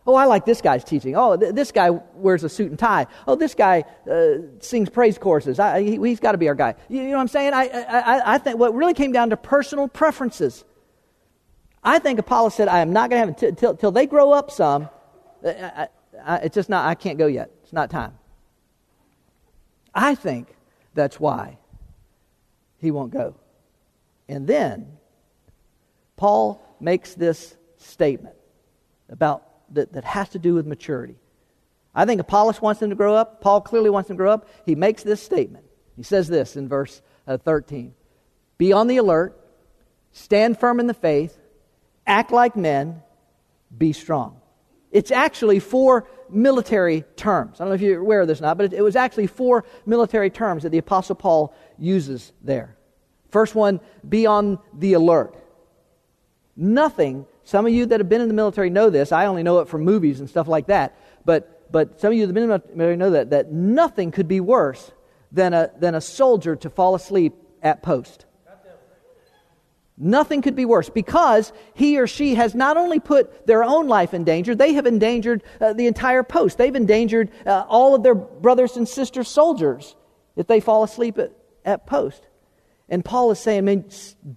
Oh, 0.07 0.14
I 0.14 0.27
like 0.27 0.45
this 0.45 0.61
guy's 0.61 0.85
teaching. 0.85 1.17
Oh, 1.17 1.37
th- 1.37 1.55
this 1.55 1.73
guy 1.73 1.90
wears 1.90 2.45
a 2.45 2.49
suit 2.49 2.69
and 2.69 2.79
tie. 2.79 3.07
Oh, 3.27 3.37
this 3.37 3.55
guy 3.55 3.85
uh, 4.11 4.35
sings 4.61 4.90
praise 4.90 5.17
courses. 5.17 5.59
I, 5.59 5.83
he, 5.83 6.11
has 6.11 6.21
got 6.21 6.33
to 6.33 6.38
be 6.38 6.49
our 6.49 6.55
guy. 6.55 6.75
You, 6.88 7.03
you, 7.03 7.09
know 7.09 7.17
what 7.17 7.23
I'm 7.23 7.29
saying? 7.29 7.55
I, 7.55 7.69
I, 7.69 8.35
I 8.35 8.38
think 8.38 8.59
what 8.59 8.75
really 8.75 8.93
came 8.93 9.12
down 9.12 9.31
to 9.31 9.37
personal 9.37 9.88
preferences. 9.88 10.64
I 11.83 11.99
think 11.99 12.19
Apollos 12.19 12.55
said, 12.55 12.69
I 12.69 12.81
am 12.81 12.93
not 12.93 13.09
going 13.09 13.35
to 13.35 13.47
have 13.47 13.53
it 13.53 13.79
till 13.81 13.93
they 13.93 14.07
grow 14.07 14.33
up 14.33 14.51
some. 14.51 14.90
Uh, 15.43 15.87
I, 16.23 16.37
it's 16.37 16.55
just 16.55 16.69
not, 16.69 16.87
I 16.87 16.95
can't 16.95 17.19
go 17.19 17.27
yet. 17.27 17.51
It's 17.62 17.73
not 17.73 17.90
time. 17.90 18.19
I 19.95 20.14
think 20.14 20.55
that's 20.95 21.19
why 21.19 21.59
he 22.79 22.90
won't 22.90 23.11
go. 23.11 23.37
And 24.29 24.47
then 24.47 24.99
Paul 26.17 26.62
makes 26.81 27.14
this 27.14 27.57
statement 27.79 28.35
about 29.09 29.47
that, 29.75 29.93
that 29.93 30.05
has 30.05 30.29
to 30.31 30.39
do 30.39 30.55
with 30.55 30.67
maturity. 30.67 31.17
I 31.95 32.05
think 32.05 32.21
Apollos 32.21 32.61
wants 32.61 32.81
them 32.81 32.91
to 32.91 32.97
grow 32.97 33.15
up. 33.15 33.41
Paul 33.41 33.61
clearly 33.61 33.91
wants 33.91 34.09
them 34.09 34.17
to 34.17 34.23
grow 34.23 34.33
up. 34.33 34.49
He 34.67 34.75
makes 34.75 35.03
this 35.03 35.23
statement. 35.23 35.65
He 35.97 36.03
says 36.03 36.29
this 36.29 36.57
in 36.57 36.69
verse 36.69 37.03
uh, 37.27 37.39
13 37.39 37.95
Be 38.59 38.73
on 38.73 38.87
the 38.87 38.97
alert, 38.97 39.39
stand 40.13 40.59
firm 40.59 40.81
in 40.81 40.87
the 40.87 40.95
faith, 40.95 41.39
act 42.07 42.33
like 42.33 42.57
men, 42.57 43.03
be 43.77 43.93
strong. 43.93 44.41
It's 44.91 45.11
actually 45.11 45.59
four 45.59 46.09
military 46.31 47.03
terms. 47.17 47.61
I 47.61 47.65
don't 47.65 47.71
know 47.71 47.75
if 47.75 47.81
you're 47.81 48.01
aware 48.01 48.21
of 48.21 48.29
this 48.29 48.41
or 48.41 48.43
not, 48.43 48.57
but 48.57 48.67
it, 48.67 48.75
it 48.75 48.83
was 48.83 48.97
actually 48.97 49.27
four 49.27 49.65
military 49.87 50.31
terms 50.31 50.63
that 50.63 50.71
the 50.71 50.79
Apostle 50.79 51.17
Paul 51.17 51.55
uses 51.79 52.33
there. 52.43 52.77
First 53.31 53.55
one, 53.57 53.81
be 54.09 54.27
on 54.27 54.61
the 54.73 54.93
alert. 54.93 55.35
Nothing, 56.57 57.27
some 57.45 57.67
of 57.67 57.73
you 57.73 57.87
that 57.87 58.01
have 58.01 58.09
been 58.09 58.21
in 58.21 58.29
the 58.29 58.35
military 58.35 58.71
know 58.71 58.91
this. 58.91 59.13
I 59.13 59.27
only 59.27 59.43
know 59.43 59.61
it 59.61 59.69
from 59.69 59.83
movies 59.85 60.21
and 60.21 60.29
stuff 60.29 60.49
like 60.49 60.67
that. 60.67 60.99
But, 61.25 61.71
but 61.71 62.01
some 62.01 62.13
of 62.13 62.19
you 62.19 62.23
that 62.23 62.29
have 62.29 62.35
been 62.35 62.45
in 62.45 62.49
the 62.49 62.77
military 62.77 62.97
know 62.97 63.11
that, 63.11 63.31
that 63.31 63.53
nothing 63.53 64.11
could 64.11 64.29
be 64.29 64.41
worse 64.41 64.91
than 65.31 65.53
a, 65.53 65.71
than 65.79 65.95
a 65.95 66.01
soldier 66.01 66.57
to 66.57 66.71
fall 66.71 66.95
asleep 66.95 67.35
at 67.63 67.83
post. 67.83 68.25
Nothing 69.97 70.43
could 70.43 70.57
be 70.57 70.65
worse 70.65 70.91
because 70.91 71.53
he 71.75 72.01
or 72.01 72.09
she 72.09 72.35
has 72.35 72.55
not 72.55 72.77
only 72.77 72.99
put 72.99 73.47
their 73.47 73.63
own 73.63 73.87
life 73.87 74.13
in 74.13 74.25
danger, 74.25 74.55
they 74.55 74.73
have 74.73 74.87
endangered 74.87 75.45
uh, 75.61 75.73
the 75.73 75.87
entire 75.87 76.25
post. 76.25 76.59
They've 76.59 76.75
endangered 76.75 77.31
uh, 77.47 77.65
all 77.69 77.95
of 77.95 78.03
their 78.03 78.17
brothers 78.17 78.77
and 78.77 78.89
sisters 78.89 79.29
soldiers 79.29 79.95
if 80.35 80.49
they 80.49 80.59
fall 80.59 80.83
asleep 80.83 81.19
at, 81.19 81.33
at 81.65 81.87
post. 81.87 82.27
And 82.89 83.05
Paul 83.05 83.31
is 83.31 83.39
saying, 83.39 83.65
man, 83.65 83.85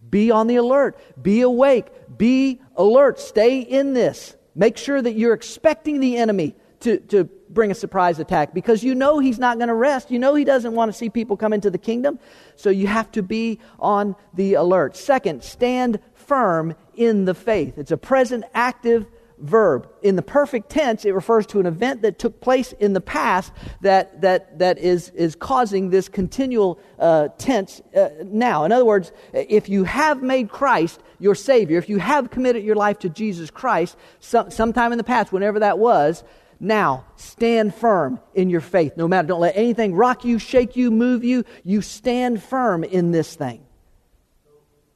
be 0.10 0.30
on 0.32 0.48
the 0.48 0.56
alert, 0.58 0.98
be 1.22 1.42
awake, 1.42 1.88
be 2.18 2.62
alert, 2.76 3.20
stay 3.20 3.60
in 3.60 3.94
this. 3.94 4.36
Make 4.56 4.78
sure 4.78 5.02
that 5.02 5.14
you're 5.14 5.34
expecting 5.34 6.00
the 6.00 6.18
enemy 6.18 6.56
to, 6.82 6.98
to 6.98 7.26
bring 7.50 7.72
a 7.72 7.76
surprise 7.76 8.20
attack 8.20 8.54
because 8.54 8.84
you 8.84 8.94
know 8.94 9.20
he's 9.20 9.40
not 9.40 9.58
going 9.58 9.68
to 9.68 9.74
rest. 9.74 10.12
You 10.12 10.20
know 10.20 10.36
he 10.36 10.44
doesn't 10.44 10.74
want 10.74 10.92
to 10.92 10.98
see 10.98 11.10
people 11.10 11.38
come 11.38 11.54
into 11.54 11.70
the 11.70 11.78
kingdom. 11.78 12.20
So 12.56 12.70
you 12.70 12.88
have 12.88 13.12
to 13.14 13.24
be 13.24 13.60
on 13.80 14.16
the 14.34 14.56
alert. 14.56 14.96
Second, 14.96 15.44
stand 15.44 16.00
firm 16.14 16.76
in 16.96 17.26
the 17.26 17.34
faith. 17.34 17.78
It's 17.78 17.92
a 17.92 17.98
present 17.98 18.46
active 18.54 19.06
verb. 19.40 19.90
In 20.02 20.16
the 20.16 20.22
perfect 20.22 20.70
tense, 20.70 21.06
it 21.06 21.14
refers 21.14 21.46
to 21.48 21.60
an 21.60 21.66
event 21.66 22.02
that 22.02 22.20
took 22.20 22.42
place 22.42 22.74
in 22.74 22.94
the 22.94 23.02
past 23.02 23.52
that, 23.82 24.22
that, 24.22 24.60
that 24.60 24.78
is, 24.78 25.10
is 25.10 25.36
causing 25.36 25.90
this 25.90 26.10
continual 26.10 26.80
uh, 27.00 27.30
tense 27.38 27.82
uh, 27.96 28.10
now. 28.26 28.64
In 28.64 28.72
other 28.72 28.86
words, 28.86 29.12
if 29.34 29.70
you 29.70 29.84
have 29.84 30.24
made 30.24 30.50
Christ 30.50 31.02
your 31.20 31.36
Savior, 31.36 31.78
if 31.78 31.90
you 31.90 32.00
have 32.00 32.30
committed 32.30 32.64
your 32.64 32.76
life 32.76 33.00
to 33.00 33.10
Jesus 33.10 33.52
Christ, 33.52 33.98
some, 34.20 34.52
sometime 34.52 34.92
in 34.92 34.98
the 34.98 35.04
past, 35.04 35.32
whenever 35.32 35.60
that 35.60 35.80
was, 35.80 36.24
now, 36.60 37.06
stand 37.18 37.76
firm 37.76 38.20
in 38.34 38.50
your 38.50 38.62
faith. 38.62 38.98
No 38.98 39.08
matter, 39.08 39.28
don't 39.28 39.42
let 39.42 39.56
anything 39.56 39.94
rock 39.94 40.26
you, 40.26 40.40
shake 40.40 40.76
you, 40.76 40.90
move 40.90 41.24
you. 41.24 41.46
You 41.64 41.82
stand 41.82 42.42
firm 42.42 42.84
in 42.84 43.12
this 43.12 43.36
thing. 43.36 43.64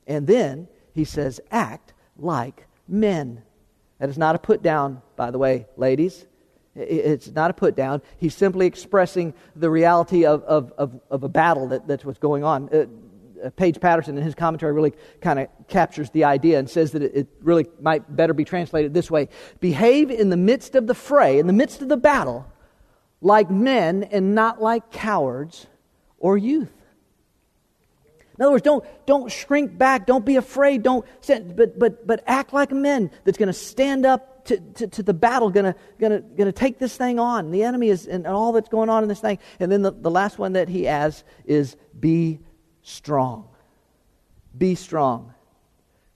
And 0.07 0.25
then 0.25 0.67
he 0.93 1.05
says, 1.05 1.39
act 1.51 1.93
like 2.17 2.65
men. 2.87 3.43
That 4.01 4.09
is 4.09 4.17
not 4.17 4.33
a 4.33 4.39
put 4.39 4.63
down, 4.63 5.03
by 5.15 5.29
the 5.29 5.37
way, 5.37 5.67
ladies. 5.77 6.25
It's 6.73 7.27
not 7.29 7.51
a 7.51 7.53
put 7.53 7.75
down. 7.75 8.01
He's 8.17 8.33
simply 8.33 8.65
expressing 8.65 9.35
the 9.55 9.69
reality 9.69 10.25
of, 10.25 10.41
of, 10.41 10.73
of, 10.75 10.99
of 11.11 11.23
a 11.23 11.29
battle 11.29 11.67
that, 11.67 11.87
that's 11.87 12.03
what's 12.03 12.17
going 12.17 12.43
on. 12.43 12.69
Uh, 12.73 12.85
uh, 13.45 13.51
Paige 13.51 13.79
Patterson 13.79 14.17
in 14.17 14.23
his 14.23 14.33
commentary 14.33 14.73
really 14.73 14.93
kind 15.21 15.37
of 15.37 15.49
captures 15.67 16.09
the 16.09 16.23
idea 16.23 16.57
and 16.57 16.67
says 16.67 16.93
that 16.93 17.03
it 17.03 17.27
really 17.43 17.67
might 17.79 18.15
better 18.15 18.33
be 18.33 18.43
translated 18.43 18.91
this 18.91 19.11
way 19.11 19.29
Behave 19.59 20.09
in 20.09 20.31
the 20.31 20.37
midst 20.37 20.73
of 20.73 20.87
the 20.87 20.95
fray, 20.95 21.37
in 21.37 21.45
the 21.45 21.53
midst 21.53 21.83
of 21.83 21.87
the 21.87 21.97
battle, 21.97 22.47
like 23.21 23.51
men 23.51 24.01
and 24.05 24.33
not 24.33 24.59
like 24.59 24.91
cowards 24.91 25.67
or 26.17 26.39
youth. 26.39 26.73
In 28.41 28.45
other 28.45 28.53
words, 28.53 28.63
don't, 28.63 28.83
don't 29.05 29.31
shrink 29.31 29.77
back, 29.77 30.07
don't 30.07 30.25
be 30.25 30.35
afraid, 30.35 30.81
don't 30.81 31.05
but, 31.27 31.77
but, 31.77 32.07
but 32.07 32.23
act 32.25 32.53
like 32.53 32.71
men 32.71 33.11
that's 33.23 33.37
going 33.37 33.45
to 33.45 33.53
stand 33.53 34.03
up 34.03 34.45
to, 34.45 34.57
to, 34.59 34.87
to, 34.87 35.03
the 35.03 35.13
battle, 35.13 35.51
going 35.51 35.71
to 35.71 35.75
gonna, 35.99 36.21
gonna 36.21 36.51
take 36.51 36.79
this 36.79 36.97
thing 36.97 37.19
on. 37.19 37.51
The 37.51 37.61
enemy 37.61 37.89
is, 37.89 38.07
and 38.07 38.25
all 38.25 38.51
that's 38.51 38.67
going 38.67 38.89
on 38.89 39.03
in 39.03 39.09
this 39.09 39.19
thing. 39.19 39.37
And 39.59 39.71
then 39.71 39.83
the, 39.83 39.91
the 39.91 40.09
last 40.09 40.39
one 40.39 40.53
that 40.53 40.69
he 40.69 40.87
adds 40.87 41.23
is 41.45 41.75
be 41.99 42.39
strong. 42.81 43.47
Be 44.57 44.73
strong. 44.73 45.35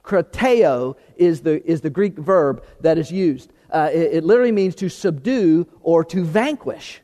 Krateo 0.03 0.95
is 1.17 1.41
the, 1.41 1.63
is 1.63 1.81
the 1.81 1.91
Greek 1.91 2.17
verb 2.17 2.65
that 2.79 2.97
is 2.97 3.11
used. 3.11 3.53
Uh, 3.69 3.91
it, 3.93 4.15
it 4.15 4.23
literally 4.23 4.51
means 4.51 4.73
to 4.77 4.89
subdue 4.89 5.67
or 5.81 6.03
to 6.05 6.23
vanquish. 6.23 7.01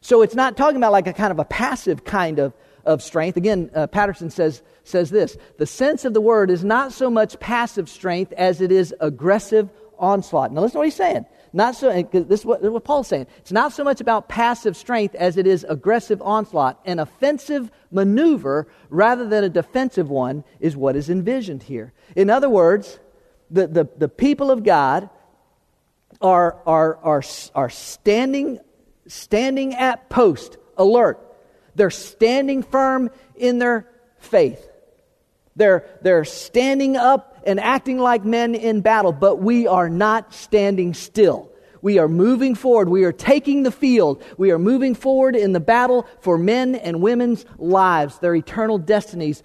So 0.00 0.22
it's 0.22 0.34
not 0.34 0.56
talking 0.56 0.78
about 0.78 0.92
like 0.92 1.08
a 1.08 1.12
kind 1.12 1.30
of 1.30 1.38
a 1.38 1.44
passive 1.44 2.04
kind 2.04 2.38
of, 2.38 2.54
of 2.86 3.02
strength. 3.02 3.36
Again, 3.36 3.70
uh, 3.74 3.86
Patterson 3.86 4.30
says, 4.30 4.62
says 4.84 5.10
this 5.10 5.36
the 5.58 5.66
sense 5.66 6.04
of 6.04 6.14
the 6.14 6.20
word 6.20 6.50
is 6.50 6.64
not 6.64 6.92
so 6.92 7.10
much 7.10 7.38
passive 7.40 7.88
strength 7.88 8.32
as 8.32 8.60
it 8.60 8.72
is 8.72 8.94
aggressive 9.00 9.70
onslaught. 9.98 10.52
Now, 10.52 10.62
listen 10.62 10.72
to 10.72 10.78
what 10.78 10.86
he's 10.86 10.94
saying. 10.94 11.26
Not 11.52 11.76
so, 11.76 11.88
this 12.12 12.40
is, 12.40 12.46
what, 12.46 12.60
this 12.60 12.66
is 12.66 12.72
what 12.72 12.82
Paul's 12.82 13.06
saying. 13.06 13.28
It's 13.38 13.52
not 13.52 13.72
so 13.72 13.84
much 13.84 14.00
about 14.00 14.28
passive 14.28 14.76
strength 14.76 15.14
as 15.14 15.36
it 15.36 15.46
is 15.46 15.64
aggressive 15.68 16.20
onslaught. 16.20 16.80
An 16.84 16.98
offensive 16.98 17.70
maneuver 17.92 18.66
rather 18.90 19.28
than 19.28 19.44
a 19.44 19.48
defensive 19.48 20.10
one 20.10 20.42
is 20.58 20.76
what 20.76 20.96
is 20.96 21.08
envisioned 21.08 21.62
here. 21.62 21.92
In 22.16 22.28
other 22.28 22.50
words, 22.50 22.98
the, 23.52 23.68
the, 23.68 23.88
the 23.96 24.08
people 24.08 24.50
of 24.50 24.64
God 24.64 25.08
are, 26.20 26.58
are, 26.66 26.96
are, 26.96 27.22
are 27.54 27.70
standing, 27.70 28.58
standing 29.06 29.74
at 29.74 30.10
post, 30.10 30.56
alert. 30.76 31.23
They're 31.74 31.90
standing 31.90 32.62
firm 32.62 33.10
in 33.36 33.58
their 33.58 33.88
faith. 34.18 34.68
They're, 35.56 35.86
they're 36.02 36.24
standing 36.24 36.96
up 36.96 37.42
and 37.46 37.60
acting 37.60 37.98
like 37.98 38.24
men 38.24 38.54
in 38.54 38.80
battle, 38.80 39.12
but 39.12 39.36
we 39.36 39.66
are 39.66 39.88
not 39.88 40.34
standing 40.34 40.94
still. 40.94 41.50
We 41.82 41.98
are 41.98 42.08
moving 42.08 42.54
forward. 42.54 42.88
We 42.88 43.04
are 43.04 43.12
taking 43.12 43.62
the 43.62 43.70
field. 43.70 44.22
We 44.38 44.50
are 44.50 44.58
moving 44.58 44.94
forward 44.94 45.36
in 45.36 45.52
the 45.52 45.60
battle 45.60 46.06
for 46.20 46.38
men 46.38 46.74
and 46.76 47.02
women's 47.02 47.44
lives, 47.58 48.18
their 48.20 48.34
eternal 48.34 48.78
destinies. 48.78 49.42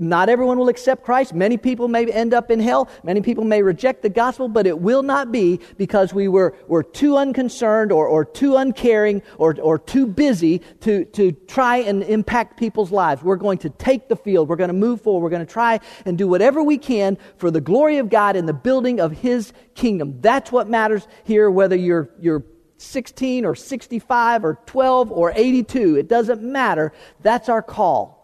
Not 0.00 0.30
everyone 0.30 0.58
will 0.58 0.70
accept 0.70 1.04
Christ. 1.04 1.34
Many 1.34 1.58
people 1.58 1.86
may 1.86 2.10
end 2.10 2.32
up 2.32 2.50
in 2.50 2.58
hell. 2.58 2.88
Many 3.04 3.20
people 3.20 3.44
may 3.44 3.62
reject 3.62 4.00
the 4.00 4.08
gospel, 4.08 4.48
but 4.48 4.66
it 4.66 4.80
will 4.80 5.02
not 5.02 5.30
be 5.30 5.60
because 5.76 6.14
we 6.14 6.26
were, 6.26 6.56
were 6.68 6.82
too 6.82 7.18
unconcerned 7.18 7.92
or, 7.92 8.08
or 8.08 8.24
too 8.24 8.56
uncaring 8.56 9.22
or, 9.36 9.54
or 9.60 9.78
too 9.78 10.06
busy 10.06 10.60
to, 10.80 11.04
to 11.04 11.32
try 11.32 11.76
and 11.76 12.02
impact 12.02 12.58
people's 12.58 12.90
lives. 12.90 13.22
We're 13.22 13.36
going 13.36 13.58
to 13.58 13.68
take 13.68 14.08
the 14.08 14.16
field. 14.16 14.48
We're 14.48 14.56
going 14.56 14.68
to 14.68 14.74
move 14.74 15.02
forward. 15.02 15.22
We're 15.22 15.36
going 15.36 15.46
to 15.46 15.52
try 15.52 15.80
and 16.06 16.16
do 16.16 16.26
whatever 16.26 16.62
we 16.62 16.78
can 16.78 17.18
for 17.36 17.50
the 17.50 17.60
glory 17.60 17.98
of 17.98 18.08
God 18.08 18.36
in 18.36 18.46
the 18.46 18.54
building 18.54 19.00
of 19.00 19.12
His 19.12 19.52
kingdom. 19.74 20.20
That's 20.22 20.50
what 20.50 20.66
matters 20.66 21.06
here, 21.24 21.50
whether 21.50 21.76
you're, 21.76 22.08
you're 22.18 22.44
16 22.78 23.44
or 23.44 23.54
65 23.54 24.44
or 24.44 24.58
12 24.64 25.12
or 25.12 25.32
82. 25.36 25.96
It 25.96 26.08
doesn't 26.08 26.42
matter. 26.42 26.92
That's 27.20 27.50
our 27.50 27.62
call. 27.62 28.20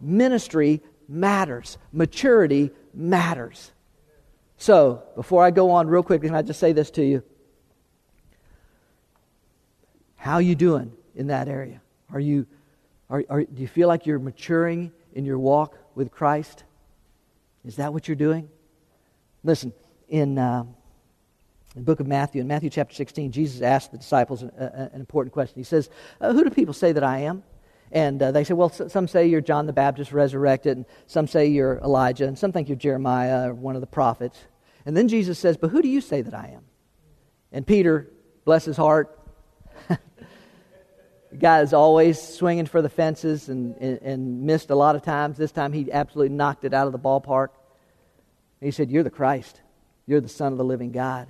Ministry 0.00 0.80
matters, 1.08 1.78
maturity 1.92 2.70
matters. 2.92 3.72
So, 4.58 5.02
before 5.14 5.44
I 5.44 5.50
go 5.50 5.70
on 5.70 5.88
real 5.88 6.02
quick, 6.02 6.22
can 6.22 6.34
I 6.34 6.42
just 6.42 6.60
say 6.60 6.72
this 6.72 6.90
to 6.92 7.04
you? 7.04 7.22
How 10.16 10.34
are 10.34 10.42
you 10.42 10.54
doing 10.54 10.92
in 11.14 11.28
that 11.28 11.48
area? 11.48 11.80
Are 12.12 12.20
you, 12.20 12.46
are, 13.08 13.24
are, 13.30 13.44
do 13.44 13.62
you 13.62 13.68
feel 13.68 13.88
like 13.88 14.04
you're 14.04 14.18
maturing 14.18 14.92
in 15.14 15.24
your 15.24 15.38
walk 15.38 15.78
with 15.94 16.10
Christ? 16.10 16.64
Is 17.64 17.76
that 17.76 17.92
what 17.92 18.08
you're 18.08 18.16
doing? 18.16 18.48
Listen, 19.44 19.72
in, 20.08 20.38
uh, 20.38 20.64
in 21.74 21.82
the 21.82 21.84
book 21.84 22.00
of 22.00 22.06
Matthew, 22.06 22.40
in 22.40 22.48
Matthew 22.48 22.70
chapter 22.70 22.94
16, 22.94 23.30
Jesus 23.30 23.62
asked 23.62 23.92
the 23.92 23.98
disciples 23.98 24.42
an, 24.42 24.50
an 24.56 25.00
important 25.00 25.32
question. 25.32 25.54
He 25.56 25.64
says, 25.64 25.88
uh, 26.20 26.32
Who 26.32 26.44
do 26.44 26.50
people 26.50 26.74
say 26.74 26.92
that 26.92 27.04
I 27.04 27.20
am? 27.20 27.44
And 27.90 28.22
uh, 28.22 28.32
they 28.32 28.44
say, 28.44 28.54
well, 28.54 28.68
some 28.68 29.08
say 29.08 29.26
you're 29.26 29.40
John 29.40 29.66
the 29.66 29.72
Baptist 29.72 30.12
resurrected, 30.12 30.76
and 30.76 30.86
some 31.06 31.26
say 31.26 31.46
you're 31.46 31.78
Elijah, 31.78 32.26
and 32.26 32.38
some 32.38 32.52
think 32.52 32.68
you're 32.68 32.76
Jeremiah 32.76 33.50
or 33.50 33.54
one 33.54 33.74
of 33.74 33.80
the 33.80 33.86
prophets. 33.86 34.38
And 34.84 34.96
then 34.96 35.08
Jesus 35.08 35.38
says, 35.38 35.56
but 35.56 35.70
who 35.70 35.82
do 35.82 35.88
you 35.88 36.00
say 36.00 36.22
that 36.22 36.34
I 36.34 36.52
am? 36.54 36.64
And 37.52 37.66
Peter, 37.66 38.10
bless 38.44 38.64
his 38.64 38.76
heart, 38.76 39.18
the 39.88 39.98
guy 41.38 41.60
is 41.60 41.72
always 41.72 42.20
swinging 42.20 42.66
for 42.66 42.82
the 42.82 42.88
fences 42.88 43.48
and, 43.48 43.76
and, 43.76 43.98
and, 44.02 44.42
missed 44.42 44.70
a 44.70 44.74
lot 44.74 44.96
of 44.96 45.02
times. 45.02 45.36
This 45.36 45.52
time 45.52 45.72
he 45.72 45.90
absolutely 45.90 46.34
knocked 46.34 46.64
it 46.64 46.74
out 46.74 46.86
of 46.86 46.92
the 46.92 46.98
ballpark. 46.98 47.48
He 48.60 48.70
said, 48.70 48.90
You're 48.90 49.02
the 49.02 49.10
Christ. 49.10 49.60
You're 50.06 50.20
the 50.20 50.28
Son 50.28 50.52
of 50.52 50.58
the 50.58 50.64
living 50.64 50.90
God. 50.90 51.28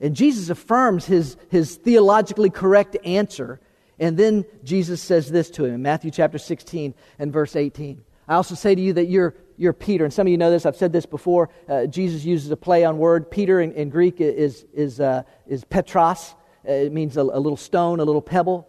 And 0.00 0.16
Jesus 0.16 0.48
affirms 0.48 1.04
his, 1.04 1.36
his 1.50 1.76
theologically 1.76 2.48
correct 2.48 2.96
answer 3.04 3.60
and 4.00 4.16
then 4.16 4.46
Jesus 4.64 5.02
says 5.02 5.30
this 5.30 5.50
to 5.50 5.66
him 5.66 5.74
in 5.74 5.82
Matthew 5.82 6.10
chapter 6.10 6.38
16 6.38 6.94
and 7.18 7.32
verse 7.32 7.54
18. 7.54 8.02
I 8.26 8.34
also 8.34 8.54
say 8.54 8.74
to 8.74 8.80
you 8.80 8.94
that 8.94 9.06
you're, 9.06 9.34
you're 9.58 9.74
Peter. 9.74 10.04
And 10.04 10.12
some 10.12 10.26
of 10.26 10.30
you 10.30 10.38
know 10.38 10.50
this. 10.50 10.64
I've 10.64 10.76
said 10.76 10.90
this 10.90 11.04
before. 11.04 11.50
Uh, 11.68 11.84
Jesus 11.84 12.24
uses 12.24 12.50
a 12.50 12.56
play 12.56 12.82
on 12.84 12.96
word. 12.96 13.30
Peter 13.30 13.60
in, 13.60 13.72
in 13.72 13.90
Greek 13.90 14.20
is, 14.20 14.64
is, 14.72 15.00
uh, 15.00 15.24
is 15.46 15.64
petros. 15.64 16.34
Uh, 16.66 16.72
it 16.72 16.92
means 16.92 17.18
a, 17.18 17.20
a 17.20 17.40
little 17.40 17.58
stone, 17.58 18.00
a 18.00 18.04
little 18.04 18.22
pebble. 18.22 18.66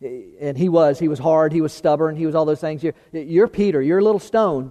And 0.00 0.56
he 0.56 0.68
was. 0.68 1.00
He 1.00 1.08
was 1.08 1.18
hard. 1.18 1.52
He 1.52 1.60
was 1.60 1.72
stubborn. 1.72 2.14
He 2.14 2.26
was 2.26 2.36
all 2.36 2.44
those 2.44 2.60
things. 2.60 2.84
You're, 2.84 2.94
you're 3.12 3.48
Peter. 3.48 3.82
You're 3.82 3.98
a 3.98 4.04
little 4.04 4.20
stone. 4.20 4.70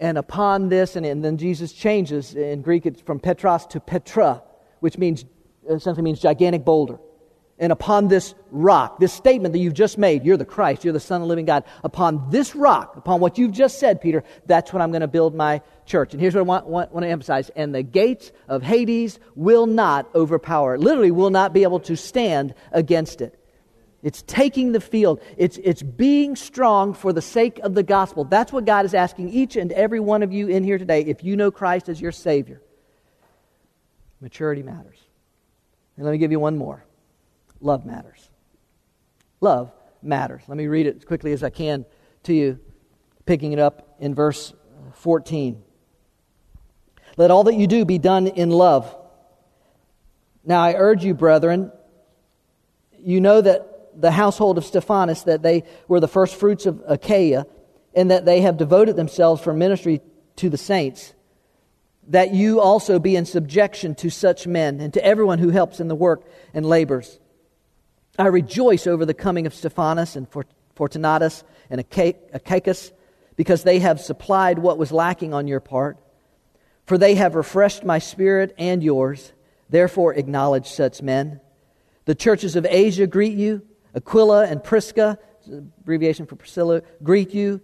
And 0.00 0.18
upon 0.18 0.68
this, 0.68 0.96
and, 0.96 1.06
and 1.06 1.24
then 1.24 1.36
Jesus 1.36 1.72
changes. 1.72 2.34
In 2.34 2.62
Greek, 2.62 2.86
it's 2.86 3.00
from 3.02 3.20
petros 3.20 3.66
to 3.66 3.78
petra, 3.78 4.42
which 4.80 4.98
means 4.98 5.24
essentially 5.68 6.02
means 6.02 6.18
gigantic 6.18 6.64
boulder. 6.64 6.98
And 7.62 7.70
upon 7.70 8.08
this 8.08 8.34
rock, 8.50 8.98
this 8.98 9.12
statement 9.12 9.52
that 9.52 9.60
you've 9.60 9.72
just 9.72 9.96
made, 9.96 10.24
you're 10.24 10.36
the 10.36 10.44
Christ, 10.44 10.82
you're 10.82 10.92
the 10.92 10.98
Son 10.98 11.22
of 11.22 11.26
the 11.26 11.28
living 11.28 11.44
God, 11.44 11.62
upon 11.84 12.28
this 12.28 12.56
rock, 12.56 12.96
upon 12.96 13.20
what 13.20 13.38
you've 13.38 13.52
just 13.52 13.78
said, 13.78 14.00
Peter, 14.00 14.24
that's 14.46 14.72
what 14.72 14.82
I'm 14.82 14.90
going 14.90 15.02
to 15.02 15.06
build 15.06 15.32
my 15.32 15.62
church. 15.86 16.12
And 16.12 16.20
here's 16.20 16.34
what 16.34 16.40
I 16.40 16.42
want, 16.42 16.66
want, 16.66 16.92
want 16.92 17.04
to 17.04 17.08
emphasize. 17.08 17.50
And 17.50 17.72
the 17.72 17.84
gates 17.84 18.32
of 18.48 18.64
Hades 18.64 19.20
will 19.36 19.66
not 19.66 20.12
overpower 20.12 20.74
it, 20.74 20.80
literally, 20.80 21.12
will 21.12 21.30
not 21.30 21.52
be 21.52 21.62
able 21.62 21.78
to 21.80 21.96
stand 21.96 22.52
against 22.72 23.20
it. 23.20 23.38
It's 24.02 24.22
taking 24.22 24.72
the 24.72 24.80
field. 24.80 25.22
It's, 25.36 25.56
it's 25.58 25.84
being 25.84 26.34
strong 26.34 26.94
for 26.94 27.12
the 27.12 27.22
sake 27.22 27.60
of 27.60 27.76
the 27.76 27.84
gospel. 27.84 28.24
That's 28.24 28.52
what 28.52 28.64
God 28.64 28.86
is 28.86 28.92
asking 28.92 29.28
each 29.28 29.54
and 29.54 29.70
every 29.70 30.00
one 30.00 30.24
of 30.24 30.32
you 30.32 30.48
in 30.48 30.64
here 30.64 30.78
today 30.78 31.02
if 31.02 31.22
you 31.22 31.36
know 31.36 31.52
Christ 31.52 31.88
as 31.88 32.00
your 32.00 32.10
Savior. 32.10 32.60
Maturity 34.20 34.64
matters. 34.64 34.98
And 35.96 36.04
let 36.04 36.10
me 36.10 36.18
give 36.18 36.32
you 36.32 36.40
one 36.40 36.58
more. 36.58 36.84
Love 37.62 37.86
matters. 37.86 38.28
Love 39.40 39.72
matters. 40.02 40.42
Let 40.48 40.58
me 40.58 40.66
read 40.66 40.86
it 40.86 40.96
as 40.96 41.04
quickly 41.04 41.32
as 41.32 41.42
I 41.42 41.50
can 41.50 41.86
to 42.24 42.34
you, 42.34 42.58
picking 43.24 43.52
it 43.52 43.58
up 43.58 43.96
in 44.00 44.14
verse 44.14 44.52
14. 44.94 45.62
Let 47.16 47.30
all 47.30 47.44
that 47.44 47.54
you 47.54 47.66
do 47.66 47.84
be 47.84 47.98
done 47.98 48.26
in 48.26 48.50
love. 48.50 48.94
Now 50.44 50.60
I 50.60 50.74
urge 50.74 51.04
you, 51.04 51.14
brethren, 51.14 51.70
you 52.98 53.20
know 53.20 53.40
that 53.40 54.00
the 54.00 54.10
household 54.10 54.58
of 54.58 54.64
Stephanas, 54.64 55.24
that 55.24 55.42
they 55.42 55.64
were 55.86 56.00
the 56.00 56.08
first 56.08 56.36
fruits 56.36 56.66
of 56.66 56.82
Achaia, 56.86 57.46
and 57.94 58.10
that 58.10 58.24
they 58.24 58.40
have 58.40 58.56
devoted 58.56 58.96
themselves 58.96 59.42
for 59.42 59.52
ministry 59.52 60.00
to 60.36 60.48
the 60.48 60.56
saints, 60.56 61.12
that 62.08 62.32
you 62.32 62.60
also 62.60 62.98
be 62.98 63.14
in 63.14 63.26
subjection 63.26 63.94
to 63.96 64.10
such 64.10 64.46
men 64.46 64.80
and 64.80 64.94
to 64.94 65.04
everyone 65.04 65.38
who 65.38 65.50
helps 65.50 65.78
in 65.78 65.88
the 65.88 65.94
work 65.94 66.24
and 66.54 66.64
labors. 66.64 67.20
I 68.18 68.26
rejoice 68.26 68.86
over 68.86 69.06
the 69.06 69.14
coming 69.14 69.46
of 69.46 69.54
Stephanas 69.54 70.16
and 70.16 70.26
Fortunatus 70.74 71.44
and 71.70 71.80
Achaicus 71.80 72.92
because 73.36 73.62
they 73.62 73.78
have 73.78 74.00
supplied 74.00 74.58
what 74.58 74.76
was 74.76 74.92
lacking 74.92 75.32
on 75.32 75.48
your 75.48 75.60
part. 75.60 75.98
For 76.84 76.98
they 76.98 77.14
have 77.14 77.34
refreshed 77.34 77.84
my 77.84 77.98
spirit 77.98 78.54
and 78.58 78.82
yours. 78.82 79.32
Therefore, 79.70 80.12
acknowledge 80.14 80.66
such 80.66 81.00
men. 81.00 81.40
The 82.04 82.14
churches 82.14 82.56
of 82.56 82.66
Asia 82.68 83.06
greet 83.06 83.36
you. 83.38 83.62
Aquila 83.94 84.46
and 84.46 84.62
Prisca, 84.62 85.18
abbreviation 85.50 86.26
for 86.26 86.36
Priscilla, 86.36 86.82
greet 87.02 87.32
you. 87.32 87.62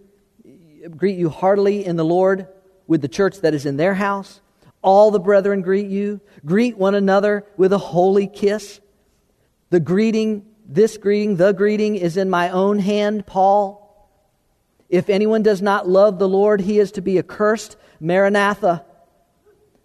Greet 0.95 1.17
you 1.17 1.29
heartily 1.29 1.85
in 1.85 1.97
the 1.97 2.05
Lord 2.05 2.47
with 2.87 3.01
the 3.01 3.07
church 3.07 3.41
that 3.41 3.53
is 3.53 3.65
in 3.65 3.77
their 3.77 3.93
house. 3.93 4.41
All 4.81 5.11
the 5.11 5.19
brethren 5.19 5.61
greet 5.61 5.87
you. 5.87 6.21
Greet 6.45 6.77
one 6.77 6.95
another 6.95 7.45
with 7.57 7.73
a 7.73 7.77
holy 7.77 8.27
kiss. 8.27 8.79
The 9.69 9.79
greeting, 9.79 10.45
this 10.65 10.97
greeting, 10.97 11.35
the 11.35 11.51
greeting 11.51 11.95
is 11.95 12.17
in 12.17 12.29
my 12.29 12.49
own 12.49 12.79
hand, 12.79 13.25
Paul. 13.25 13.85
If 14.89 15.09
anyone 15.09 15.43
does 15.43 15.61
not 15.61 15.87
love 15.87 16.17
the 16.17 16.27
Lord, 16.27 16.61
he 16.61 16.79
is 16.79 16.91
to 16.93 17.01
be 17.01 17.19
accursed. 17.19 17.77
Maranatha. 17.99 18.85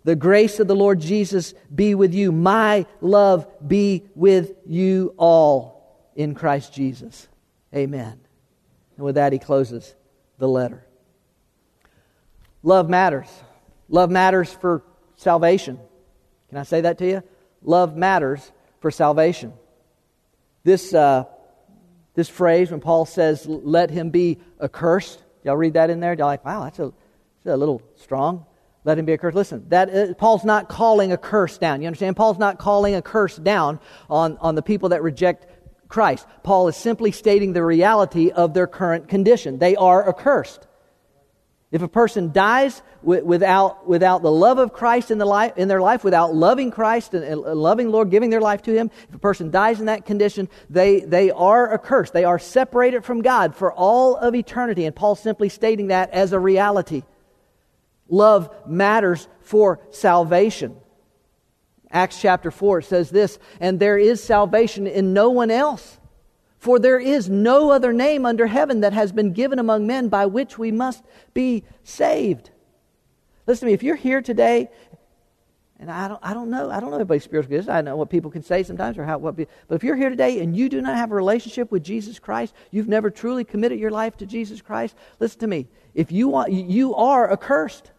The 0.05 0.17
grace 0.17 0.61
of 0.61 0.69
the 0.69 0.77
Lord 0.77 1.01
Jesus 1.01 1.55
be 1.75 1.95
with 1.95 2.15
you. 2.15 2.31
My 2.33 2.87
love 3.01 3.47
be 3.67 4.05
with 4.15 4.53
you 4.67 5.15
all 5.17 6.11
in 6.15 6.35
Christ 6.35 6.73
Jesus. 6.73 7.29
Amen. 7.75 8.21
And 8.97 9.05
with 9.05 9.17
that, 9.17 9.33
he 9.33 9.39
closes 9.39 9.95
the 10.39 10.49
letter. 10.49 10.87
Love 12.63 12.89
matters. 12.89 13.29
Love 13.89 14.11
matters 14.11 14.53
for 14.53 14.83
salvation. 15.17 15.79
Can 16.49 16.59
I 16.59 16.63
say 16.63 16.83
that 16.83 16.99
to 16.99 17.07
you? 17.07 17.23
Love 17.63 17.97
matters 17.97 18.53
for 18.81 18.91
salvation. 18.91 19.53
This, 20.65 20.95
uh, 20.95 21.25
this 22.15 22.29
phrase, 22.29 22.71
when 22.71 22.81
Paul 22.81 23.05
says, 23.07 23.47
let 23.47 23.91
him 23.91 24.11
be 24.11 24.39
accursed, 24.61 25.23
y'all 25.45 25.57
read 25.57 25.75
that 25.75 25.91
in 25.91 26.01
there? 26.01 26.15
Y'all 26.15 26.27
like, 26.27 26.45
wow, 26.45 26.65
that's 26.65 26.79
a, 26.79 26.93
that's 27.45 27.55
a 27.55 27.57
little 27.57 27.83
strong. 27.97 28.47
Let 28.85 28.99
him 28.99 29.05
be 29.05 29.13
accursed. 29.13 29.37
Listen, 29.37 29.69
that 29.69 29.95
uh, 29.95 30.15
Paul's 30.15 30.45
not 30.45 30.69
calling 30.69 31.13
a 31.13 31.17
curse 31.17 31.59
down. 31.59 31.81
You 31.81 31.87
understand? 31.87 32.17
Paul's 32.17 32.39
not 32.39 32.59
calling 32.59 32.95
a 32.95 33.03
curse 33.03 33.37
down 33.37 33.81
on, 34.11 34.37
on 34.39 34.55
the 34.55 34.63
people 34.63 34.91
that 34.91 35.03
reject 35.03 35.47
Christ. 35.89 36.27
Paul 36.43 36.69
is 36.69 36.77
simply 36.77 37.13
stating 37.13 37.53
the 37.53 37.65
reality 37.65 38.31
of 38.31 38.53
their 38.55 38.67
current 38.67 39.09
condition. 39.09 39.59
They 39.59 39.77
are 39.77 40.09
accursed. 40.09 40.67
If 41.75 41.83
a 41.83 41.89
person 41.89 42.31
dies 42.31 42.83
without, 43.03 43.89
without 43.89 44.23
the 44.23 44.31
love 44.31 44.59
of 44.59 44.73
Christ 44.73 45.11
in, 45.11 45.19
the 45.19 45.27
life, 45.27 45.55
in 45.57 45.67
their 45.67 45.81
life, 45.81 46.05
without 46.05 46.33
loving 46.33 46.71
Christ 46.71 47.15
and, 47.15 47.41
loving 47.41 47.91
Lord, 47.91 48.11
giving 48.11 48.31
their 48.31 48.41
life 48.41 48.63
to 48.63 48.73
Him, 48.73 48.93
if 49.09 49.15
a 49.17 49.19
person 49.19 49.51
dies 49.51 49.81
in 49.81 49.87
that 49.87 50.07
condition, 50.07 50.49
they, 50.71 51.01
they 51.01 51.33
are 51.33 51.75
accursed. 51.75 52.13
They 52.13 52.23
are 52.23 52.39
separated 52.39 53.05
from 53.05 53.23
God 53.23 53.57
for 53.57 53.73
all 53.73 54.15
of 54.15 54.37
eternity. 54.37 54.85
And 54.85 54.95
Paul's 54.95 55.19
simply 55.19 55.49
stating 55.49 55.89
that 55.89 56.11
as 56.11 56.33
a 56.33 56.39
reality. 56.39 57.03
Love 58.09 58.55
matters 58.69 59.27
for 59.41 59.81
salvation. 59.91 60.77
Acts 61.91 62.21
chapter 62.21 62.53
4 62.53 62.83
says 62.83 63.11
this, 63.11 63.37
and 63.59 63.81
there 63.81 63.99
is 63.99 64.23
salvation 64.23 64.87
in 64.87 65.13
no 65.13 65.31
one 65.31 65.51
else. 65.51 65.99
For 66.65 66.79
there 66.79 66.99
is 66.99 67.29
no 67.29 67.73
other 67.73 67.93
name 67.93 68.25
under 68.25 68.47
heaven 68.47 68.81
that 68.81 68.95
has 68.95 69.13
been 69.13 69.35
given 69.35 69.59
among 69.59 69.87
men 69.87 70.09
by 70.09 70.25
which 70.25 70.57
we 70.57 70.73
must 70.73 71.05
be 71.35 71.63
saved. 71.83 72.53
Listen 73.47 73.67
to 73.67 73.71
me, 73.71 73.75
if 73.75 73.83
you're 73.83 73.97
here 73.97 74.23
today 74.23 74.71
And 75.79 75.91
I 75.91 76.09
don't, 76.09 76.21
I 76.23 76.33
don't 76.33 76.49
know. 76.51 76.71
I 76.71 76.81
don't 76.81 76.91
know 76.91 76.97
everybody's 76.97 77.25
spiritual 77.25 77.51
gifts. 77.51 77.69
I 77.69 77.83
know 77.83 77.97
what 77.97 78.09
people 78.09 78.31
can 78.31 78.43
say 78.43 78.63
sometimes 78.63 78.97
or 78.97 79.05
how 79.05 79.19
what. 79.19 79.37
But 79.37 79.49
if 79.71 79.85
you're 79.85 79.97
here 79.97 80.09
today 80.09 80.41
and 80.41 80.57
you 80.57 80.69
do 80.71 80.81
not 80.81 80.97
have 80.97 81.13
a 81.13 81.15
relationship 81.15 81.71
with 81.71 81.85
Jesus 81.85 82.19
Christ, 82.19 82.55
you've 82.71 82.89
never 82.89 83.11
truly 83.11 83.45
committed 83.45 83.79
your 83.79 83.91
life 83.91 84.17
to 84.19 84.27
Jesus 84.27 84.63
Christ. 84.63 84.97
Listen 85.21 85.41
to 85.41 85.47
me. 85.47 85.67
If 85.95 86.13
you 86.13 86.29
want, 86.29 86.53
you 86.53 86.95
are 86.95 87.31
accursed. 87.31 87.91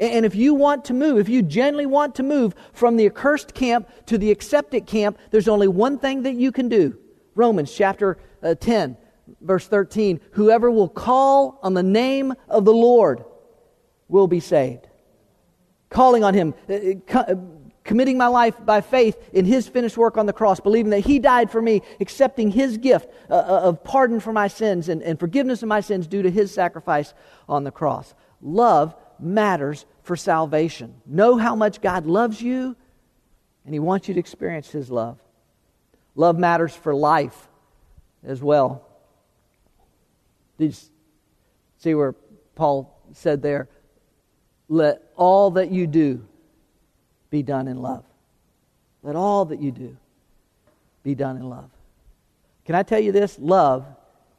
And 0.00 0.24
if 0.24 0.34
you 0.34 0.54
want 0.54 0.84
to 0.86 0.94
move, 0.94 1.18
if 1.18 1.28
you 1.28 1.42
genuinely 1.42 1.86
want 1.86 2.14
to 2.16 2.22
move 2.22 2.54
from 2.72 2.96
the 2.96 3.06
accursed 3.06 3.54
camp 3.54 3.88
to 4.06 4.16
the 4.16 4.30
accepted 4.30 4.86
camp, 4.86 5.18
there's 5.30 5.48
only 5.48 5.68
one 5.68 5.98
thing 5.98 6.22
that 6.22 6.34
you 6.34 6.52
can 6.52 6.68
do. 6.68 6.96
Romans 7.34 7.72
chapter 7.74 8.18
uh, 8.42 8.54
10, 8.54 8.96
verse 9.40 9.66
13. 9.66 10.20
Whoever 10.32 10.70
will 10.70 10.88
call 10.88 11.58
on 11.62 11.74
the 11.74 11.82
name 11.82 12.32
of 12.48 12.64
the 12.64 12.72
Lord 12.72 13.24
will 14.06 14.28
be 14.28 14.40
saved. 14.40 14.86
Calling 15.90 16.22
on 16.22 16.34
Him, 16.34 16.54
uh, 16.68 16.74
uh, 17.18 17.34
committing 17.82 18.18
my 18.18 18.28
life 18.28 18.54
by 18.64 18.80
faith 18.80 19.16
in 19.32 19.44
His 19.44 19.66
finished 19.66 19.96
work 19.96 20.16
on 20.16 20.26
the 20.26 20.32
cross, 20.32 20.60
believing 20.60 20.90
that 20.90 21.00
He 21.00 21.18
died 21.18 21.50
for 21.50 21.60
me, 21.60 21.82
accepting 21.98 22.52
His 22.52 22.78
gift 22.78 23.08
of 23.30 23.82
pardon 23.82 24.20
for 24.20 24.32
my 24.32 24.46
sins 24.46 24.88
and 24.88 25.18
forgiveness 25.18 25.62
of 25.62 25.68
my 25.68 25.80
sins 25.80 26.06
due 26.06 26.22
to 26.22 26.30
His 26.30 26.52
sacrifice 26.52 27.14
on 27.48 27.64
the 27.64 27.72
cross. 27.72 28.14
Love 28.40 28.94
matters 29.20 29.84
for 30.02 30.16
salvation. 30.16 30.94
Know 31.06 31.36
how 31.36 31.54
much 31.54 31.80
God 31.80 32.06
loves 32.06 32.40
you, 32.40 32.76
and 33.64 33.74
He 33.74 33.78
wants 33.78 34.08
you 34.08 34.14
to 34.14 34.20
experience 34.20 34.70
His 34.70 34.90
love. 34.90 35.18
Love 36.14 36.38
matters 36.38 36.74
for 36.74 36.94
life 36.94 37.48
as 38.24 38.42
well. 38.42 38.84
Did 40.58 40.72
you 40.72 40.80
see 41.78 41.94
where 41.94 42.14
Paul 42.54 42.92
said 43.12 43.42
there, 43.42 43.68
let 44.68 45.02
all 45.16 45.52
that 45.52 45.70
you 45.70 45.86
do 45.86 46.26
be 47.30 47.42
done 47.42 47.68
in 47.68 47.80
love? 47.80 48.04
Let 49.02 49.16
all 49.16 49.44
that 49.46 49.60
you 49.60 49.70
do 49.70 49.96
be 51.02 51.14
done 51.14 51.36
in 51.36 51.48
love. 51.48 51.70
Can 52.64 52.74
I 52.74 52.82
tell 52.82 53.00
you 53.00 53.12
this? 53.12 53.38
Love 53.38 53.86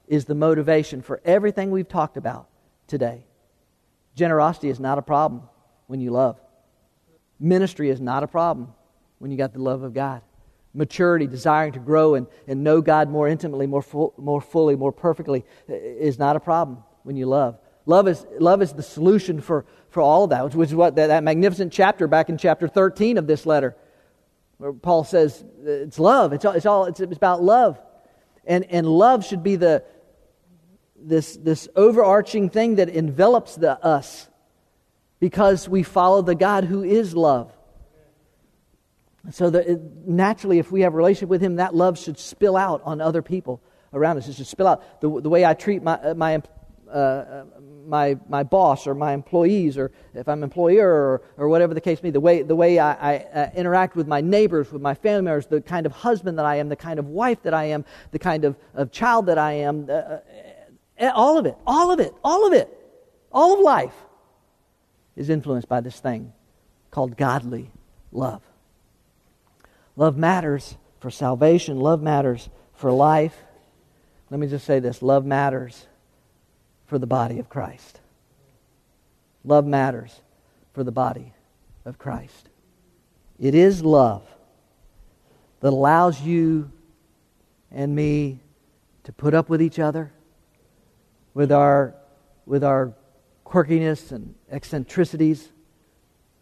is 0.08 0.26
the 0.26 0.36
motivation 0.36 1.02
for 1.02 1.22
everything 1.24 1.72
we've 1.72 1.88
talked 1.88 2.18
about 2.18 2.48
today. 2.88 3.24
Generosity 4.20 4.68
is 4.68 4.82
not 4.82 4.98
a 4.98 5.02
problem 5.02 5.44
when 5.88 6.02
you 6.02 6.12
love. 6.12 6.38
Ministry 7.40 7.90
is 7.90 8.02
not 8.02 8.22
a 8.22 8.28
problem 8.28 8.74
when 9.20 9.32
you 9.32 9.38
got 9.38 9.54
the 9.54 9.62
love 9.62 9.82
of 9.82 9.94
God. 9.94 10.22
Maturity, 10.74 11.26
desiring 11.26 11.72
to 11.72 11.80
grow 11.80 12.16
and, 12.16 12.28
and 12.46 12.62
know 12.62 12.82
God 12.82 13.10
more 13.10 13.30
intimately, 13.30 13.66
more, 13.66 13.82
full, 13.82 14.14
more 14.18 14.42
fully, 14.42 14.76
more 14.76 14.92
perfectly, 14.92 15.46
is 15.70 16.20
not 16.20 16.36
a 16.36 16.40
problem 16.42 16.84
when 17.04 17.16
you 17.16 17.28
love. 17.28 17.58
Love 17.86 18.10
is, 18.10 18.26
love 18.40 18.62
is 18.62 18.74
the 18.74 18.84
solution 18.84 19.40
for, 19.40 19.66
for 19.90 20.02
all 20.02 20.26
of 20.26 20.32
that, 20.32 20.54
which, 20.54 20.68
is 20.68 20.76
what 20.76 20.98
that, 20.98 21.08
that 21.08 21.24
magnificent 21.24 21.72
chapter 21.72 22.06
back 22.06 22.28
in 22.28 22.38
chapter 22.38 22.68
13 22.68 23.18
of 23.18 23.26
this 23.26 23.46
letter, 23.46 23.74
where 24.58 24.74
Paul 24.74 25.06
says 25.06 25.46
uh, 25.66 25.72
it's 25.72 25.98
love. 25.98 26.34
It's 26.34 26.44
all, 26.44 26.52
it's, 26.52 26.66
all, 26.66 26.86
it's 26.86 27.00
about 27.00 27.42
love. 27.42 27.80
And, 28.44 28.66
and 28.66 28.86
love 28.86 29.26
should 29.26 29.44
be 29.44 29.56
the, 29.56 29.86
this, 31.02 31.38
this 31.38 31.68
overarching 31.76 32.50
thing 32.50 32.76
that 32.76 32.90
envelops 32.90 33.56
the 33.56 33.84
us 33.84 34.28
because 35.20 35.68
we 35.68 35.84
follow 35.84 36.22
the 36.22 36.36
God 36.36 36.64
who 36.64 36.84
is 36.84 37.16
love. 37.16 37.52
So 39.32 39.50
that 39.50 39.68
it, 39.68 40.08
naturally, 40.08 40.60
if 40.60 40.72
we 40.72 40.82
have 40.82 40.94
a 40.94 40.98
relationship 40.98 41.30
with 41.30 41.42
Him, 41.42 41.58
that 41.58 41.76
love 41.76 42.00
should 42.00 42.18
spill 42.18 42.56
out 42.56 42.82
on 42.86 43.02
other 43.02 43.22
people 43.22 43.62
around 43.94 44.18
us. 44.18 44.28
It 44.28 44.36
should 44.36 44.48
spill 44.48 44.68
out. 44.68 45.02
The, 45.02 45.22
the 45.22 45.30
way 45.30 45.46
I 45.46 45.54
treat 45.54 45.84
my, 45.84 45.96
uh, 45.96 46.14
my, 46.14 46.42
uh, 46.90 47.44
my, 47.86 48.18
my 48.30 48.44
boss 48.44 48.88
or 48.88 48.96
my 48.96 49.14
employees, 49.14 49.78
or 49.78 49.92
if 50.14 50.30
I'm 50.30 50.42
employer 50.42 50.88
or, 50.88 51.22
or 51.38 51.50
whatever 51.50 51.74
the 51.74 51.82
case 51.82 52.02
may 52.02 52.10
be, 52.10 52.14
the 52.14 52.20
way, 52.20 52.44
the 52.44 52.56
way 52.56 52.80
I, 52.80 52.94
I 52.94 53.18
uh, 53.18 53.50
interact 53.56 53.96
with 53.96 54.08
my 54.08 54.22
neighbors, 54.22 54.72
with 54.72 54.82
my 54.82 54.94
family 54.94 55.24
members, 55.24 55.48
the 55.48 55.62
kind 55.62 55.86
of 55.86 55.92
husband 55.92 56.40
that 56.40 56.46
I 56.46 56.56
am, 56.56 56.70
the 56.70 56.76
kind 56.76 56.98
of 56.98 57.08
wife 57.08 57.44
that 57.44 57.54
I 57.54 57.66
am, 57.66 57.84
the 58.12 58.20
kind 58.20 58.46
of, 58.46 58.56
of 58.74 58.92
child 58.92 59.26
that 59.26 59.38
I 59.38 59.54
am, 59.54 59.88
uh, 59.90 59.94
uh 59.94 60.20
Eh, 61.00 61.10
all 61.10 61.38
of 61.38 61.46
it, 61.46 61.58
all 61.66 61.92
of 61.92 62.00
it, 62.02 62.14
all 62.24 62.46
of 62.46 62.54
it, 62.54 62.70
all 63.32 63.54
of 63.54 63.60
life 63.62 63.96
is 65.16 65.30
influenced 65.30 65.70
by 65.70 65.80
this 65.80 66.00
thing 66.00 66.34
called 66.92 67.16
godly 67.16 67.72
love. 68.12 68.42
Love 69.96 70.18
matters 70.18 70.76
for 71.00 71.10
salvation, 71.10 71.80
love 71.80 72.02
matters 72.02 72.50
for 72.74 72.92
life. 72.92 73.36
Let 74.30 74.40
me 74.40 74.48
just 74.48 74.66
say 74.66 74.80
this 74.80 75.02
love 75.02 75.26
matters 75.26 75.88
for 76.86 77.00
the 77.00 77.08
body 77.08 77.40
of 77.40 77.50
Christ. 77.50 78.02
Love 79.46 79.66
matters 79.66 80.20
for 80.74 80.84
the 80.84 80.92
body 80.92 81.34
of 81.86 81.98
Christ. 81.98 82.50
It 83.40 83.56
is 83.56 83.84
love 83.84 84.24
that 85.62 85.70
allows 85.70 86.22
you 86.22 86.72
and 87.72 87.96
me 87.96 88.40
to 89.06 89.14
put 89.14 89.34
up 89.34 89.48
with 89.48 89.62
each 89.62 89.80
other 89.80 90.12
with 91.34 91.52
our, 91.52 91.96
with 92.46 92.64
our 92.64 92.94
quirkiness 93.46 94.12
and 94.12 94.36
eccentricities. 94.52 95.50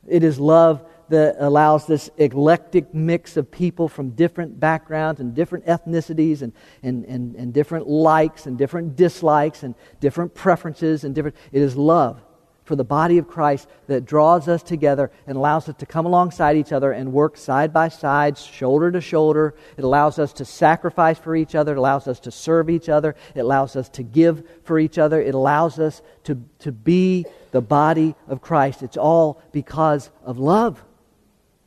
It 0.08 0.24
is 0.24 0.40
love 0.40 0.86
that 1.10 1.36
allows 1.40 1.88
this 1.88 2.10
eclectic 2.18 2.94
mix 2.94 3.38
of 3.38 3.50
people 3.50 3.88
from 3.88 4.12
different 4.12 4.60
backgrounds 4.60 5.22
and 5.22 5.34
different 5.34 5.66
ethnicities 5.66 6.42
and, 6.42 6.52
and, 6.84 7.06
and, 7.06 7.36
and 7.36 7.54
different 7.54 7.88
likes 7.88 8.46
and 8.46 8.58
different 8.58 8.96
dislikes 8.96 9.64
and 9.64 9.74
different 10.00 10.34
preferences 10.34 11.04
and 11.04 11.16
different. 11.16 11.36
It 11.52 11.62
is 11.62 11.76
love 11.76 12.22
for 12.68 12.76
the 12.76 12.84
body 12.84 13.18
of 13.18 13.30
Christ 13.30 13.68
that 13.88 14.06
draws 14.06 14.50
us 14.50 14.62
together 14.62 15.10
and 15.26 15.38
allows 15.38 15.70
us 15.70 15.76
to 15.78 15.86
come 15.86 16.06
alongside 16.06 16.58
each 16.58 16.74
other 16.74 16.92
and 16.92 17.14
work 17.14 17.38
side 17.38 17.72
by 17.72 17.88
side, 17.88 18.38
shoulder 18.38 18.92
to 18.92 19.00
shoulder. 19.00 19.56
It 19.78 19.86
allows 19.86 20.20
us 20.20 20.34
to 20.34 20.46
sacrifice 20.46 21.18
for 21.18 21.34
each 21.34 21.56
other. 21.56 21.72
It 21.72 21.78
allows 21.78 22.10
us 22.10 22.20
to 22.22 22.32
serve 22.32 22.70
each 22.70 22.90
other. 22.90 23.16
It 23.34 23.40
allows 23.40 23.78
us 23.78 23.88
to 23.90 24.04
give 24.04 24.44
for 24.64 24.78
each 24.78 24.98
other. 24.98 25.22
It 25.22 25.34
allows 25.34 25.80
us 25.80 26.02
to, 26.26 26.44
to 26.60 26.74
be 26.74 27.26
the 27.52 27.62
body 27.62 28.16
of 28.28 28.42
Christ. 28.42 28.84
It's 28.84 28.98
all 28.98 29.42
because 29.54 30.10
of 30.26 30.38
love. 30.38 30.84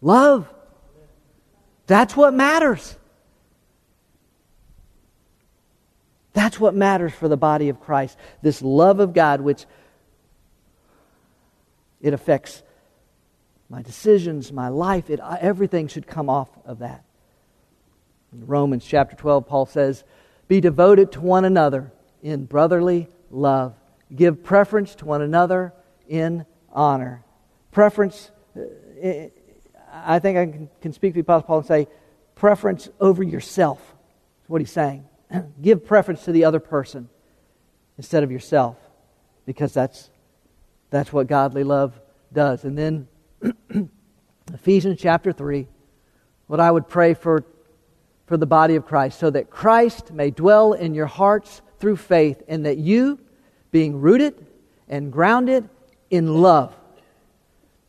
Love. 0.03 0.53
That's 1.87 2.15
what 2.15 2.35
matters. 2.35 2.95
That's 6.35 6.61
what 6.61 6.75
matters 6.75 7.13
for 7.15 7.27
the 7.27 7.39
body 7.39 7.71
of 7.71 7.81
Christ. 7.81 8.19
This 8.43 8.63
love 8.63 9.01
of 9.01 9.15
God, 9.15 9.41
which 9.41 9.65
it 12.01 12.15
affects 12.15 12.63
my 13.69 13.83
decisions, 13.83 14.53
my 14.53 14.69
life. 14.69 15.11
It, 15.11 15.21
everything 15.41 15.89
should 15.89 16.07
come 16.07 16.29
off 16.29 16.49
of 16.65 16.81
that. 16.81 17.05
In 18.33 18.47
Romans 18.47 18.85
chapter 18.85 19.17
12, 19.17 19.47
Paul 19.47 19.67
says, 19.67 20.05
Be 20.49 20.61
devoted 20.61 21.13
to 21.13 21.21
one 21.21 21.45
another 21.45 21.93
in 22.23 22.45
brotherly 22.45 23.09
love. 23.31 23.75
Give 24.15 24.43
preference 24.43 24.95
to 24.97 25.05
one 25.05 25.23
another 25.23 25.73
in 26.09 26.47
honor. 26.73 27.25
Preference, 27.71 28.31
uh, 28.57 29.27
I 29.93 30.19
think 30.19 30.39
I 30.39 30.69
can 30.81 30.93
speak 30.93 31.13
to 31.13 31.15
the 31.15 31.21
Apostle 31.21 31.47
Paul 31.47 31.59
and 31.59 31.67
say, 31.67 31.87
preference 32.35 32.89
over 33.01 33.23
yourself. 33.23 33.79
That's 34.41 34.49
what 34.49 34.61
he's 34.61 34.73
saying. 34.73 35.07
Give 35.63 35.85
preference 35.85 36.25
to 36.25 36.33
the 36.33 36.45
other 36.45 36.61
person 36.61 37.09
instead 37.99 38.23
of 38.23 38.33
yourself 38.33 38.77
because 39.47 39.75
that's 39.75 40.11
that's 40.91 41.13
what 41.13 41.29
godly 41.29 41.65
love 41.65 41.99
does. 42.33 42.65
And 42.65 42.77
then 42.77 43.09
Ephesians 44.53 45.01
chapter 45.01 45.33
3, 45.33 45.67
what 46.49 46.61
I 46.61 46.71
would 46.71 46.89
pray 46.89 47.15
for, 47.15 47.45
for 48.27 48.37
the 48.37 48.47
body 48.47 48.75
of 48.75 48.85
Christ, 48.85 49.19
so 49.19 49.31
that 49.31 49.51
Christ 49.51 50.13
may 50.13 50.31
dwell 50.31 50.73
in 50.73 50.95
your 50.95 51.07
hearts 51.07 51.63
through 51.79 51.97
faith, 51.97 52.43
and 52.49 52.67
that 52.67 52.77
you, 52.77 53.19
being 53.71 54.01
rooted 54.01 54.47
and 54.89 55.13
grounded 55.13 55.69
in 56.11 56.43
love, 56.43 56.77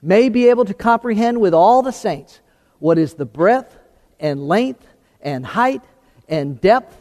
may 0.02 0.30
be 0.30 0.50
able 0.50 0.66
to 0.66 0.74
comprehend 0.74 1.42
with 1.42 1.54
all 1.54 1.82
the 1.82 1.92
saints 1.92 2.40
what 2.80 2.98
is 2.98 3.16
the 3.16 3.26
breadth 3.26 3.78
and 4.20 4.48
length 4.48 4.88
and 5.22 5.46
height 5.46 5.84
and 6.30 6.62
depth, 6.62 6.96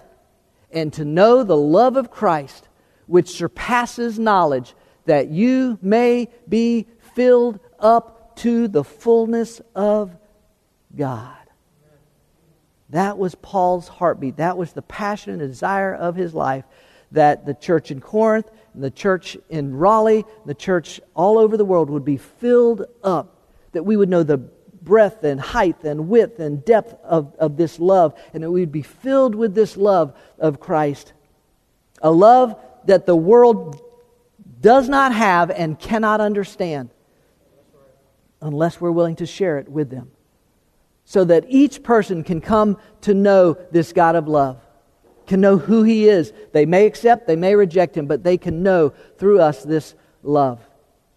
and 0.72 0.92
to 0.94 1.04
know 1.04 1.44
the 1.44 1.56
love 1.56 1.96
of 1.96 2.10
Christ, 2.10 2.68
which 3.06 3.28
surpasses 3.28 4.18
knowledge 4.18 4.74
that 5.10 5.28
you 5.28 5.76
may 5.82 6.28
be 6.48 6.86
filled 7.16 7.58
up 7.80 8.36
to 8.36 8.68
the 8.68 8.84
fullness 8.84 9.60
of 9.74 10.16
God. 10.94 11.34
That 12.90 13.18
was 13.18 13.34
Paul's 13.34 13.88
heartbeat. 13.88 14.36
That 14.36 14.56
was 14.56 14.72
the 14.72 14.82
passion 14.82 15.32
and 15.32 15.40
desire 15.40 15.92
of 15.92 16.14
his 16.14 16.32
life 16.32 16.64
that 17.10 17.44
the 17.44 17.54
church 17.54 17.90
in 17.90 18.00
Corinth, 18.00 18.48
the 18.72 18.92
church 18.92 19.36
in 19.48 19.76
Raleigh, 19.76 20.24
the 20.46 20.54
church 20.54 21.00
all 21.16 21.38
over 21.38 21.56
the 21.56 21.64
world 21.64 21.90
would 21.90 22.04
be 22.04 22.16
filled 22.16 22.84
up, 23.02 23.48
that 23.72 23.82
we 23.82 23.96
would 23.96 24.08
know 24.08 24.22
the 24.22 24.38
breadth 24.38 25.24
and 25.24 25.40
height 25.40 25.82
and 25.82 26.08
width 26.08 26.38
and 26.38 26.64
depth 26.64 26.94
of, 27.02 27.34
of 27.34 27.56
this 27.56 27.80
love, 27.80 28.14
and 28.32 28.44
that 28.44 28.50
we 28.52 28.60
would 28.60 28.70
be 28.70 28.82
filled 28.82 29.34
with 29.34 29.56
this 29.56 29.76
love 29.76 30.16
of 30.38 30.60
Christ. 30.60 31.14
A 32.00 32.12
love 32.12 32.54
that 32.84 33.06
the 33.06 33.16
world 33.16 33.82
does 34.60 34.88
not 34.88 35.14
have 35.14 35.50
and 35.50 35.78
cannot 35.78 36.20
understand. 36.20 36.90
unless 38.42 38.80
we're 38.80 38.90
willing 38.90 39.16
to 39.16 39.26
share 39.26 39.58
it 39.58 39.68
with 39.68 39.90
them. 39.90 40.10
So 41.04 41.24
that 41.24 41.44
each 41.48 41.82
person 41.82 42.22
can 42.22 42.40
come 42.40 42.78
to 43.02 43.14
know 43.14 43.58
this 43.70 43.92
God 43.92 44.16
of 44.16 44.28
love, 44.28 44.58
can 45.26 45.40
know 45.40 45.58
who 45.58 45.82
He 45.82 46.08
is. 46.08 46.32
They 46.52 46.66
may 46.66 46.86
accept, 46.86 47.26
they 47.26 47.36
may 47.36 47.54
reject 47.54 47.96
Him, 47.96 48.06
but 48.06 48.22
they 48.22 48.38
can 48.38 48.62
know 48.62 48.94
through 49.18 49.40
us 49.40 49.62
this 49.62 49.94
love. 50.22 50.60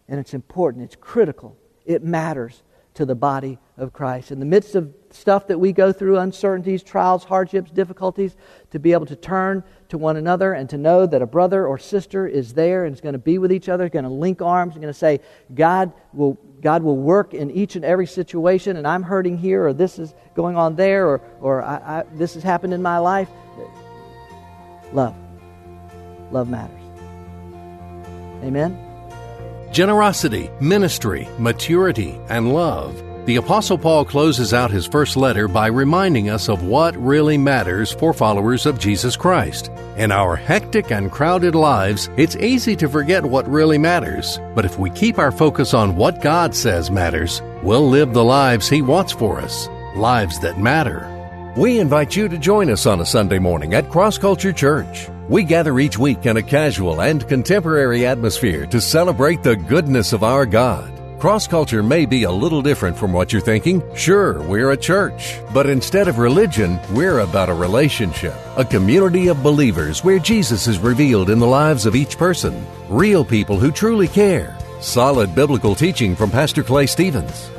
And 0.08 0.20
it's 0.20 0.34
important, 0.34 0.84
it's 0.84 0.98
critical, 1.00 1.56
it 1.86 2.04
matters 2.04 2.62
to 2.96 3.06
the 3.06 3.16
body 3.16 3.58
of 3.78 3.91
Christ. 3.91 4.32
In 4.32 4.39
the 4.39 4.46
midst 4.46 4.76
of 4.76 4.94
stuff 5.10 5.48
that 5.48 5.60
we 5.60 5.72
go 5.72 5.91
through, 5.91 6.20
uncertainties, 6.20 6.84
trials, 6.84 7.24
hardships, 7.24 7.72
difficulties, 7.72 8.36
to 8.72 8.80
be 8.80 8.94
able 8.94 9.06
to 9.08 9.16
turn 9.16 9.64
to 9.89 9.98
one 9.98 10.18
another 10.18 10.54
and 10.54 10.70
to 10.70 10.78
know 10.78 11.06
that 11.06 11.22
a 11.22 11.26
brother 11.26 11.66
or 11.66 11.78
sister 11.78 12.28
is 12.28 12.54
there 12.54 12.86
and 12.86 12.94
is 12.94 13.02
going 13.02 13.14
to 13.14 13.20
be 13.20 13.38
with 13.38 13.52
each 13.52 13.70
other, 13.70 13.89
going 13.89 14.04
to 14.04 14.10
link 14.10 14.41
arms, 14.41 14.74
and 14.74 14.82
going 14.82 14.94
to 14.94 14.98
say, 14.98 15.20
God 15.54 15.91
will, 16.14 16.38
God 16.62 16.84
will 16.84 16.98
work 16.98 17.34
in 17.34 17.50
each 17.52 17.76
and 17.76 17.84
every 17.84 18.08
situation, 18.08 18.78
and 18.78 18.88
I'm 18.88 19.04
hurting 19.04 19.38
here, 19.38 19.68
or 19.68 19.74
this 19.74 19.98
is 19.98 20.14
going 20.36 20.56
on 20.56 20.76
there, 20.76 21.08
or, 21.08 21.22
or 21.39 21.64
I, 21.64 21.76
I, 21.76 22.04
this 22.14 22.36
has 22.36 22.44
happened 22.44 22.74
in 22.74 22.82
my 22.82 23.00
life. 23.00 23.30
Love. 24.91 25.16
Love 26.32 26.50
matters. 26.50 26.80
Amen 28.44 28.93
generosity, 29.74 30.49
ministry, 30.61 31.28
maturity, 31.39 32.17
and 32.30 32.53
love. 32.53 32.95
The 33.26 33.38
Apostle 33.38 33.78
Paul 33.78 34.05
closes 34.05 34.53
out 34.53 34.69
his 34.69 34.86
first 34.86 35.17
letter 35.17 35.47
by 35.47 35.67
reminding 35.67 36.30
us 36.30 36.47
of 36.49 36.63
what 36.63 36.95
really 36.97 37.38
matters 37.38 37.91
for 37.91 38.13
followers 38.13 38.65
of 38.65 38.80
Jesus 38.80 39.15
Christ. 39.15 39.71
In 39.97 40.11
our 40.11 40.36
hectic 40.36 40.91
and 40.91 41.11
crowded 41.11 41.55
lives, 41.55 42.09
it's 42.17 42.36
easy 42.36 42.76
to 42.76 42.89
forget 42.89 43.24
what 43.24 43.47
really 43.47 43.78
matters. 43.78 44.39
But 44.53 44.65
if 44.65 44.78
we 44.78 44.89
keep 44.89 45.17
our 45.17 45.32
focus 45.32 45.74
on 45.74 45.95
what 45.95 46.21
God 46.21 46.53
says 46.53 46.91
matters, 46.91 47.41
we'll 47.63 47.88
live 47.88 48.13
the 48.13 48.24
lives 48.24 48.69
He 48.69 48.82
wants 48.82 49.13
for 49.13 49.39
us, 49.39 49.67
lives 49.95 50.39
that 50.39 50.59
matter. 50.59 51.09
We 51.55 51.80
invite 51.80 52.15
you 52.15 52.28
to 52.28 52.38
join 52.38 52.69
us 52.69 52.86
on 52.86 52.99
a 52.99 53.05
Sunday 53.05 53.39
morning 53.39 53.74
at 53.74 53.89
Cross 53.89 54.17
Culture 54.17 54.51
Church. 54.51 55.07
We 55.30 55.43
gather 55.43 55.80
each 55.80 55.97
week 55.97 56.26
in 56.26 56.36
a 56.36 56.43
casual 56.43 57.01
and 57.01 57.26
contemporary 57.28 58.05
atmosphere 58.05 58.65
to 58.67 58.82
celebrate 58.82 59.41
the 59.41 59.55
goodness 59.55 60.11
of 60.11 60.21
our 60.21 60.45
God. 60.45 60.91
Cross 61.17 61.47
culture 61.47 61.82
may 61.82 62.05
be 62.05 62.24
a 62.24 62.32
little 62.32 62.61
different 62.61 62.97
from 62.97 63.13
what 63.13 63.32
you're 63.32 63.41
thinking. 63.41 63.82
Sure, 63.95 64.41
we're 64.41 64.71
a 64.71 64.78
church, 64.78 65.39
but 65.53 65.69
instead 65.69 66.09
of 66.09 66.17
religion, 66.17 66.78
we're 66.91 67.19
about 67.19 67.47
a 67.47 67.53
relationship, 67.53 68.36
a 68.57 68.65
community 68.65 69.30
of 69.30 69.41
believers 69.41 70.03
where 70.03 70.19
Jesus 70.19 70.67
is 70.67 70.80
revealed 70.80 71.30
in 71.30 71.39
the 71.39 71.47
lives 71.47 71.86
of 71.86 71.95
each 71.95 72.17
person, 72.17 72.65
real 72.89 73.24
people 73.24 73.57
who 73.57 73.71
truly 73.71 74.09
care, 74.09 74.57
solid 74.82 75.34
biblical 75.34 75.74
teaching 75.74 76.17
from 76.17 76.30
Pastor 76.30 76.63
Clay 76.63 76.86
Stevens, 76.86 77.49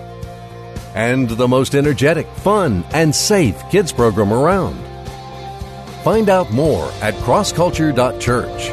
and 0.94 1.30
the 1.30 1.48
most 1.48 1.74
energetic, 1.74 2.26
fun, 2.26 2.84
and 2.92 3.14
safe 3.14 3.58
kids 3.70 3.90
program 3.90 4.34
around. 4.34 4.93
Find 6.04 6.28
out 6.28 6.50
more 6.50 6.92
at 7.00 7.14
crossculture.church. 7.14 8.72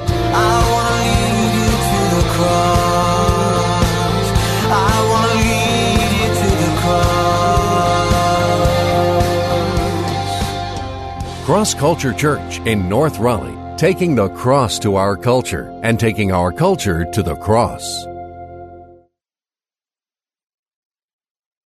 Cross 11.45 11.73
Culture 11.75 12.13
Church 12.13 12.59
in 12.65 12.89
North 12.89 13.17
Raleigh, 13.17 13.57
taking 13.77 14.15
the 14.15 14.27
cross 14.31 14.77
to 14.79 14.97
our 14.97 15.15
culture 15.15 15.71
and 15.83 15.97
taking 15.97 16.33
our 16.33 16.51
culture 16.51 17.05
to 17.05 17.23
the 17.23 17.37
cross. 17.37 18.05